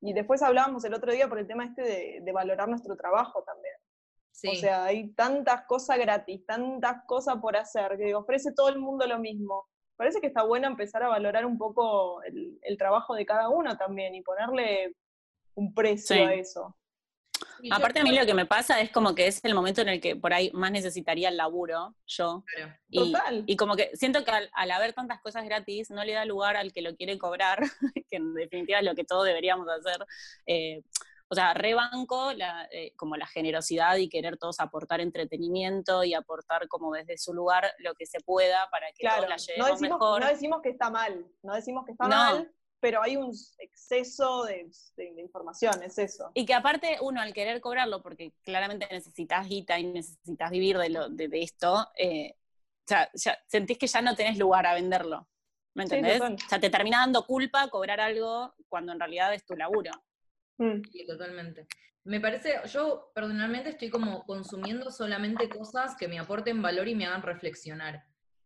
Y 0.00 0.12
después 0.12 0.42
hablábamos 0.42 0.84
el 0.84 0.94
otro 0.94 1.12
día 1.12 1.28
por 1.28 1.38
el 1.38 1.46
tema 1.46 1.64
este 1.64 2.20
de, 2.20 2.32
valorar 2.32 2.68
nuestro 2.68 2.96
trabajo 2.96 3.44
también. 3.44 3.74
O 4.44 4.60
sea, 4.60 4.86
hay 4.86 5.12
tantas 5.12 5.66
cosas 5.66 5.98
gratis, 5.98 6.44
tantas 6.44 7.04
cosas 7.06 7.36
por 7.36 7.56
hacer, 7.56 7.96
que 7.96 8.12
ofrece 8.12 8.52
todo 8.52 8.68
el 8.70 8.78
mundo 8.80 9.06
lo 9.06 9.20
mismo. 9.20 9.68
Parece 9.94 10.20
que 10.20 10.26
está 10.26 10.42
bueno 10.42 10.66
empezar 10.66 11.04
a 11.04 11.08
valorar 11.08 11.46
un 11.46 11.56
poco 11.56 12.20
el, 12.24 12.76
trabajo 12.76 13.14
de 13.14 13.24
cada 13.24 13.50
uno 13.50 13.76
también 13.76 14.16
y 14.16 14.22
ponerle 14.22 14.96
un 15.54 15.72
precio 15.72 16.26
a 16.26 16.34
eso. 16.34 16.76
Aparte 17.70 18.00
a 18.00 18.02
mí 18.02 18.12
lo 18.12 18.26
que 18.26 18.34
me 18.34 18.46
pasa 18.46 18.80
es 18.80 18.90
como 18.90 19.14
que 19.14 19.26
es 19.26 19.44
el 19.44 19.54
momento 19.54 19.80
en 19.80 19.88
el 19.88 20.00
que 20.00 20.16
por 20.16 20.32
ahí 20.32 20.50
más 20.52 20.72
necesitaría 20.72 21.28
el 21.28 21.36
laburo 21.36 21.94
yo. 22.06 22.44
Y, 22.88 23.12
Total. 23.12 23.44
y 23.46 23.56
como 23.56 23.76
que 23.76 23.90
siento 23.94 24.24
que 24.24 24.30
al, 24.30 24.70
haber 24.70 24.92
tantas 24.92 25.20
cosas 25.20 25.44
gratis 25.44 25.90
no 25.90 26.04
le 26.04 26.12
da 26.12 26.24
lugar 26.24 26.56
al 26.56 26.72
que 26.72 26.82
lo 26.82 26.96
quiere 26.96 27.18
cobrar, 27.18 27.60
que 28.10 28.16
en 28.16 28.34
definitiva 28.34 28.78
es 28.78 28.84
lo 28.84 28.94
que 28.94 29.04
todos 29.04 29.24
deberíamos 29.26 29.68
hacer. 29.68 30.06
Eh, 30.46 30.82
o 31.32 31.34
sea, 31.34 31.54
rebanco 31.54 32.34
la, 32.34 32.68
eh, 32.70 32.92
como 32.94 33.16
la 33.16 33.26
generosidad 33.26 33.96
y 33.96 34.10
querer 34.10 34.36
todos 34.36 34.60
aportar 34.60 35.00
entretenimiento 35.00 36.04
y 36.04 36.12
aportar 36.12 36.68
como 36.68 36.92
desde 36.92 37.16
su 37.16 37.32
lugar 37.32 37.72
lo 37.78 37.94
que 37.94 38.04
se 38.04 38.20
pueda 38.20 38.68
para 38.70 38.88
que 38.92 39.08
todos 39.08 39.26
la 39.26 39.36
llevemos 39.38 39.66
no 39.66 39.72
decimos, 39.72 39.98
mejor. 39.98 40.20
No 40.20 40.28
decimos 40.28 40.60
que 40.62 40.68
está 40.68 40.90
mal, 40.90 41.26
no 41.42 41.54
decimos 41.54 41.86
que 41.86 41.92
está 41.92 42.06
mal, 42.06 42.52
pero 42.82 43.00
hay 43.00 43.16
un 43.16 43.32
exceso 43.58 44.44
de, 44.44 44.68
información, 45.16 45.80
es 45.84 45.98
eso. 45.98 46.32
Y 46.34 46.44
que 46.44 46.52
aparte 46.52 46.98
uno 47.00 47.20
al 47.20 47.32
querer 47.32 47.60
cobrarlo, 47.60 48.02
porque 48.02 48.32
claramente 48.42 48.88
necesitas 48.90 49.48
guita 49.48 49.78
y 49.78 49.84
necesitas 49.84 50.50
vivir 50.50 50.76
de, 50.78 50.88
lo, 50.88 51.08
de, 51.08 51.30
esto, 51.34 51.88
eh, 51.96 52.34
o 52.34 52.88
sea, 52.88 53.08
ya 53.14 53.38
sentís 53.46 53.78
que 53.78 53.86
ya 53.86 54.02
no 54.02 54.16
tenés 54.16 54.36
lugar 54.36 54.66
a 54.66 54.74
venderlo. 54.74 55.28
¿Me 55.74 55.84
entendés? 55.84 56.20
o 56.20 56.48
sea, 56.48 56.58
te 56.58 56.70
termina 56.70 56.98
dando 56.98 57.24
culpa 57.24 57.68
cobrar 57.68 58.00
algo 58.00 58.52
cuando 58.68 58.90
en 58.90 58.98
realidad 58.98 59.32
es 59.32 59.46
tu 59.46 59.54
laburo. 59.54 59.92
Mm. 60.58 60.82
Sí, 60.90 61.06
totalmente. 61.06 61.68
Me 62.02 62.20
parece, 62.20 62.56
yo 62.66 63.12
personalmente 63.14 63.70
estoy 63.70 63.90
como 63.90 64.24
consumiendo 64.24 64.90
solamente 64.90 65.48
cosas 65.48 65.96
que 65.96 66.08
me 66.08 66.18
aporten 66.18 66.60
valor 66.60 66.88
y 66.88 66.96
me 66.96 67.06
hagan 67.06 67.22
reflexionar. 67.22 68.02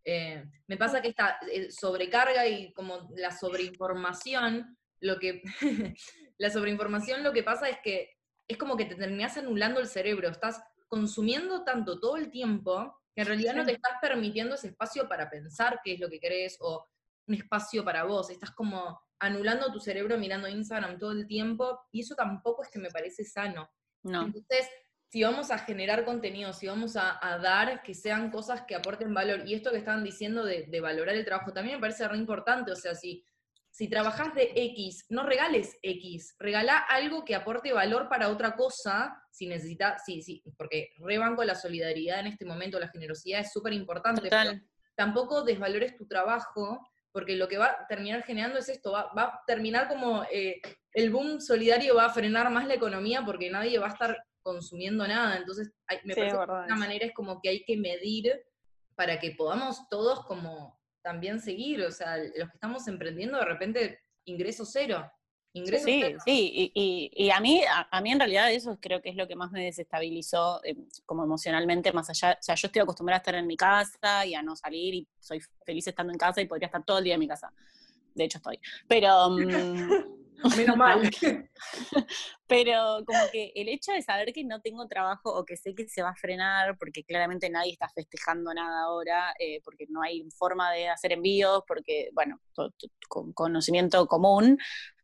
Eh, 0.09 0.45
me 0.69 0.77
pasa 0.77 1.03
que 1.03 1.09
esta 1.09 1.37
eh, 1.51 1.69
sobrecarga 1.73 2.47
y 2.47 2.73
como 2.73 3.11
la 3.17 3.33
sobreinformación, 3.33 4.79
lo 5.01 5.19
que, 5.19 5.43
la 6.39 6.49
sobreinformación 6.49 7.25
lo 7.25 7.33
que 7.33 7.43
pasa 7.43 7.69
es 7.69 7.79
que 7.83 8.13
es 8.47 8.57
como 8.57 8.77
que 8.77 8.85
te 8.85 8.95
terminas 8.95 9.37
anulando 9.37 9.81
el 9.81 9.89
cerebro, 9.89 10.29
estás 10.29 10.63
consumiendo 10.87 11.65
tanto 11.65 11.99
todo 11.99 12.17
el 12.17 12.31
tiempo 12.31 13.03
que 13.17 13.23
en 13.23 13.27
realidad 13.27 13.57
no 13.57 13.65
te 13.65 13.73
estás 13.73 13.95
permitiendo 14.01 14.55
ese 14.55 14.69
espacio 14.69 15.09
para 15.09 15.29
pensar 15.29 15.81
qué 15.83 15.95
es 15.95 16.01
lo 16.01 16.09
que 16.09 16.21
querés 16.21 16.57
o 16.61 16.87
un 17.27 17.35
espacio 17.35 17.85
para 17.85 18.05
vos, 18.05 18.31
estás 18.31 18.53
como 18.53 19.01
anulando 19.19 19.73
tu 19.73 19.81
cerebro 19.81 20.19
mirando 20.19 20.47
Instagram 20.47 20.99
todo 21.01 21.11
el 21.11 21.27
tiempo 21.27 21.81
y 21.91 22.03
eso 22.03 22.15
tampoco 22.15 22.63
es 22.63 22.71
que 22.71 22.79
me 22.79 22.91
parece 22.91 23.25
sano. 23.25 23.69
No. 24.05 24.27
Entonces, 24.27 24.69
si 25.09 25.23
vamos 25.23 25.51
a 25.51 25.59
generar 25.59 26.05
contenido, 26.05 26.53
si 26.53 26.67
vamos 26.67 26.97
a, 26.97 27.19
dar 27.43 27.83
que 27.83 27.95
sean 27.95 28.31
cosas 28.31 28.63
que 28.63 28.75
aporten 28.75 29.15
valor, 29.15 29.47
y 29.47 29.55
esto 29.55 29.71
que 29.71 29.79
estaban 29.79 30.03
diciendo 30.03 30.45
de, 30.45 30.81
valorar 30.81 31.15
el 31.15 31.25
trabajo, 31.25 31.53
también 31.53 31.77
me 31.77 31.81
parece 31.81 32.07
re 32.09 32.17
importante, 32.17 32.73
o 32.73 32.77
sea, 32.77 32.95
si, 32.95 33.25
si 33.71 33.89
trabajás 33.89 34.35
de 34.35 34.53
X, 34.55 35.07
no 35.09 35.23
regales 35.23 35.77
X, 35.83 36.35
regala 36.39 36.79
algo 36.79 37.25
que 37.25 37.35
aporte 37.35 37.73
valor 37.73 38.09
para 38.09 38.31
otra 38.31 38.57
cosa, 38.57 39.23
si 39.31 39.47
necesitas, 39.47 40.03
sí, 40.05 40.23
sí, 40.23 40.43
porque 40.57 40.91
rebanco 40.99 41.45
la 41.45 41.55
solidaridad 41.55 42.21
en 42.21 42.29
este 42.29 42.45
momento, 42.45 42.81
la 42.81 42.89
generosidad 42.89 43.41
es 43.41 43.53
súper 43.53 43.73
importante, 43.75 44.29
tampoco 44.97 45.45
desvalores 45.45 45.95
tu 45.97 46.07
trabajo, 46.07 46.81
porque 47.13 47.37
lo 47.37 47.49
que 47.49 47.59
va 47.59 47.67
a 47.67 47.87
terminar 47.87 48.25
generando 48.25 48.59
es 48.59 48.69
esto, 48.69 48.93
va, 48.93 49.11
a 49.17 49.41
terminar 49.47 49.89
como 49.89 50.25
eh, 50.31 50.61
el 50.93 51.11
boom 51.11 51.41
solidario 51.41 51.95
va 51.95 52.07
a 52.07 52.13
frenar 52.13 52.51
más 52.51 52.67
la 52.67 52.75
economía 52.75 53.23
porque 53.25 53.49
nadie 53.51 53.79
va 53.79 53.87
a 53.87 53.93
estar 53.93 54.19
consumiendo 54.47 55.07
nada. 55.09 55.37
Entonces, 55.39 55.73
me 56.05 56.15
parece 56.15 56.37
que 56.37 56.47
de 56.47 56.65
una 56.67 56.77
manera 56.77 57.07
es 57.07 57.13
como 57.15 57.41
que 57.41 57.49
hay 57.49 57.65
que 57.65 57.77
medir 57.77 58.33
para 58.95 59.19
que 59.19 59.33
podamos 59.33 59.89
todos 59.91 60.25
como 60.25 60.81
también 61.03 61.41
seguir. 61.41 61.83
O 61.83 61.91
sea, 61.91 62.17
los 62.17 62.49
que 62.49 62.55
estamos 62.55 62.87
emprendiendo, 62.87 63.39
de 63.39 63.45
repente, 63.45 63.99
ingreso 64.25 64.65
cero. 64.65 65.11
ingresos. 65.53 65.85
Sí, 65.87 66.01
ceros. 66.03 66.23
sí, 66.25 66.53
y, 66.55 66.73
y- 66.75 67.25
y 67.27 67.31
a, 67.31 67.41
mí, 67.41 67.63
a, 67.65 67.89
a 67.91 68.01
mí 68.03 68.13
en 68.13 68.19
realidad 68.21 68.53
eso 68.53 68.79
creo 68.81 69.01
que 69.03 69.09
es 69.09 69.17
lo 69.17 69.27
que 69.27 69.35
más 69.35 69.51
me 69.51 69.65
desestabilizó 69.65 70.61
eh, 70.65 70.77
como 71.07 71.25
emocionalmente, 71.25 71.93
más 71.93 72.09
allá, 72.11 72.37
o 72.39 72.43
sea, 72.43 72.55
yo 72.55 72.67
estoy 72.69 72.83
acostumbrada 72.83 73.17
a 73.19 73.23
estar 73.23 73.35
en 73.35 73.47
mi 73.47 73.57
casa 73.57 74.27
y 74.27 74.35
a 74.35 74.43
no 74.43 74.55
salir 74.55 74.95
y 74.95 75.09
soy 75.19 75.41
feliz 75.65 75.87
estando 75.89 76.13
en 76.13 76.19
casa 76.19 76.41
y 76.43 76.47
podría 76.47 76.67
estar 76.67 76.85
todo 76.85 76.99
el 76.99 77.05
día 77.05 77.15
en 77.15 77.21
mi 77.21 77.27
casa. 77.29 77.51
De 78.15 78.25
hecho 78.25 78.37
estoy. 78.39 78.59
Pero, 78.87 79.31
mm, 79.31 79.39
Menos 80.57 80.77
mal. 80.77 81.01
pero 82.47 82.99
como 83.07 83.19
que 83.33 83.53
el 83.55 83.69
hecho 83.69 83.93
de 83.93 84.03
saber 84.03 84.33
que 84.33 84.45
no 84.45 84.61
tengo 84.61 84.87
trabajo 84.87 85.35
o 85.35 85.45
que 85.45 85.57
sé 85.57 85.75
que 85.75 85.89
se 85.89 86.03
va 86.03 86.11
a 86.11 86.17
frenar, 86.17 86.77
porque 86.79 87.05
claramente 87.05 87.51
nadie 87.51 87.73
está 87.73 87.89
festejando 87.89 88.53
nada 88.55 88.83
ahora, 88.85 89.35
eh, 89.39 89.61
porque 89.65 89.87
no 89.89 90.03
hay 90.03 90.29
forma 90.37 90.73
de 90.73 90.89
hacer 90.89 91.13
envíos, 91.13 91.63
porque, 91.67 92.11
bueno, 92.13 92.41
con 93.09 93.33
conocimiento 93.33 94.07
común, 94.07 94.59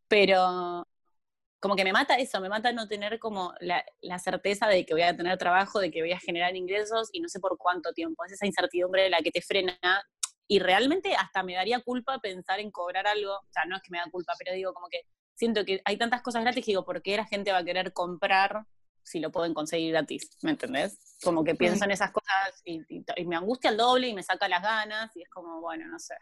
pero 0.09 0.87
como 1.63 1.77
que 1.77 1.85
me 1.85 1.93
mata 1.93 2.17
eso, 2.17 2.41
me 2.41 2.49
mata 2.49 2.73
no 2.73 2.89
tener 2.89 3.21
como 3.21 3.55
la, 3.61 3.85
la 4.01 4.19
certeza 4.19 4.67
de 4.67 4.85
que 4.85 4.95
voy 4.95 5.03
a 5.03 5.17
tener 5.17 5.39
trabajo, 5.39 5.79
de 5.79 5.93
que 5.93 6.03
voy 6.03 6.11
a 6.11 6.19
generar 6.19 6.57
ingresos 6.57 7.09
y 7.13 7.21
no 7.21 7.29
sé 7.29 7.39
por 7.39 7.57
cuánto 7.57 7.93
tiempo. 7.93 8.25
Es 8.25 8.33
esa 8.33 8.47
incertidumbre 8.47 9.09
la 9.09 9.21
que 9.21 9.31
te 9.31 9.41
frena. 9.41 9.79
Y 10.49 10.59
realmente 10.59 11.15
hasta 11.15 11.45
me 11.45 11.55
daría 11.55 11.81
culpa 11.81 12.19
pensar 12.19 12.59
en 12.59 12.73
cobrar 12.73 13.07
algo. 13.07 13.35
O 13.35 13.53
sea, 13.53 13.65
no 13.67 13.77
es 13.77 13.83
que 13.83 13.93
me 13.93 13.99
da 13.99 14.11
culpa, 14.11 14.35
pero 14.41 14.53
digo 14.57 14.75
como 14.75 14.89
que 14.89 15.03
siento 15.43 15.65
que 15.65 15.83
hay 15.85 15.97
tantas 15.97 16.23
cosas 16.23 16.43
gratis 16.43 16.65
que 16.65 16.71
digo, 16.71 16.85
¿por 16.85 17.03
qué 17.03 17.17
la 17.17 17.25
gente 17.25 17.51
va 17.51 17.59
a 17.59 17.65
querer 17.65 17.93
comprar 17.93 18.65
si 19.03 19.19
lo 19.19 19.33
pueden 19.33 19.55
conseguir 19.55 19.91
gratis? 19.91 20.31
¿Me 20.43 20.53
entendés? 20.53 21.17
Como 21.21 21.43
que 21.43 21.57
pienso 21.57 21.85
en 21.85 21.91
esas 21.91 22.13
cosas 22.13 22.63
y, 22.65 22.81
y- 22.89 23.05
y 23.17 23.25
me 23.27 23.35
angustia 23.35 23.71
el 23.71 23.77
doble 23.77 24.07
y 24.07 24.15
me 24.15 24.23
saca 24.23 24.47
las 24.47 24.63
ganas 24.63 25.11
y 25.17 25.23
es 25.23 25.29
como, 25.29 25.61
bueno, 25.61 25.89
no 25.89 25.99
sé. 25.99 26.15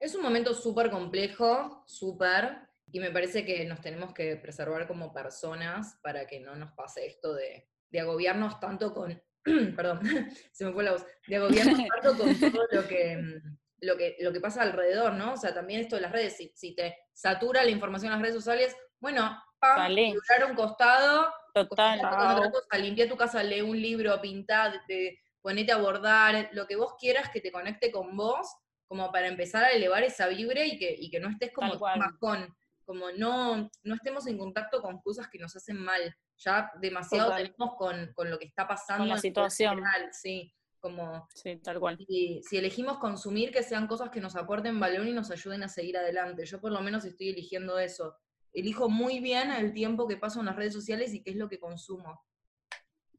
Es 0.00 0.14
un 0.14 0.22
momento 0.22 0.54
súper 0.54 0.90
complejo, 0.90 1.84
súper, 1.86 2.60
y 2.90 2.98
me 2.98 3.10
parece 3.10 3.44
que 3.44 3.62
nos 3.66 3.82
tenemos 3.82 4.14
que 4.14 4.36
preservar 4.36 4.88
como 4.88 5.12
personas 5.12 5.98
para 6.02 6.26
que 6.26 6.40
no 6.40 6.56
nos 6.56 6.72
pase 6.72 7.04
esto 7.06 7.34
de, 7.34 7.68
de 7.90 8.00
agobiarnos 8.00 8.58
tanto 8.58 8.94
con, 8.94 9.22
perdón, 9.76 10.00
se 10.52 10.64
me 10.64 10.72
fue 10.72 10.84
la 10.84 10.92
voz, 10.92 11.04
de 11.26 11.36
agobiarnos 11.36 11.78
tanto 12.02 12.16
con 12.16 12.40
todo 12.40 12.64
lo 12.70 12.88
que, 12.88 13.18
mm, 13.18 13.58
lo 13.82 13.96
que, 13.96 14.16
lo 14.20 14.32
que 14.32 14.40
pasa 14.40 14.62
alrededor, 14.62 15.12
¿no? 15.12 15.34
O 15.34 15.36
sea, 15.36 15.52
también 15.52 15.80
esto 15.80 15.96
de 15.96 16.02
las 16.02 16.12
redes, 16.12 16.36
si, 16.36 16.52
si 16.54 16.74
te 16.74 16.96
satura 17.12 17.62
la 17.64 17.70
información 17.70 18.12
en 18.12 18.18
las 18.18 18.22
redes 18.22 18.36
sociales, 18.36 18.76
bueno, 19.00 19.38
pam, 19.58 19.80
a 19.80 20.46
un 20.46 20.54
costado, 20.54 21.32
Total. 21.54 22.00
Con 22.00 22.08
otra 22.08 22.50
cosa, 22.50 22.78
limpia 22.78 23.06
tu 23.06 23.16
casa, 23.16 23.42
lee 23.42 23.60
un 23.60 23.78
libro, 23.78 24.18
pintá, 24.22 24.72
te- 24.86 25.20
ponete 25.42 25.70
a 25.72 25.76
bordar, 25.76 26.48
lo 26.52 26.66
que 26.66 26.76
vos 26.76 26.94
quieras 26.98 27.28
que 27.28 27.42
te 27.42 27.52
conecte 27.52 27.90
con 27.92 28.16
vos, 28.16 28.46
como 28.86 29.12
para 29.12 29.26
empezar 29.26 29.64
a 29.64 29.70
elevar 29.72 30.02
esa 30.02 30.28
vibre 30.28 30.64
y 30.66 30.78
que, 30.78 30.94
y 30.98 31.10
que 31.10 31.20
no 31.20 31.28
estés 31.28 31.52
como 31.52 31.78
bajón, 31.78 32.54
como 32.86 33.10
no, 33.12 33.70
no 33.82 33.94
estemos 33.94 34.26
en 34.28 34.38
contacto 34.38 34.80
con 34.80 35.00
cosas 35.02 35.28
que 35.28 35.38
nos 35.38 35.54
hacen 35.56 35.76
mal. 35.76 36.16
Ya 36.38 36.70
demasiado 36.80 37.30
Total. 37.30 37.42
tenemos 37.52 37.76
con, 37.76 38.12
con 38.14 38.30
lo 38.30 38.38
que 38.38 38.46
está 38.46 38.66
pasando 38.66 39.02
Con 39.02 39.08
la 39.08 39.14
en 39.16 39.20
situación. 39.20 39.76
general, 39.76 40.08
sí. 40.12 40.54
Como 40.82 41.28
Sí, 41.32 41.56
tal 41.58 41.78
cual. 41.78 41.96
si, 41.96 42.42
si 42.42 42.56
elegimos 42.58 42.98
consumir, 42.98 43.52
que 43.52 43.62
sean 43.62 43.86
cosas 43.86 44.10
que 44.10 44.20
nos 44.20 44.34
aporten 44.34 44.80
valor 44.80 45.06
y 45.06 45.12
nos 45.12 45.30
ayuden 45.30 45.62
a 45.62 45.68
seguir 45.68 45.96
adelante. 45.96 46.44
Yo 46.44 46.60
por 46.60 46.72
lo 46.72 46.80
menos 46.80 47.04
estoy 47.04 47.28
eligiendo 47.30 47.78
eso. 47.78 48.16
Elijo 48.52 48.88
muy 48.90 49.20
bien 49.20 49.52
el 49.52 49.72
tiempo 49.72 50.08
que 50.08 50.16
paso 50.16 50.40
en 50.40 50.46
las 50.46 50.56
redes 50.56 50.74
sociales 50.74 51.14
y 51.14 51.22
qué 51.22 51.30
es 51.30 51.36
lo 51.36 51.48
que 51.48 51.60
consumo. 51.60 52.22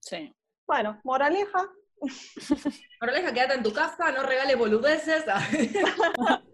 Sí. 0.02 0.36
Bueno, 0.68 1.00
moraleja, 1.04 1.70
Moraleja, 3.02 3.34
quédate 3.34 3.54
en 3.56 3.64
tu 3.64 3.74
casa, 3.74 4.12
no 4.12 4.24
regales 4.24 4.58
boludeces. 4.58 5.24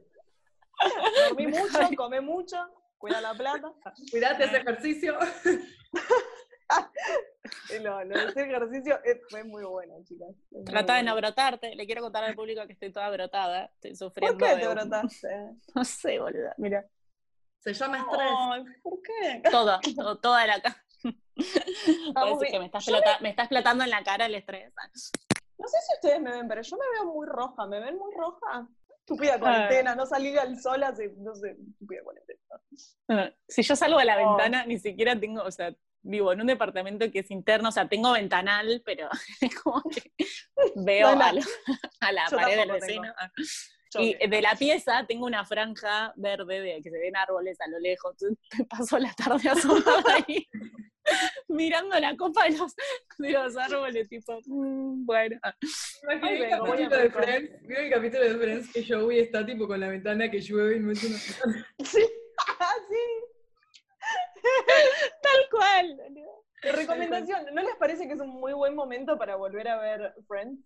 dormí 1.29 1.47
mucho, 1.47 1.79
come 1.95 2.21
mucho, 2.21 2.57
cuida 2.97 3.19
la 3.21 3.33
plata. 3.33 3.73
Cuidate 4.11 4.45
ese 4.45 4.57
ejercicio. 4.57 5.17
Lo, 7.81 8.03
lo 8.03 8.17
de 8.17 8.25
ese 8.25 8.41
ejercicio 8.43 8.99
eh, 9.05 9.21
fue 9.29 9.43
muy 9.43 9.63
bueno, 9.63 9.95
chicas. 10.05 10.29
Es 10.51 10.65
Trata 10.65 10.95
de 10.95 11.03
no 11.03 11.15
brotarte. 11.15 11.75
Le 11.75 11.85
quiero 11.85 12.01
contar 12.01 12.23
al 12.23 12.35
público 12.35 12.65
que 12.67 12.73
estoy 12.73 12.91
toda 12.91 13.09
brotada. 13.09 13.65
Estoy 13.75 13.91
¿Por 13.91 13.97
sufriendo. 13.97 14.37
qué 14.45 14.55
de 14.55 14.61
te 14.61 14.67
un- 14.67 14.73
brotaste? 14.73 15.27
No 15.75 15.83
sé, 15.83 16.19
boluda. 16.19 16.53
Mira. 16.57 16.85
Se 17.59 17.73
llama 17.73 17.97
estrés. 17.99 18.21
Ay, 18.51 18.63
¿por 18.81 19.01
qué? 19.01 19.41
Todo, 19.51 19.79
todo, 19.95 20.17
toda 20.19 20.47
la 20.47 20.61
cara. 20.61 20.83
Que 21.39 22.59
me 22.59 22.65
está, 22.65 22.79
Yo 22.79 22.95
explota- 22.97 23.19
me 23.21 23.29
está 23.29 23.43
explotando 23.43 23.83
en 23.85 23.89
la 23.89 24.03
cara 24.03 24.25
el 24.25 24.35
estrés. 24.35 24.73
No 25.57 25.67
sé 25.67 25.77
si 25.87 25.93
ustedes 25.95 26.21
me 26.21 26.31
ven, 26.31 26.47
pero 26.47 26.61
yo 26.61 26.77
me 26.77 26.85
veo 26.97 27.13
muy 27.13 27.27
roja. 27.27 27.65
¿Me 27.67 27.79
ven 27.79 27.97
muy 27.97 28.13
roja? 28.15 28.67
Estúpida 28.99 29.39
cuarentena, 29.39 29.95
no 29.95 30.05
salí 30.05 30.37
al 30.37 30.59
sol 30.59 30.83
hace, 30.83 31.13
no 31.17 31.33
sé, 31.35 31.55
estúpida 31.71 32.01
cuarentena. 32.03 33.35
Si 33.47 33.63
yo 33.63 33.75
salgo 33.75 33.97
a 33.99 34.05
la 34.05 34.17
Oh. 34.21 34.35
ventana, 34.35 34.65
ni 34.65 34.77
siquiera 34.79 35.19
tengo, 35.19 35.41
o 35.43 35.49
sea, 35.51 35.73
vivo 36.01 36.31
en 36.31 36.41
un 36.41 36.47
departamento 36.47 37.11
que 37.11 37.19
es 37.19 37.31
interno, 37.31 37.69
o 37.69 37.71
sea, 37.71 37.87
tengo 37.87 38.11
ventanal, 38.11 38.81
pero 38.85 39.09
es 39.41 39.55
como 39.55 39.81
que 39.83 40.11
veo 40.75 41.15
No, 41.15 41.15
no. 41.15 41.19
a 42.01 42.11
la, 42.11 42.25
a 42.25 42.31
la 42.31 42.37
pared 42.37 42.57
del 42.57 42.71
vecino. 42.71 43.13
Y 43.97 44.15
de 44.27 44.41
la 44.41 44.55
pieza 44.55 45.05
tengo 45.07 45.25
una 45.25 45.43
franja 45.45 46.13
verde 46.15 46.61
de 46.61 46.81
que 46.81 46.91
se 46.91 46.99
ven 46.99 47.15
árboles 47.15 47.59
a 47.59 47.67
lo 47.67 47.79
lejos. 47.79 48.11
Entonces, 48.11 48.37
me 48.59 48.65
paso 48.65 48.99
la 48.99 49.11
tarde 49.13 49.49
asomada 49.49 50.15
ahí, 50.27 50.47
mirando 51.47 51.99
la 51.99 52.15
copa 52.15 52.43
de 52.43 52.57
los, 52.57 52.75
de 53.17 53.31
los 53.31 53.57
árboles, 53.57 54.07
tipo, 54.07 54.39
mm, 54.45 55.05
bueno. 55.05 55.39
¿Vieron 56.07 56.23
Ay, 56.23 56.35
el 56.35 56.41
vengo, 56.41 56.65
capítulo 56.65 56.97
de 56.97 57.09
Friends? 57.09 57.61
¿Vieron 57.63 57.85
el 57.85 57.91
capítulo 57.91 58.23
de 58.25 58.37
Friends 58.37 58.73
que 58.73 58.85
Joey 58.87 59.19
está 59.19 59.45
tipo 59.45 59.67
con 59.67 59.79
la 59.79 59.87
ventana 59.87 60.29
que 60.29 60.39
llueve 60.39 60.75
y 60.75 60.79
una 60.79 60.87
ventana? 60.89 61.17
Sí, 61.83 62.05
ah, 62.59 62.73
sí. 62.88 62.88
Tal 65.21 65.49
cual. 65.51 65.97
Recomendación, 66.61 67.45
¿no 67.53 67.61
les 67.61 67.75
parece 67.75 68.07
que 68.07 68.13
es 68.13 68.19
un 68.19 68.29
muy 68.29 68.53
buen 68.53 68.75
momento 68.75 69.17
para 69.17 69.35
volver 69.35 69.67
a 69.67 69.77
ver 69.79 70.13
Friends? 70.27 70.59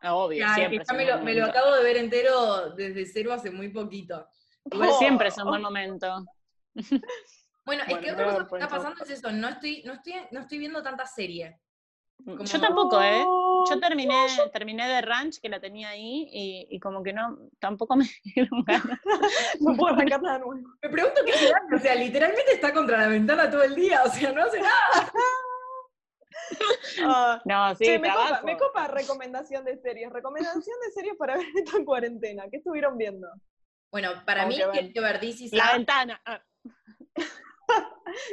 Ah, 0.00 0.14
Obvio, 0.14 0.46
siempre. 0.54 0.78
que 0.78 0.84
ya 0.84 0.94
me 0.94 1.04
lo, 1.04 1.18
me 1.18 1.34
lo 1.34 1.40
momento. 1.40 1.58
acabo 1.58 1.74
de 1.76 1.82
ver 1.82 1.96
entero 1.96 2.70
desde 2.70 3.04
cero 3.06 3.32
hace 3.32 3.50
muy 3.50 3.68
poquito. 3.70 4.26
Igual 4.70 4.90
Oh. 4.92 4.98
Siempre 4.98 5.28
es 5.28 5.38
un 5.38 5.48
buen 5.48 5.62
momento. 5.62 6.24
Bueno, 7.64 7.82
es 7.82 7.88
Bueno, 7.90 8.02
que 8.02 8.12
otra 8.12 8.24
a 8.24 8.32
cosa 8.32 8.48
que 8.48 8.54
está 8.64 8.68
pasando 8.68 9.04
es 9.04 9.10
eso, 9.10 9.30
no 9.30 9.46
estoy, 9.46 9.82
no 9.84 9.92
estoy, 9.92 10.14
no 10.30 10.40
estoy 10.40 10.56
viendo 10.56 10.82
tanta 10.82 11.04
serie. 11.04 11.60
Yo 12.24 12.60
tampoco, 12.62 12.98
¿eh? 13.02 13.22
Yo 13.68 13.74
No, 13.76 13.80
terminé, 13.80 14.26
terminé 14.52 14.88
de 14.88 15.00
Ranch, 15.02 15.40
que 15.40 15.48
la 15.48 15.60
tenía 15.60 15.88
ahí, 15.90 16.28
y, 16.32 16.66
y 16.70 16.80
como 16.80 17.02
que 17.02 17.12
no, 17.12 17.38
tampoco 17.58 17.96
me 17.96 18.08
dieron 18.24 18.64
ganas. 18.64 18.98
no 19.60 19.76
puedo 19.76 19.94
arrancar 19.94 20.22
nada 20.22 20.38
nuevo. 20.38 20.68
Me 20.82 20.88
pregunto 20.88 21.20
qué 21.24 21.32
será, 21.34 21.60
o 21.74 21.78
sea, 21.78 21.94
literalmente 21.94 22.52
está 22.52 22.72
contra 22.72 22.98
la 22.98 23.08
ventana 23.08 23.50
todo 23.50 23.62
el 23.62 23.74
día, 23.74 24.02
o 24.04 24.10
sea, 24.10 24.32
no 24.32 24.42
hace 24.44 24.60
nada. 24.60 25.12
Ah, 27.02 27.42
No, 27.44 27.74
sí, 27.74 27.84
che, 27.84 27.98
me 27.98 28.08
copa, 28.08 28.26
trabajo. 28.26 28.46
me 28.46 28.56
copa 28.56 28.88
recomendación 28.88 29.64
de 29.64 29.76
series. 29.76 30.10
Recomendación 30.10 30.76
de 30.86 30.92
series 30.92 31.16
para 31.16 31.36
ver 31.36 31.46
esta 31.54 31.84
cuarentena. 31.84 32.44
¿Qué 32.50 32.58
estuvieron 32.58 32.96
viendo? 32.96 33.28
Bueno, 33.90 34.10
para 34.24 34.42
Vamos 34.44 34.56
mí 34.56 34.64
que 34.64 34.70
tiene 34.70 34.86
ver. 34.86 34.92
que 34.94 35.00
ver 35.00 35.20
This 35.20 35.40
Is 35.42 35.52
La 35.52 35.72
ventana. 35.72 36.20
ah. 36.24 36.40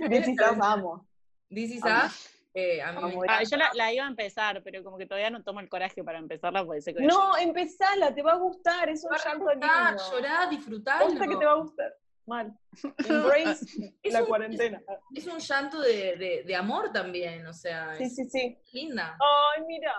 This 0.09 0.27
Is 0.29 0.39
Us, 0.39 0.57
amo. 0.61 1.07
This 1.49 1.71
Is 1.71 1.83
Amo. 1.83 2.05
Us, 2.05 2.29
eh, 2.55 2.81
a 2.81 2.91
mí 2.93 2.99
me 3.03 3.09
Amo. 3.11 3.21
Ah, 3.23 3.25
encanta. 3.25 3.43
yo 3.43 3.57
la, 3.57 3.69
la 3.75 3.93
iba 3.93 4.05
a 4.05 4.07
empezar, 4.07 4.63
pero 4.63 4.83
como 4.83 4.97
que 4.97 5.05
todavía 5.05 5.29
no 5.29 5.43
tomo 5.43 5.59
el 5.59 5.69
coraje 5.69 6.03
para 6.03 6.17
empezarla, 6.19 6.65
porque 6.65 6.81
sé 6.81 6.93
que 6.95 7.03
No, 7.03 7.37
empezala, 7.37 8.15
te 8.15 8.23
va 8.23 8.31
a 8.33 8.37
gustar, 8.37 8.89
es 8.89 9.03
un 9.03 9.11
Va 9.11 9.17
a 9.17 9.23
llanto 9.25 9.43
gustar, 9.45 9.89
lindo. 9.93 10.03
llorá, 10.11 10.47
disfrutalo. 10.49 11.05
Posta 11.05 11.27
que 11.27 11.35
te 11.35 11.45
va 11.45 11.51
a 11.51 11.55
gustar. 11.55 11.93
Mal. 12.25 12.57
Embrace 13.07 13.93
la 14.05 14.21
un- 14.21 14.27
cuarentena. 14.27 14.81
Es 15.13 15.27
un 15.27 15.37
llanto 15.37 15.79
de, 15.81 16.15
de- 16.15 16.43
de 16.43 16.55
amor 16.55 16.91
también, 16.91 17.45
o 17.45 17.53
sea, 17.53 17.93
Sí, 17.95 18.05
es 18.05 18.15
sí, 18.15 18.25
sí. 18.29 18.57
linda. 18.73 19.15
Ay, 19.19 19.63
mira. 19.67 19.93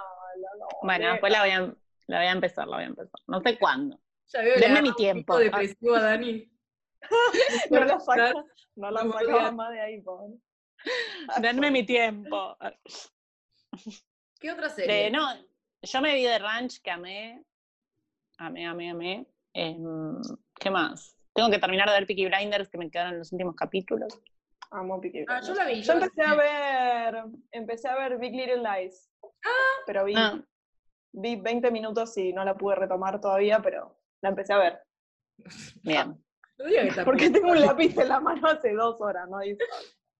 No, 0.59 0.67
Bueno, 0.83 1.11
después 1.13 1.31
la 1.33 1.41
voy, 1.43 1.51
a, 1.51 1.61
la 2.09 2.19
voy 2.19 2.27
a 2.27 2.33
empezar, 2.33 2.67
la 2.67 2.77
voy 2.77 2.85
a 2.85 2.89
empezar. 2.89 3.21
No 3.29 3.41
sé 3.43 3.57
cuándo. 3.59 3.99
Ya 4.33 4.41
veo, 4.43 4.59
Denme 4.59 4.83
mi 4.83 4.89
un 4.89 4.95
tiempo. 4.97 5.21
pico 5.35 5.39
depresivo 5.39 5.95
a 5.95 6.03
Dani. 6.03 6.51
no 7.71 7.85
la 7.85 8.01
saca, 8.01 8.33
no 8.75 8.91
la 8.91 9.05
No 9.05 9.13
saca 9.13 9.25
podía. 9.25 9.51
más 9.53 9.71
de 9.71 9.81
ahí, 9.81 10.01
pobre. 10.03 10.35
Denme 11.41 11.71
mi 11.71 11.85
tiempo. 11.85 12.57
¿Qué 14.41 14.53
otra 14.53 14.69
serie? 14.71 15.05
De- 15.05 15.11
no, 15.11 15.29
yo 15.83 16.01
me 16.01 16.15
vi 16.15 16.25
de 16.25 16.39
Ranch 16.39 16.81
que 16.83 16.91
amé. 16.91 17.45
Amé, 18.39 18.67
amé, 18.67 18.91
amé. 18.91 19.27
Em, 19.55 20.21
¿Qué 20.59 20.71
más? 20.71 21.17
Tengo 21.35 21.51
que 21.51 21.59
terminar 21.59 21.89
de 21.89 21.95
ver 21.95 22.07
Peaky 22.07 22.27
Blinders, 22.27 22.69
que 22.69 22.79
me 22.79 22.91
quedaron 22.91 23.19
los 23.19 23.33
últimos 23.33 23.55
capítulos. 23.57 24.21
Amo 24.71 25.01
Peaky 25.01 25.25
Ah, 25.29 25.41
yo 25.41 25.55
Blinders. 25.55 25.59
la 25.59 25.65
vi. 25.67 25.75
Yo 25.83 25.93
Yo 25.93 25.99
la 25.99 26.05
empecé 26.07 26.23
a 26.23 26.33
vi. 26.35 26.39
ver, 26.41 27.25
empecé 27.53 27.89
a 27.89 27.97
ver 27.97 28.19
Big 28.19 28.33
Little 28.35 28.63
Lies. 28.63 29.11
Pero 29.87 30.05
vi, 30.05 30.15
Ah, 30.17 30.39
vi 31.13 31.37
20 31.37 31.71
minutos 31.71 32.17
y 32.19 32.33
no 32.33 32.45
la 32.45 32.57
pude 32.57 32.75
retomar 32.77 33.21
todavía, 33.21 33.61
pero 33.63 33.99
la 34.23 34.31
empecé 34.31 34.53
a 34.53 34.59
ver. 34.59 34.83
bien. 35.83 36.23
No 36.59 37.05
Porque 37.05 37.29
tengo 37.31 37.51
un 37.51 37.61
lápiz 37.61 37.97
en 37.99 38.09
la 38.09 38.19
mano 38.19 38.49
hace 38.49 38.73
dos 38.73 38.99
horas, 39.01 39.29
¿no? 39.29 39.39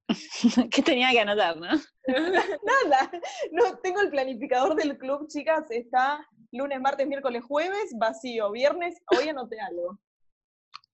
¿Qué 0.71 0.83
tenía 0.83 1.11
que 1.11 1.21
anotar, 1.21 1.57
no? 1.57 1.67
Nada, 2.07 3.11
no, 3.53 3.79
tengo 3.79 4.01
el 4.01 4.11
planificador 4.11 4.75
del 4.77 4.97
club, 4.99 5.27
chicas, 5.29 5.65
está 5.71 6.25
lunes, 6.53 6.81
martes, 6.81 7.07
miércoles, 7.07 7.43
jueves, 7.45 7.91
vacío, 7.99 8.51
viernes, 8.53 8.95
hoy 9.17 9.29
anoté 9.29 9.61
algo. 9.61 9.99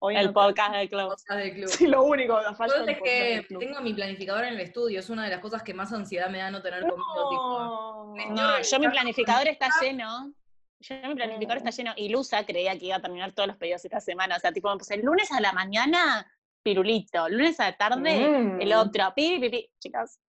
Hoy 0.04 0.16
El 0.16 0.26
no- 0.26 0.32
podcast 0.32 0.72
del 0.74 0.88
club. 0.88 1.10
Cosas 1.10 1.36
del 1.36 1.54
club. 1.54 1.68
Sí, 1.68 1.86
lo 1.86 2.02
único, 2.02 2.40
la 2.40 2.54
falta 2.54 2.90
es 2.90 2.98
que 3.00 3.46
tengo 3.58 3.80
mi 3.82 3.94
planificador 3.94 4.44
en 4.44 4.54
el 4.54 4.60
estudio, 4.60 4.98
es 4.98 5.08
una 5.10 5.24
de 5.24 5.30
las 5.30 5.40
cosas 5.40 5.62
que 5.62 5.74
más 5.74 5.92
ansiedad 5.92 6.28
me 6.28 6.38
da 6.38 6.50
no 6.50 6.60
tener 6.62 6.80
conmigo, 6.80 7.30
tipo. 7.30 7.58
No. 7.60 8.12
Me 8.14 8.26
No, 8.30 8.60
yo 8.60 8.80
mi 8.80 8.88
planificador 8.88 9.46
está 9.46 9.66
Ah. 9.66 9.80
lleno. 9.80 10.32
Yo 10.80 10.96
mi 11.06 11.14
planificador 11.14 11.62
Mm. 11.62 11.66
está 11.68 11.82
lleno. 11.82 11.92
Y 11.96 12.08
Lusa 12.08 12.44
creía 12.44 12.76
que 12.76 12.86
iba 12.86 12.96
a 12.96 13.00
terminar 13.00 13.32
todos 13.32 13.46
los 13.46 13.56
pedidos 13.56 13.84
esta 13.84 14.00
semana. 14.00 14.36
O 14.36 14.40
sea, 14.40 14.50
tipo, 14.50 14.76
pues 14.76 14.90
el 14.90 15.02
lunes 15.02 15.30
a 15.30 15.40
la 15.40 15.52
mañana, 15.52 16.26
pirulito. 16.62 17.28
Lunes 17.28 17.58
a 17.60 17.70
la 17.70 17.76
tarde, 17.76 18.28
Mm. 18.28 18.60
el 18.60 18.72
otro. 18.72 19.12
Pi, 19.14 19.38
pi, 19.40 19.48
pi. 19.50 19.70
Chicas, 19.80 20.20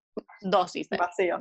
dosis 0.41 0.91
eh, 0.91 0.97
Vacío, 0.97 1.37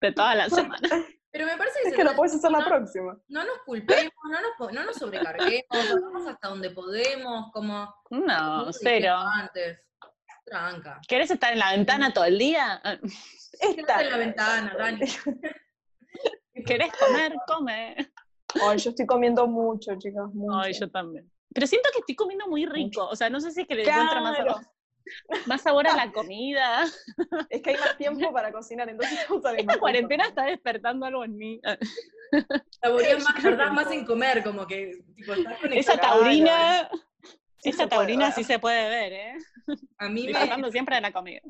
de 0.00 0.12
toda 0.12 0.34
la 0.34 0.48
semana. 0.78 0.88
Pero 1.30 1.44
me 1.46 1.56
parece 1.58 1.78
que, 1.82 1.88
Es 1.88 1.90
se 1.90 1.96
que 1.96 2.04
lo 2.04 2.10
trata- 2.10 2.16
puedes 2.16 2.34
hacer 2.34 2.50
la 2.50 2.60
no, 2.60 2.66
próxima. 2.66 3.18
no 3.28 3.44
nos 3.44 3.58
culpemos, 3.66 4.12
no 4.30 4.38
nos, 4.40 4.72
no 4.72 4.84
nos 4.84 4.96
sobrecarguemos, 4.96 5.66
hagamos 5.70 6.26
hasta 6.26 6.48
donde 6.48 6.70
podemos, 6.70 7.50
como 7.52 7.94
No, 8.10 8.58
como 8.60 8.72
cero. 8.72 9.14
antes. 9.18 9.78
Tranca. 10.46 10.98
¿Querés 11.06 11.30
estar 11.30 11.52
en 11.52 11.58
la 11.58 11.72
ventana 11.72 12.10
todo 12.14 12.24
el 12.24 12.38
día? 12.38 12.80
Ah, 12.82 12.96
Quédate 13.60 14.04
en 14.04 14.10
la 14.10 14.16
ventana, 14.16 14.74
Dani. 14.78 15.00
¿Querés 16.66 16.90
comer? 16.96 17.34
Come. 17.46 17.96
Ay, 18.66 18.78
yo 18.78 18.90
estoy 18.90 19.04
comiendo 19.06 19.46
mucho, 19.46 19.92
chicas, 19.98 20.24
mucho. 20.32 20.58
Ay, 20.58 20.72
yo 20.72 20.90
también. 20.90 21.30
Pero 21.54 21.66
siento 21.66 21.88
que 21.92 22.00
estoy 22.00 22.14
comiendo 22.14 22.46
muy 22.48 22.66
rico. 22.66 23.06
O 23.08 23.16
sea, 23.16 23.30
no 23.30 23.40
sé 23.40 23.50
si 23.52 23.62
es 23.62 23.66
que 23.66 23.74
le 23.74 23.82
encuentro 23.82 24.20
más 24.20 24.36
Claro. 24.36 24.52
sabor, 24.54 24.66
más 25.46 25.62
sabor 25.62 25.88
a 25.88 25.94
la 25.96 26.12
comida. 26.12 26.84
Es 27.48 27.62
que 27.62 27.70
hay 27.70 27.76
más 27.76 27.96
tiempo 27.96 28.32
para 28.32 28.52
cocinar, 28.52 28.88
entonces 28.88 29.18
vamos 29.28 29.44
a 29.46 29.54
Esta 29.54 29.78
cuarentena 29.78 30.26
está 30.26 30.44
despertando 30.44 31.06
algo 31.06 31.24
en 31.24 31.36
mí. 31.36 31.60
Saboreas 32.82 33.24
más, 33.24 33.34
tardás 33.42 33.72
más 33.72 33.90
en 33.90 34.04
comer, 34.04 34.42
como 34.44 34.66
que 34.66 35.02
tipo, 35.16 35.32
estás 35.32 35.58
Esa 35.72 35.96
taurina, 35.98 36.90
Sí 37.60 37.70
esa 37.70 37.84
se 37.84 37.88
puede 37.88 37.88
taurina 37.88 38.24
ver. 38.26 38.34
sí 38.34 38.44
se 38.44 38.58
puede 38.58 38.88
ver, 38.88 39.12
¿eh? 39.12 39.34
A 39.98 40.08
mí 40.08 40.22
me, 40.22 40.28
Disfrutando 40.28 40.70
siempre 40.70 40.94
de 40.96 41.00
la 41.02 41.12
comida. 41.12 41.40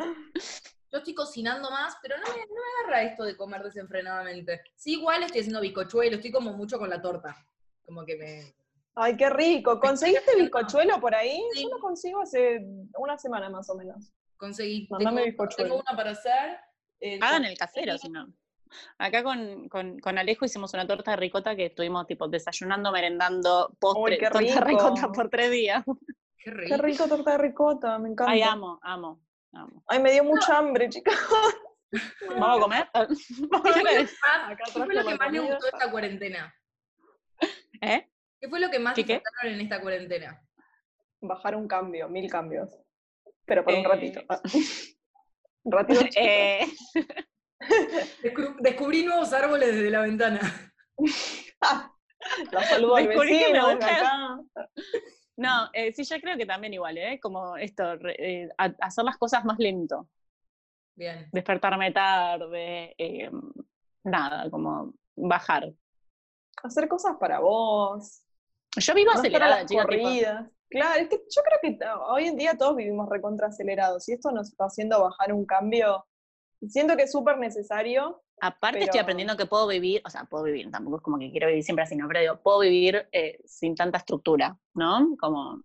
yo 0.91 0.99
estoy 0.99 1.15
cocinando 1.15 1.71
más, 1.71 1.97
pero 2.01 2.17
no 2.17 2.23
me, 2.25 2.39
no 2.47 2.55
me 2.55 2.83
agarra 2.85 3.03
esto 3.03 3.25
de 3.25 3.37
comer 3.37 3.63
desenfrenadamente. 3.63 4.63
Sí, 4.77 4.93
igual 4.93 5.23
estoy 5.25 5.41
haciendo 5.41 5.61
bizcochuelo, 5.61 6.17
estoy 6.17 6.31
como 6.31 6.53
mucho 6.55 6.79
con 6.79 6.89
la 6.89 7.03
torta. 7.03 7.37
Como 7.85 8.07
que 8.07 8.17
me... 8.17 8.55
Ay, 9.01 9.17
qué 9.17 9.31
rico. 9.31 9.79
¿Conseguiste 9.81 10.35
bizcochuelo 10.37 11.01
por 11.01 11.15
ahí? 11.15 11.41
Sí. 11.53 11.63
Yo 11.63 11.69
lo 11.77 11.79
consigo 11.81 12.21
hace 12.23 12.61
una 12.99 13.17
semana 13.17 13.49
más 13.49 13.69
o 13.71 13.77
menos. 13.77 14.13
Conseguí. 14.37 14.87
Mandame 14.91 15.23
tengo, 15.23 15.27
bizcochuelo. 15.31 15.69
tengo 15.71 15.83
una 15.87 15.97
para 15.97 16.11
hacer. 16.11 16.59
eh, 17.01 17.19
Hagan 17.23 17.45
el 17.45 17.57
casero, 17.57 17.97
si 17.99 18.09
no. 18.09 18.27
Acá 18.99 19.23
con, 19.23 19.69
con, 19.69 19.99
con 19.99 20.19
Alejo 20.19 20.45
hicimos 20.45 20.75
una 20.75 20.87
torta 20.87 21.13
de 21.13 21.17
ricota 21.17 21.57
que 21.57 21.67
estuvimos 21.67 22.07
tipo 22.07 22.29
desayunando, 22.29 22.93
merendando, 22.93 23.75
postre, 23.79 24.03
Uy, 24.03 24.19
qué 24.19 24.25
torta 24.31 24.39
de 24.41 24.61
rico. 24.61 24.65
ricota 24.91 25.13
por 25.13 25.31
tres 25.31 25.51
días. 25.51 25.85
Qué 26.37 26.51
rico. 26.51 26.77
Qué 26.77 26.83
rico 26.83 27.09
torta 27.09 27.31
de 27.33 27.39
ricota, 27.39 27.99
me 27.99 28.11
encanta. 28.11 28.33
Ay, 28.33 28.43
amo, 28.43 28.79
amo, 28.83 29.23
amo. 29.53 29.83
Ay, 29.87 30.01
me 30.01 30.13
dio 30.13 30.23
mucha 30.25 30.59
hambre, 30.59 30.89
chicas. 30.91 31.15
¿Vamos 32.39 32.59
a 32.59 32.61
comer? 32.61 32.89
¿Qué 32.93 33.49
fue 33.49 33.71
lo 33.71 33.89
que 33.89 34.03
más- 34.03 34.73
fue 34.73 34.95
lo 34.95 35.05
que 35.07 35.15
más 35.17 35.33
le 35.33 35.41
gustó 35.41 35.65
de 35.65 35.71
esta 35.73 35.91
cuarentena? 35.91 36.55
¿Eh? 37.81 38.07
¿Qué 38.41 38.49
fue 38.49 38.61
lo 38.61 38.71
que 38.71 38.79
más 38.79 38.95
¿Qué, 38.95 39.05
qué? 39.05 39.15
disfrutaron 39.15 39.55
en 39.55 39.61
esta 39.61 39.81
cuarentena? 39.81 40.43
Bajar 41.21 41.57
un 41.57 41.67
cambio, 41.67 42.09
mil 42.09 42.31
cambios. 42.31 42.71
Pero 43.45 43.65
por 43.65 43.75
un 43.75 43.81
Eh. 43.81 43.89
ratito. 43.89 44.21
un 45.65 45.73
ratito. 45.73 46.01
Eh, 46.17 46.67
Descubrí, 48.23 48.55
descubrí 48.61 49.03
nuevos 49.05 49.33
árboles 49.33 49.75
desde 49.75 49.91
la 49.91 50.03
ventana. 50.03 50.41
La 52.53 52.63
saludo 52.65 52.97
al 52.97 53.09
Descubrí 53.09 53.31
que 53.39 53.53
me 53.53 53.61
vecino 53.61 53.67
acá. 53.69 54.39
no, 55.37 55.69
eh, 55.73 55.93
sí, 55.93 56.05
yo 56.05 56.21
creo 56.21 56.37
que 56.37 56.47
también 56.47 56.75
igual, 56.75 56.97
¿eh? 56.99 57.19
Como 57.21 57.57
esto, 57.57 57.97
re- 57.97 58.15
eh, 58.45 58.49
a- 58.59 58.75
hacer 58.81 59.05
las 59.05 59.17
cosas 59.19 59.45
más 59.45 59.59
lento. 59.59 60.09
Bien. 60.97 61.29
Despertarme 61.33 61.91
tarde, 61.91 62.95
eh, 62.97 63.31
nada, 64.05 64.49
como 64.51 64.95
bajar. 65.17 65.73
Hacer 66.63 66.87
cosas 66.89 67.17
para 67.19 67.41
vos. 67.41 68.23
Yo 68.77 68.95
vivo 68.95 69.13
no 69.13 69.19
acelerada, 69.21 69.61
las 69.61 69.67
chica, 69.67 69.87
tipo, 69.87 70.03
corridas. 70.03 70.51
Claro, 70.71 71.01
es 71.01 71.09
que 71.09 71.17
yo 71.17 71.43
creo 71.43 71.59
que 71.63 71.79
ta- 71.79 71.99
hoy 72.07 72.27
en 72.27 72.37
día 72.37 72.57
todos 72.59 72.77
vivimos 72.77 73.09
recontra 73.09 73.49
acelerados 73.49 74.09
y 74.09 74.13
esto 74.13 74.31
nos 74.31 74.49
está 74.51 74.65
haciendo 74.67 75.01
bajar 75.01 75.33
un 75.33 75.47
cambio. 75.47 76.07
Siento 76.69 76.97
que 76.97 77.05
es 77.05 77.13
súper 77.13 77.39
necesario. 77.39 78.23
Aparte 78.41 78.85
estoy 78.85 79.01
aprendiendo 79.01 79.37
que 79.37 79.47
puedo 79.47 79.67
vivir, 79.67 80.01
o 80.05 80.11
sea, 80.11 80.25
puedo 80.25 80.45
vivir, 80.45 80.71
tampoco 80.71 80.99
es 80.99 81.03
como 81.03 81.19
que 81.19 81.31
quiero 81.31 81.49
vivir 81.49 81.65
siempre 81.65 81.83
así, 81.85 81.97
no, 81.97 82.07
pero 82.07 82.21
digo, 82.21 82.41
puedo 82.41 82.61
vivir 82.61 83.09
eh, 83.11 83.41
sin 83.45 83.75
tanta 83.75 83.99
estructura, 83.99 84.57
¿no? 84.75 85.17
Como, 85.19 85.63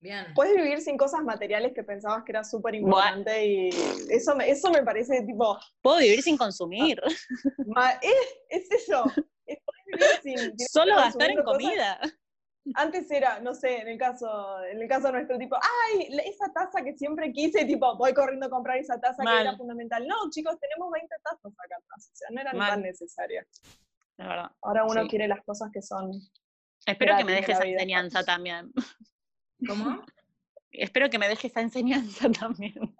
Bien. 0.00 0.26
Puedes 0.34 0.54
vivir 0.54 0.82
sin 0.82 0.98
cosas 0.98 1.22
materiales 1.24 1.72
que 1.72 1.82
pensabas 1.82 2.24
que 2.24 2.32
era 2.32 2.44
súper 2.44 2.74
importante 2.74 3.46
y 3.46 3.68
eso 4.10 4.36
me, 4.36 4.50
eso 4.50 4.70
me 4.70 4.82
parece 4.82 5.22
tipo, 5.22 5.58
puedo 5.80 5.96
vivir 5.98 6.20
sin 6.20 6.36
consumir, 6.36 7.00
ma- 7.64 7.92
es, 8.02 8.12
es 8.50 8.70
eso. 8.70 9.04
Es 9.46 9.58
vivir 9.86 10.06
sin- 10.22 10.58
sin 10.58 10.58
solo 10.68 10.90
estar 10.92 11.04
gastar 11.06 11.30
en 11.30 11.42
cosas. 11.42 11.60
Antes 12.74 13.10
era, 13.10 13.40
no 13.40 13.54
sé, 13.54 13.82
en 13.82 13.88
el 13.88 13.98
caso, 13.98 14.64
en 14.64 14.80
el 14.80 14.88
caso 14.88 15.12
nuestro, 15.12 15.36
tipo, 15.36 15.56
ay, 15.56 16.08
la- 16.10 16.22
esa 16.22 16.50
taza 16.52 16.82
que 16.82 16.94
siempre 16.94 17.30
quise, 17.32 17.66
tipo, 17.66 17.94
voy 17.96 18.14
corriendo 18.14 18.46
a 18.46 18.50
comprar 18.50 18.78
esa 18.78 18.98
taza 18.98 19.22
que 19.22 19.40
era 19.40 19.54
fundamental. 19.56 20.06
No, 20.06 20.30
chicos, 20.30 20.58
tenemos 20.58 20.90
20 20.90 21.14
tazas 21.22 21.52
acá 21.58 21.76
atrás, 21.76 22.10
o 22.12 22.16
sea, 22.16 22.28
no 22.30 22.40
eran 22.40 22.56
Mal. 22.56 22.70
tan 22.70 22.82
necesarias. 22.82 23.46
De 24.16 24.24
verdad. 24.24 24.50
Ahora 24.62 24.84
uno 24.84 25.02
Sí. 25.02 25.08
quiere 25.08 25.28
las 25.28 25.42
cosas 25.44 25.70
que 25.72 25.82
son. 25.82 26.10
Espero 26.86 27.16
que 27.18 27.24
me 27.24 27.32
deje 27.32 27.48
la 27.48 27.54
esa 27.54 27.64
vida. 27.64 27.74
enseñanza 27.74 28.24
también. 28.24 28.72
¿Cómo? 29.68 30.02
Espero 30.70 31.08
que 31.10 31.18
me 31.18 31.28
deje 31.28 31.48
esa 31.48 31.60
enseñanza 31.60 32.28
también. 32.48 32.96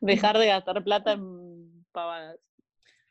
Dejar 0.00 0.36
de 0.38 0.46
gastar 0.48 0.82
plata 0.84 1.12
en 1.12 1.84
pavadas. 1.92 2.38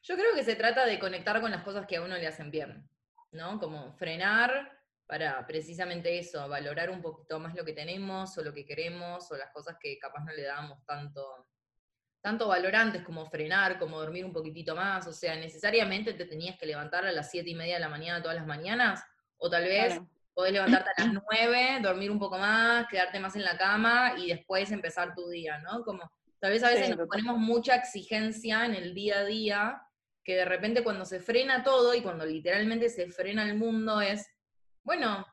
Yo 0.04 0.16
creo 0.16 0.36
que 0.36 0.44
se 0.44 0.56
trata 0.56 0.86
de 0.86 1.00
conectar 1.00 1.42
con 1.42 1.50
las 1.50 1.64
cosas 1.64 1.88
que 1.88 1.96
a 1.98 2.02
uno 2.04 2.16
le 2.16 2.28
hacen 2.28 2.52
bien, 2.52 2.88
¿no? 3.32 3.60
Como 3.60 3.94
frenar 3.98 4.75
para 5.08 5.46
precisamente 5.46 6.18
eso, 6.18 6.48
valorar 6.50 6.90
un 6.90 7.02
poquito 7.02 7.40
más 7.40 7.54
lo 7.56 7.64
que 7.64 7.74
tenemos 7.74 8.38
o 8.38 8.44
lo 8.44 8.54
que 8.54 8.66
queremos 8.66 9.32
o 9.32 9.38
las 9.38 9.52
cosas 9.52 9.78
que 9.80 9.98
capaz 10.00 10.24
no 10.24 10.34
le 10.34 10.44
damos 10.44 10.84
tanto, 10.86 11.48
tanto 12.22 12.48
valor 12.48 12.76
antes, 12.76 13.04
como 13.04 13.26
frenar, 13.28 13.78
como 13.78 14.00
dormir 14.00 14.26
un 14.26 14.34
poquitito 14.34 14.76
más. 14.76 15.06
O 15.08 15.14
sea, 15.14 15.36
necesariamente 15.36 16.14
te 16.14 16.26
tenías 16.26 16.58
que 16.58 16.66
levantar 16.66 17.06
a 17.06 17.12
las 17.12 17.30
siete 17.30 17.52
y 17.52 17.56
media 17.56 17.76
de 17.76 17.82
la 17.82 17.90
mañana 17.90 18.22
todas 18.22 18.38
las 18.38 18.48
mañanas, 18.48 19.04
o 19.38 19.50
tal 19.50 19.66
vez 19.66 19.94
Claro. 19.94 20.10
podés 20.34 20.54
levantarte 20.54 20.90
a 20.98 21.06
las 21.06 21.14
9, 21.30 21.80
dormir 21.82 22.10
un 22.10 22.20
poco 22.20 22.38
más, 22.38 22.88
quedarte 22.88 23.20
más 23.20 23.36
en 23.36 23.44
la 23.44 23.58
cama 23.58 24.16
y 24.18 24.28
después 24.30 24.72
empezar 24.72 25.14
tu 25.14 25.30
día, 25.30 25.60
¿no? 25.60 25.84
Como 25.84 26.10
tal 26.40 26.52
vez 26.52 26.64
a 26.64 26.70
veces 26.70 26.90
Sí, 26.90 26.96
nos 26.96 27.08
ponemos 27.08 27.38
mucha 27.38 27.76
exigencia 27.76 28.66
en 28.66 28.74
el 28.76 28.94
día 28.94 29.20
a 29.20 29.24
día, 29.24 29.82
que 30.24 30.36
de 30.36 30.46
repente 30.46 30.84
cuando 30.84 31.06
se 31.06 31.20
frena 31.20 31.64
todo 31.64 31.94
y 31.94 32.02
cuando 32.02 32.26
literalmente 32.26 32.90
se 32.90 33.12
frena 33.12 33.44
el 33.44 33.56
mundo 33.56 34.02
es, 34.02 34.28
bueno, 34.86 35.28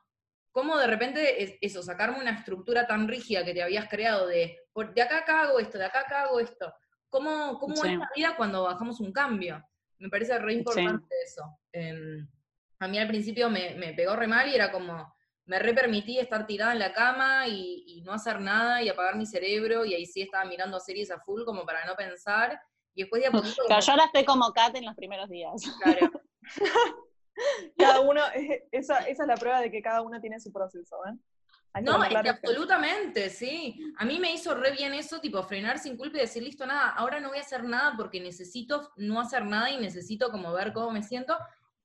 ¿cómo 0.51 0.77
de 0.77 0.87
repente 0.87 1.41
es- 1.43 1.57
eso, 1.61 1.81
sacarme 1.81 2.19
una 2.19 2.31
estructura 2.31 2.85
tan 2.85 3.07
rígida 3.07 3.45
que 3.45 3.53
te 3.53 3.63
habías 3.63 3.87
creado 3.87 4.27
de, 4.27 4.57
de 4.93 5.01
acá 5.01 5.19
acá 5.19 5.41
hago 5.43 5.59
esto, 5.59 5.77
de 5.77 5.85
acá 5.85 6.01
acá 6.01 6.23
hago 6.23 6.39
esto? 6.41 6.73
¿Cómo, 7.09 7.57
cómo 7.59 7.75
Sí. 7.75 7.87
es 7.87 7.97
la 7.99 8.09
vida 8.15 8.35
cuando 8.35 8.63
bajamos 8.63 8.99
un 8.99 9.13
cambio? 9.13 9.63
Me 9.99 10.09
parece 10.09 10.37
re 10.39 10.53
importante 10.55 11.15
eso. 11.23 11.59
Em, 11.71 12.27
a 12.79 12.87
mí 12.87 12.97
al 12.99 13.07
principio 13.07 13.49
me, 13.49 13.75
me 13.75 13.93
pegó 13.93 14.15
re 14.15 14.27
mal 14.27 14.49
y 14.49 14.55
era 14.55 14.71
como, 14.71 15.15
me 15.45 15.59
re 15.59 15.73
permití 15.73 16.17
estar 16.19 16.45
tirada 16.47 16.73
en 16.73 16.79
la 16.79 16.91
cama 16.91 17.47
y, 17.47 17.83
y 17.87 18.01
no 18.01 18.13
hacer 18.13 18.41
nada 18.41 18.81
y 18.81 18.89
apagar 18.89 19.15
mi 19.15 19.25
cerebro 19.25 19.85
y 19.85 19.93
ahí 19.93 20.05
sí 20.05 20.21
estaba 20.23 20.45
mirando 20.45 20.79
series 20.79 21.11
a 21.11 21.19
full 21.19 21.43
como 21.45 21.65
para 21.65 21.85
no 21.85 21.95
pensar 21.95 22.59
y 22.95 23.01
después 23.03 23.21
de 23.21 23.27
a 23.27 23.31
poquito 23.31 23.55
como, 23.57 23.67
Claro, 23.67 23.85
yo 23.85 23.91
ahora 23.91 24.05
estoy 24.05 24.25
como 24.25 24.51
Kat 24.51 24.75
en 24.75 24.85
los 24.85 24.95
primeros 24.95 25.29
días. 25.29 25.61
claro, 25.79 26.11
Cada 27.77 27.99
uno, 28.01 28.21
esa, 28.71 28.99
esa 28.99 29.23
es 29.23 29.27
la 29.27 29.35
prueba 29.35 29.61
de 29.61 29.71
que 29.71 29.81
cada 29.81 30.01
uno 30.01 30.19
tiene 30.21 30.39
su 30.39 30.51
proceso, 30.51 30.97
¿eh? 31.07 31.13
No, 31.81 32.03
es 32.03 32.09
que 32.21 32.29
absolutamente, 32.29 33.29
sí. 33.31 33.79
A 33.97 34.05
mí 34.05 34.19
me 34.19 34.31
hizo 34.31 34.53
re 34.53 34.71
bien 34.73 34.93
eso, 34.93 35.19
tipo, 35.19 35.41
frenar 35.41 35.79
sin 35.79 35.97
culpa 35.97 36.17
y 36.17 36.21
decir, 36.21 36.43
listo, 36.43 36.67
nada, 36.67 36.89
ahora 36.89 37.19
no 37.19 37.29
voy 37.29 37.39
a 37.39 37.41
hacer 37.41 37.63
nada 37.63 37.95
porque 37.97 38.21
necesito 38.21 38.91
no 38.97 39.19
hacer 39.19 39.43
nada 39.45 39.71
y 39.71 39.77
necesito 39.77 40.29
como 40.29 40.53
ver 40.53 40.71
cómo 40.71 40.91
me 40.91 41.01
siento. 41.01 41.35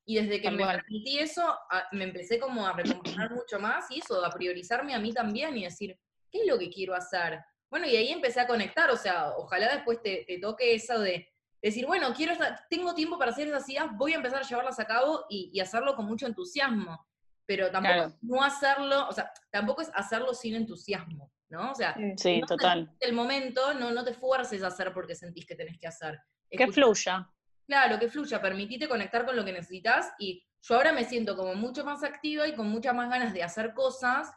Y 0.05 0.17
desde 0.17 0.41
que 0.41 0.51
me 0.51 0.63
permití 0.65 1.17
eso, 1.17 1.41
a- 1.41 1.87
me 1.91 2.03
empecé 2.03 2.39
como 2.39 2.67
a 2.67 2.73
recomponer 2.73 3.31
mucho 3.31 3.59
más 3.59 3.89
y 3.89 3.99
eso, 3.99 4.23
a 4.23 4.29
priorizarme 4.29 4.93
a 4.93 4.99
mí 4.99 5.11
también 5.11 5.57
y 5.57 5.63
decir, 5.63 5.97
¿qué 6.31 6.41
es 6.41 6.47
lo 6.47 6.59
que 6.59 6.69
quiero 6.69 6.93
hacer? 6.93 7.39
Bueno, 7.71 7.87
y 7.87 7.95
ahí 7.95 8.09
empecé 8.09 8.41
a 8.41 8.47
conectar, 8.47 8.91
o 8.91 8.97
sea, 8.97 9.31
ojalá 9.37 9.73
después 9.73 10.01
te, 10.03 10.23
te 10.27 10.37
toque 10.39 10.75
eso 10.75 10.99
de 10.99 11.27
decir, 11.61 11.85
bueno, 11.85 12.13
quiero 12.13 12.33
estar- 12.33 12.65
tengo 12.69 12.93
tiempo 12.95 13.17
para 13.17 13.31
hacer 13.31 13.47
esas 13.47 13.67
ideas, 13.69 13.87
voy 13.97 14.13
a 14.13 14.17
empezar 14.17 14.39
a 14.41 14.47
llevarlas 14.47 14.79
a 14.79 14.85
cabo 14.85 15.25
y, 15.29 15.49
y 15.53 15.59
hacerlo 15.59 15.95
con 15.95 16.05
mucho 16.05 16.25
entusiasmo. 16.25 17.05
Pero 17.45 17.71
tampoco 17.71 17.93
Claro. 17.95 18.09
es 18.09 18.17
no 18.23 18.43
hacerlo, 18.43 19.07
o 19.09 19.11
sea, 19.11 19.31
tampoco 19.51 19.81
es 19.81 19.89
hacerlo 19.95 20.33
sin 20.35 20.55
entusiasmo, 20.55 21.31
¿no? 21.49 21.71
O 21.71 21.75
sea, 21.75 21.95
Sí. 22.15 22.39
No 22.41 22.47
total. 22.47 22.95
el 22.99 23.13
momento, 23.13 23.73
no, 23.73 23.91
no 23.91 24.03
te 24.03 24.13
fuerces 24.13 24.61
a 24.63 24.67
hacer 24.67 24.93
porque 24.93 25.15
sentís 25.15 25.45
que 25.47 25.55
tenés 25.55 25.79
que 25.79 25.87
hacer. 25.87 26.19
Que 26.49 26.67
fluya. 26.71 27.27
Claro, 27.67 27.99
que 27.99 28.07
fluya, 28.07 28.39
permitite 28.41 28.87
conectar 28.87 29.25
con 29.25 29.35
lo 29.35 29.43
que 29.43 29.51
necesitas 29.51 30.11
y 30.19 30.43
yo 30.61 30.75
ahora 30.75 30.91
me 30.91 31.05
siento 31.05 31.35
como 31.35 31.55
mucho 31.55 31.83
más 31.83 32.03
activa 32.03 32.47
y 32.47 32.53
con 32.55 32.67
muchas 32.69 32.93
más 32.95 33.09
ganas 33.09 33.33
de 33.33 33.43
hacer 33.43 33.73
cosas 33.73 34.31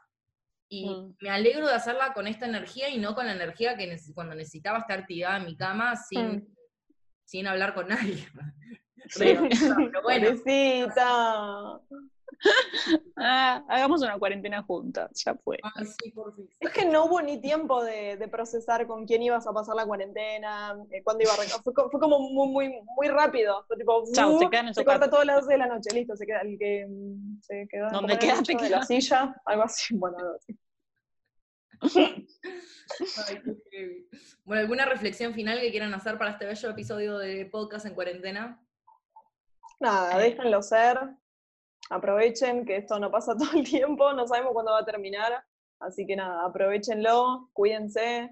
Y 0.74 0.88
Mm. 0.88 1.16
me 1.20 1.28
alegro 1.28 1.66
de 1.68 1.74
hacerla 1.74 2.14
con 2.14 2.26
esta 2.26 2.46
energía 2.46 2.88
y 2.88 2.96
no 2.98 3.14
con 3.14 3.26
la 3.26 3.32
energía 3.34 3.76
que 3.76 3.86
neces- 3.92 4.14
cuando 4.14 4.34
necesitaba 4.34 4.78
estar 4.78 5.04
tirada 5.04 5.36
en 5.36 5.44
mi 5.44 5.54
cama 5.54 5.96
sin, 5.96 6.36
Mm. 6.36 6.46
Sin 7.32 7.46
hablar 7.46 7.72
con 7.74 7.88
nadie. 7.88 8.28
Sí. 9.08 9.18
Pero 9.18 9.42
bueno, 9.42 10.28
Pobrecita. 10.30 11.80
Ah, 13.16 13.62
hagamos 13.68 14.00
una 14.02 14.18
cuarentena 14.18 14.62
juntas, 14.62 15.10
ya 15.24 15.34
fue. 15.34 15.58
sí, 16.00 16.10
por 16.12 16.34
fin. 16.34 16.48
Es 16.60 16.70
que 16.70 16.84
no 16.86 17.04
hubo 17.06 17.20
ni 17.20 17.40
tiempo 17.40 17.82
de, 17.84 18.16
de 18.16 18.28
procesar 18.28 18.86
con 18.86 19.04
quién 19.06 19.22
ibas 19.22 19.46
a 19.46 19.52
pasar 19.52 19.74
la 19.74 19.84
cuarentena, 19.86 20.76
eh, 20.90 21.02
cuándo 21.02 21.24
iba 21.24 21.32
a 21.32 21.34
arrancar. 21.34 21.62
Fue, 21.62 21.74
co- 21.74 21.90
fue 21.90 22.00
como 22.00 22.20
muy, 22.20 22.48
muy, 22.48 22.80
muy 22.96 23.08
rápido. 23.08 23.64
Fue 23.66 23.76
tipo, 23.76 24.04
Chau, 24.14 24.34
uh, 24.34 24.38
se 24.38 24.56
en 24.56 24.68
su 24.74 24.80
se 24.80 24.84
corta 24.84 25.10
todas 25.10 25.26
las 25.26 25.40
12 25.42 25.52
de 25.52 25.58
la 25.58 25.66
noche, 25.66 25.90
listo, 25.92 26.16
se 26.16 26.24
queda 26.26 26.40
el 26.40 26.56
que 26.58 26.86
mm, 26.88 27.40
se 27.42 27.66
quedó 27.68 27.88
¿Dónde 27.90 28.18
quedaste? 28.18 28.56
de 28.56 28.70
la 28.70 28.82
silla, 28.82 29.34
algo 29.44 29.64
así, 29.64 29.94
bueno, 29.98 30.16
algo 30.18 30.34
así. 30.36 30.56
Ay, 33.28 33.42
qué 33.42 33.56
heavy. 33.70 34.08
Bueno, 34.44 34.62
¿alguna 34.62 34.84
reflexión 34.84 35.34
final 35.34 35.60
que 35.60 35.70
quieran 35.70 35.94
hacer 35.94 36.18
para 36.18 36.32
este 36.32 36.46
bello 36.46 36.70
episodio 36.70 37.18
de 37.18 37.46
podcast 37.46 37.86
en 37.86 37.94
cuarentena? 37.94 38.64
Nada, 39.80 40.16
déjenlo 40.18 40.62
ser, 40.62 40.98
aprovechen 41.90 42.64
que 42.64 42.76
esto 42.76 42.98
no 43.00 43.10
pasa 43.10 43.34
todo 43.36 43.52
el 43.54 43.64
tiempo, 43.64 44.12
no 44.12 44.26
sabemos 44.26 44.52
cuándo 44.52 44.72
va 44.72 44.80
a 44.80 44.84
terminar, 44.84 45.44
así 45.80 46.06
que 46.06 46.14
nada, 46.16 46.44
aprovechenlo, 46.44 47.50
cuídense, 47.52 48.30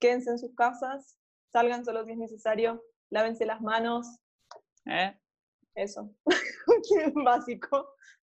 quédense 0.00 0.30
en 0.30 0.38
sus 0.38 0.54
casas, 0.54 1.18
salgan 1.52 1.84
solo 1.84 2.04
si 2.04 2.12
es 2.12 2.18
necesario, 2.18 2.82
lávense 3.10 3.44
las 3.44 3.60
manos, 3.60 4.06
¿Eh? 4.86 5.14
eso, 5.74 6.14
básico. 7.14 7.94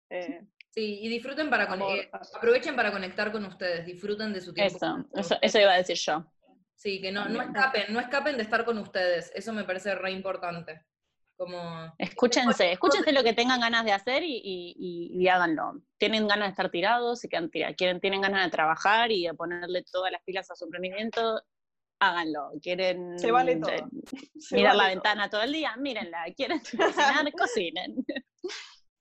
Eh, 0.10 0.48
Sí, 0.78 1.00
y 1.02 1.10
disfruten 1.10 1.50
para 1.50 1.68
con- 1.68 1.82
eh, 1.82 2.08
aprovechen 2.12 2.76
para 2.76 2.92
conectar 2.92 3.32
con 3.32 3.44
ustedes, 3.46 3.84
disfruten 3.84 4.32
de 4.32 4.42
su 4.42 4.54
tiempo. 4.54 4.76
Eso, 4.78 5.06
eso, 5.16 5.36
eso 5.42 5.60
iba 5.60 5.72
a 5.74 5.78
decir 5.78 5.98
yo. 5.98 6.24
Sí, 6.76 7.02
que 7.02 7.12
no, 7.12 7.28
no 7.28 7.42
escapen, 7.42 7.92
no 7.92 8.00
escapen 8.00 8.38
de 8.38 8.44
estar 8.44 8.64
con 8.64 8.78
ustedes, 8.78 9.32
eso 9.34 9.54
me 9.54 9.64
parece 9.64 9.96
re 9.96 10.12
importante. 10.12 10.84
Como, 11.36 11.58
Escúchense, 11.98 12.72
escúchense 12.72 13.12
lo 13.12 13.24
que 13.24 13.34
tengan 13.34 13.60
ganas 13.60 13.86
de 13.86 13.92
hacer 13.92 14.22
y, 14.22 14.36
y- 14.36 14.76
y- 14.78 15.20
y 15.20 15.28
háganlo. 15.30 15.82
Tienen 15.98 16.28
ganas 16.28 16.50
de 16.50 16.52
estar 16.52 16.70
tirados, 16.70 17.22
se 17.22 17.28
quedan 17.28 17.50
tirados. 17.50 17.76
Quieren, 17.76 18.00
tienen 18.00 18.22
ganas 18.22 18.46
de 18.46 18.52
trabajar 18.52 19.12
y 19.12 19.26
de 19.26 19.34
ponerle 19.34 19.84
todas 19.92 20.12
las 20.12 20.22
pilas 20.22 20.52
a 20.52 20.56
su 20.56 20.66
emprendimiento, 20.66 21.42
háganlo. 22.00 22.52
Quieren 22.62 23.18
Se 23.18 23.32
vale 23.32 23.56
todo. 23.56 23.72
eh, 23.72 23.84
se 24.40 24.58
mirar 24.58 24.76
la 24.76 24.84
vale 24.84 24.96
todo. 24.96 25.04
ventana 25.04 25.30
todo 25.32 25.42
el 25.42 25.54
día, 25.54 25.76
mírenla. 25.78 26.26
Quieren 26.36 26.60
cocinar, 26.60 27.32
cocinen. 27.36 27.96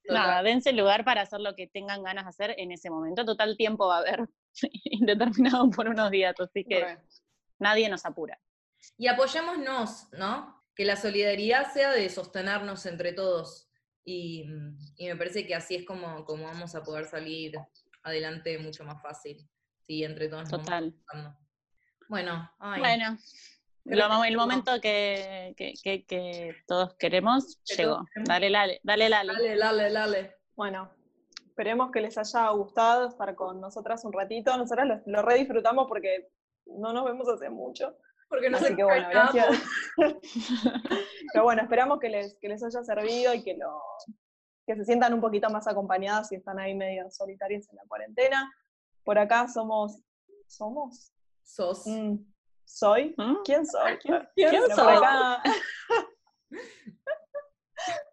Nada, 0.09 0.43
dense 0.43 0.71
el 0.71 0.77
lugar 0.77 1.05
para 1.05 1.23
hacer 1.23 1.41
lo 1.41 1.55
que 1.55 1.67
tengan 1.67 2.03
ganas 2.03 2.25
de 2.25 2.29
hacer 2.31 2.55
en 2.59 2.73
ese 2.73 2.91
momento. 2.91 3.25
Total 3.25 3.57
tiempo 3.57 3.89
va 3.89 3.97
a 3.97 4.01
haber 4.01 4.29
indeterminado 4.85 5.71
por 5.71 5.89
unos 5.89 6.11
días, 6.11 6.35
así 6.39 6.65
que 6.65 6.99
nadie 7.59 7.89
nos 7.89 8.05
apura. 8.05 8.39
Y 8.97 9.09
apoyémonos, 9.09 10.09
¿no? 10.13 10.65
Que 10.75 10.85
la 10.85 10.97
solidaridad 10.97 11.73
sea 11.73 11.93
de 11.93 12.09
sostenernos 12.09 12.87
entre 12.87 13.13
todos. 13.13 13.69
Y, 14.05 14.45
y 14.97 15.09
me 15.09 15.17
parece 15.17 15.47
que 15.47 15.55
así 15.55 15.75
es 15.75 15.85
como, 15.85 16.25
como 16.25 16.45
vamos 16.45 16.75
a 16.75 16.83
poder 16.83 17.07
salir 17.07 17.59
adelante 18.03 18.59
mucho 18.59 18.85
más 18.85 19.03
fácil. 19.03 19.49
Sí, 19.87 20.05
entre 20.05 20.29
todos. 20.29 20.49
Total. 20.49 20.95
Bueno, 22.09 22.51
ay, 22.59 22.81
Bueno, 22.81 23.19
lo 23.89 24.25
el 24.25 24.37
momento 24.37 24.81
que, 24.81 25.55
que- 25.57 25.75
que- 25.83 26.05
que 26.05 26.55
todos 26.67 26.95
queremos 26.97 27.61
Que 27.65 27.77
llegó. 27.77 28.05
Dale, 28.25 28.51
dale, 28.51 28.81
dale, 28.83 29.09
dale. 29.09 29.33
dale, 29.33 29.57
dale, 29.59 29.93
dale. 29.93 30.35
Bueno, 30.57 30.91
esperemos 31.47 31.91
que 31.91 32.01
les 32.01 32.17
haya 32.19 32.49
gustado 32.51 33.09
estar 33.09 33.35
con 33.35 33.61
nosotras 33.61 34.05
un 34.05 34.13
ratito. 34.13 34.57
Nosotras 34.57 34.87
lo, 34.87 35.01
lo 35.07 35.23
re 35.23 35.37
disfrutamos 35.37 35.87
porque 35.89 36.29
no 36.67 36.93
nos 36.93 37.05
vemos 37.05 37.29
hace 37.29 37.49
mucho. 37.51 37.97
Porque 38.29 38.51
no 38.51 38.57
Así 38.57 38.67
se 38.67 38.77
que 38.77 38.83
bueno, 38.83 39.09
gracias. 39.09 39.47
Pero 41.33 41.45
bueno, 41.45 41.63
esperamos 41.63 42.01
que 42.01 42.09
les, 42.09 42.37
que 42.41 42.49
les 42.49 42.63
haya 42.65 42.83
servido 42.83 43.33
y 43.35 43.43
que, 43.45 43.57
lo, 43.57 43.81
que 44.67 44.75
se 44.77 44.85
sientan 44.85 45.15
un 45.15 45.21
poquito 45.21 45.49
más 45.51 45.67
acompañadas 45.69 46.29
si 46.29 46.37
están 46.37 46.59
ahí 46.59 46.75
medio 46.75 47.09
solitarias 47.11 47.69
en 47.71 47.77
la 47.77 47.83
cuarentena. 47.87 48.53
Por 49.05 49.19
acá 49.19 49.47
somos. 49.49 50.01
¿Somos? 50.49 51.13
Sos. 51.45 51.87
Mm, 51.87 52.17
¿Soy? 52.67 53.15
¿Mm? 53.17 53.37
¿Quién 53.45 53.65
soy? 53.65 53.97
¿Quién 54.35 54.51
Bueno, 54.51 54.67
por 54.69 54.75
soy? 54.77 54.97
acá. 54.97 55.43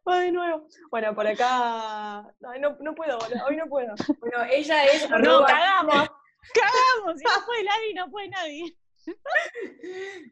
Va 0.07 0.19
de 0.19 0.31
nuevo. 0.31 0.67
Bueno, 0.91 1.15
por 1.15 1.25
acá. 1.27 2.23
No, 2.39 2.77
no 2.79 2.93
puedo, 2.95 3.17
hoy 3.47 3.55
no 3.55 3.67
puedo. 3.67 3.93
Bueno, 4.19 4.43
ella 4.49 4.85
es 4.85 5.09
No, 5.09 5.15
arroba- 5.15 5.47
cagamos. 5.47 5.95
Cagamos. 6.53 7.17
Si 7.19 7.23
no 7.23 7.45
puede 7.45 7.63
Lali, 7.63 7.93
no 7.93 8.09
puede 8.11 8.27
nadie. 8.29 8.77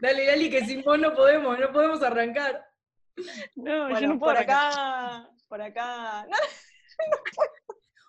Dale, 0.02 0.26
Lali, 0.28 0.50
que 0.50 0.66
sin 0.66 0.82
vos 0.84 1.00
no 1.00 1.14
podemos, 1.14 1.58
no 1.58 1.72
podemos 1.72 2.02
arrancar. 2.04 2.66
No, 3.56 3.90
yo 4.00 4.08
no 4.08 4.20
puedo 4.20 4.34
por 4.34 4.38
acá. 4.38 5.30
Por 5.48 5.62
acá. 5.62 6.26
No, 6.30 6.38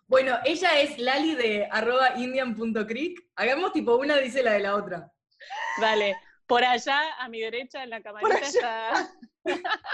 Bueno, 0.09 0.37
ella 0.45 0.81
es 0.81 0.99
Lali 0.99 1.37
de 1.37 1.69
arroba 1.71 2.15
indian.crick. 2.17 3.21
Hagamos 3.37 3.73
tipo 3.73 3.95
una 3.97 4.17
dice 4.19 4.43
la 4.43 4.53
de 4.55 4.61
la 4.61 4.75
otra. 4.75 5.11
Dale. 5.81 6.17
Por 6.47 6.65
allá, 6.65 7.15
a 7.19 7.29
mi 7.29 7.41
derecha, 7.41 7.83
en 7.83 7.91
la 7.91 8.03
camarita, 8.03 8.39
está 8.39 9.11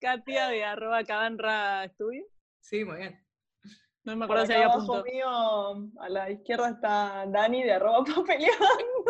Katia 0.00 0.48
de 0.48 0.64
arroba 0.64 1.04
cabanra 1.04 1.84
estudio. 1.84 2.24
Sí, 2.60 2.84
muy 2.84 2.98
bien. 2.98 3.24
No 4.04 4.16
me 4.16 4.26
por 4.26 4.38
acuerdo 4.38 4.46
si 4.46 4.52
acá 4.52 4.62
había 4.62 4.74
abajo 4.74 5.04
mío, 5.04 5.90
a 6.00 6.08
la 6.08 6.30
izquierda 6.30 6.70
está 6.70 7.24
Dani 7.26 7.62
de 7.62 7.72
arroba 7.72 8.04
papeleando. 8.04 9.04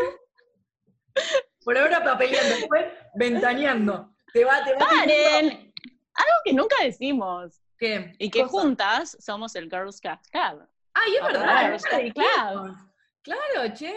Por 1.64 1.76
ahora 1.76 2.02
papeleando, 2.02 2.54
después 2.56 2.86
ventaneando. 3.14 4.14
Te 4.32 4.44
va, 4.44 4.64
te 4.64 4.72
va. 4.72 4.78
¡Paren! 4.78 5.72
Algo 6.14 6.34
que 6.44 6.52
nunca 6.52 6.76
decimos. 6.82 7.60
¿Qué? 7.76 8.14
Y 8.18 8.30
que 8.30 8.42
Cosa. 8.42 8.50
juntas 8.52 9.16
somos 9.20 9.54
el 9.54 9.68
Girl 9.68 9.92
Scout 9.92 10.20
Club. 10.30 10.66
Ay, 10.94 11.14
es 11.14 11.22
Ah, 11.22 11.74
es 11.74 11.82
verdad. 11.82 12.12
Club. 12.14 12.87
Claro, 13.28 13.74
che. 13.74 13.92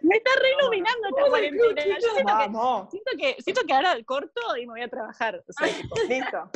Me 0.00 0.16
está 0.16 0.30
re 0.40 0.50
iluminando 0.58 1.08
esta 1.08 1.28
cuarentena. 1.28 1.84
Yo 1.84 2.00
siento 2.00 2.16
que, 2.16 2.24
Vamos. 2.24 2.90
siento, 2.90 3.10
que, 3.18 3.36
siento 3.42 3.62
que 3.66 3.74
ahora 3.74 3.94
corto 4.06 4.56
y 4.56 4.66
me 4.66 4.72
voy 4.72 4.80
a 4.80 4.88
trabajar. 4.88 5.44
O 5.46 5.52
sea, 5.52 5.68
tipo, 5.68 5.94
Listo. 6.08 6.50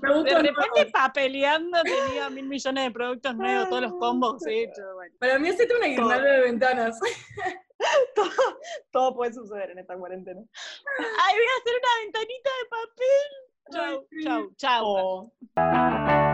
Con 0.00 0.22
de 0.24 0.38
repente 0.38 0.86
papeleando 0.92 1.82
tenía 1.82 2.28
mil 2.30 2.46
millones 2.46 2.84
de 2.84 2.90
productos 2.90 3.34
nuevos, 3.34 3.68
todos 3.68 3.82
los 3.82 3.94
combos 3.94 4.46
hechos. 4.46 4.84
Bueno. 4.94 5.14
Para 5.18 5.38
mí 5.38 5.48
hacete 5.48 5.74
una 5.74 5.86
guirnalda 5.86 6.30
de 6.30 6.40
ventanas. 6.42 6.98
Todo, 8.14 8.30
todo 8.92 9.14
puede 9.14 9.34
suceder 9.34 9.72
en 9.72 9.80
esta 9.80 9.94
cuarentena. 9.98 10.40
Ay, 10.40 11.34
voy 11.34 11.44
a 11.44 11.58
hacer 11.60 11.74
una 11.80 11.88
ventanita 12.02 12.50
de 12.60 12.66
papel. 12.70 13.28
Chau, 13.72 14.06
chau, 14.22 14.52
chau. 14.56 14.84
Oh. 14.86 16.33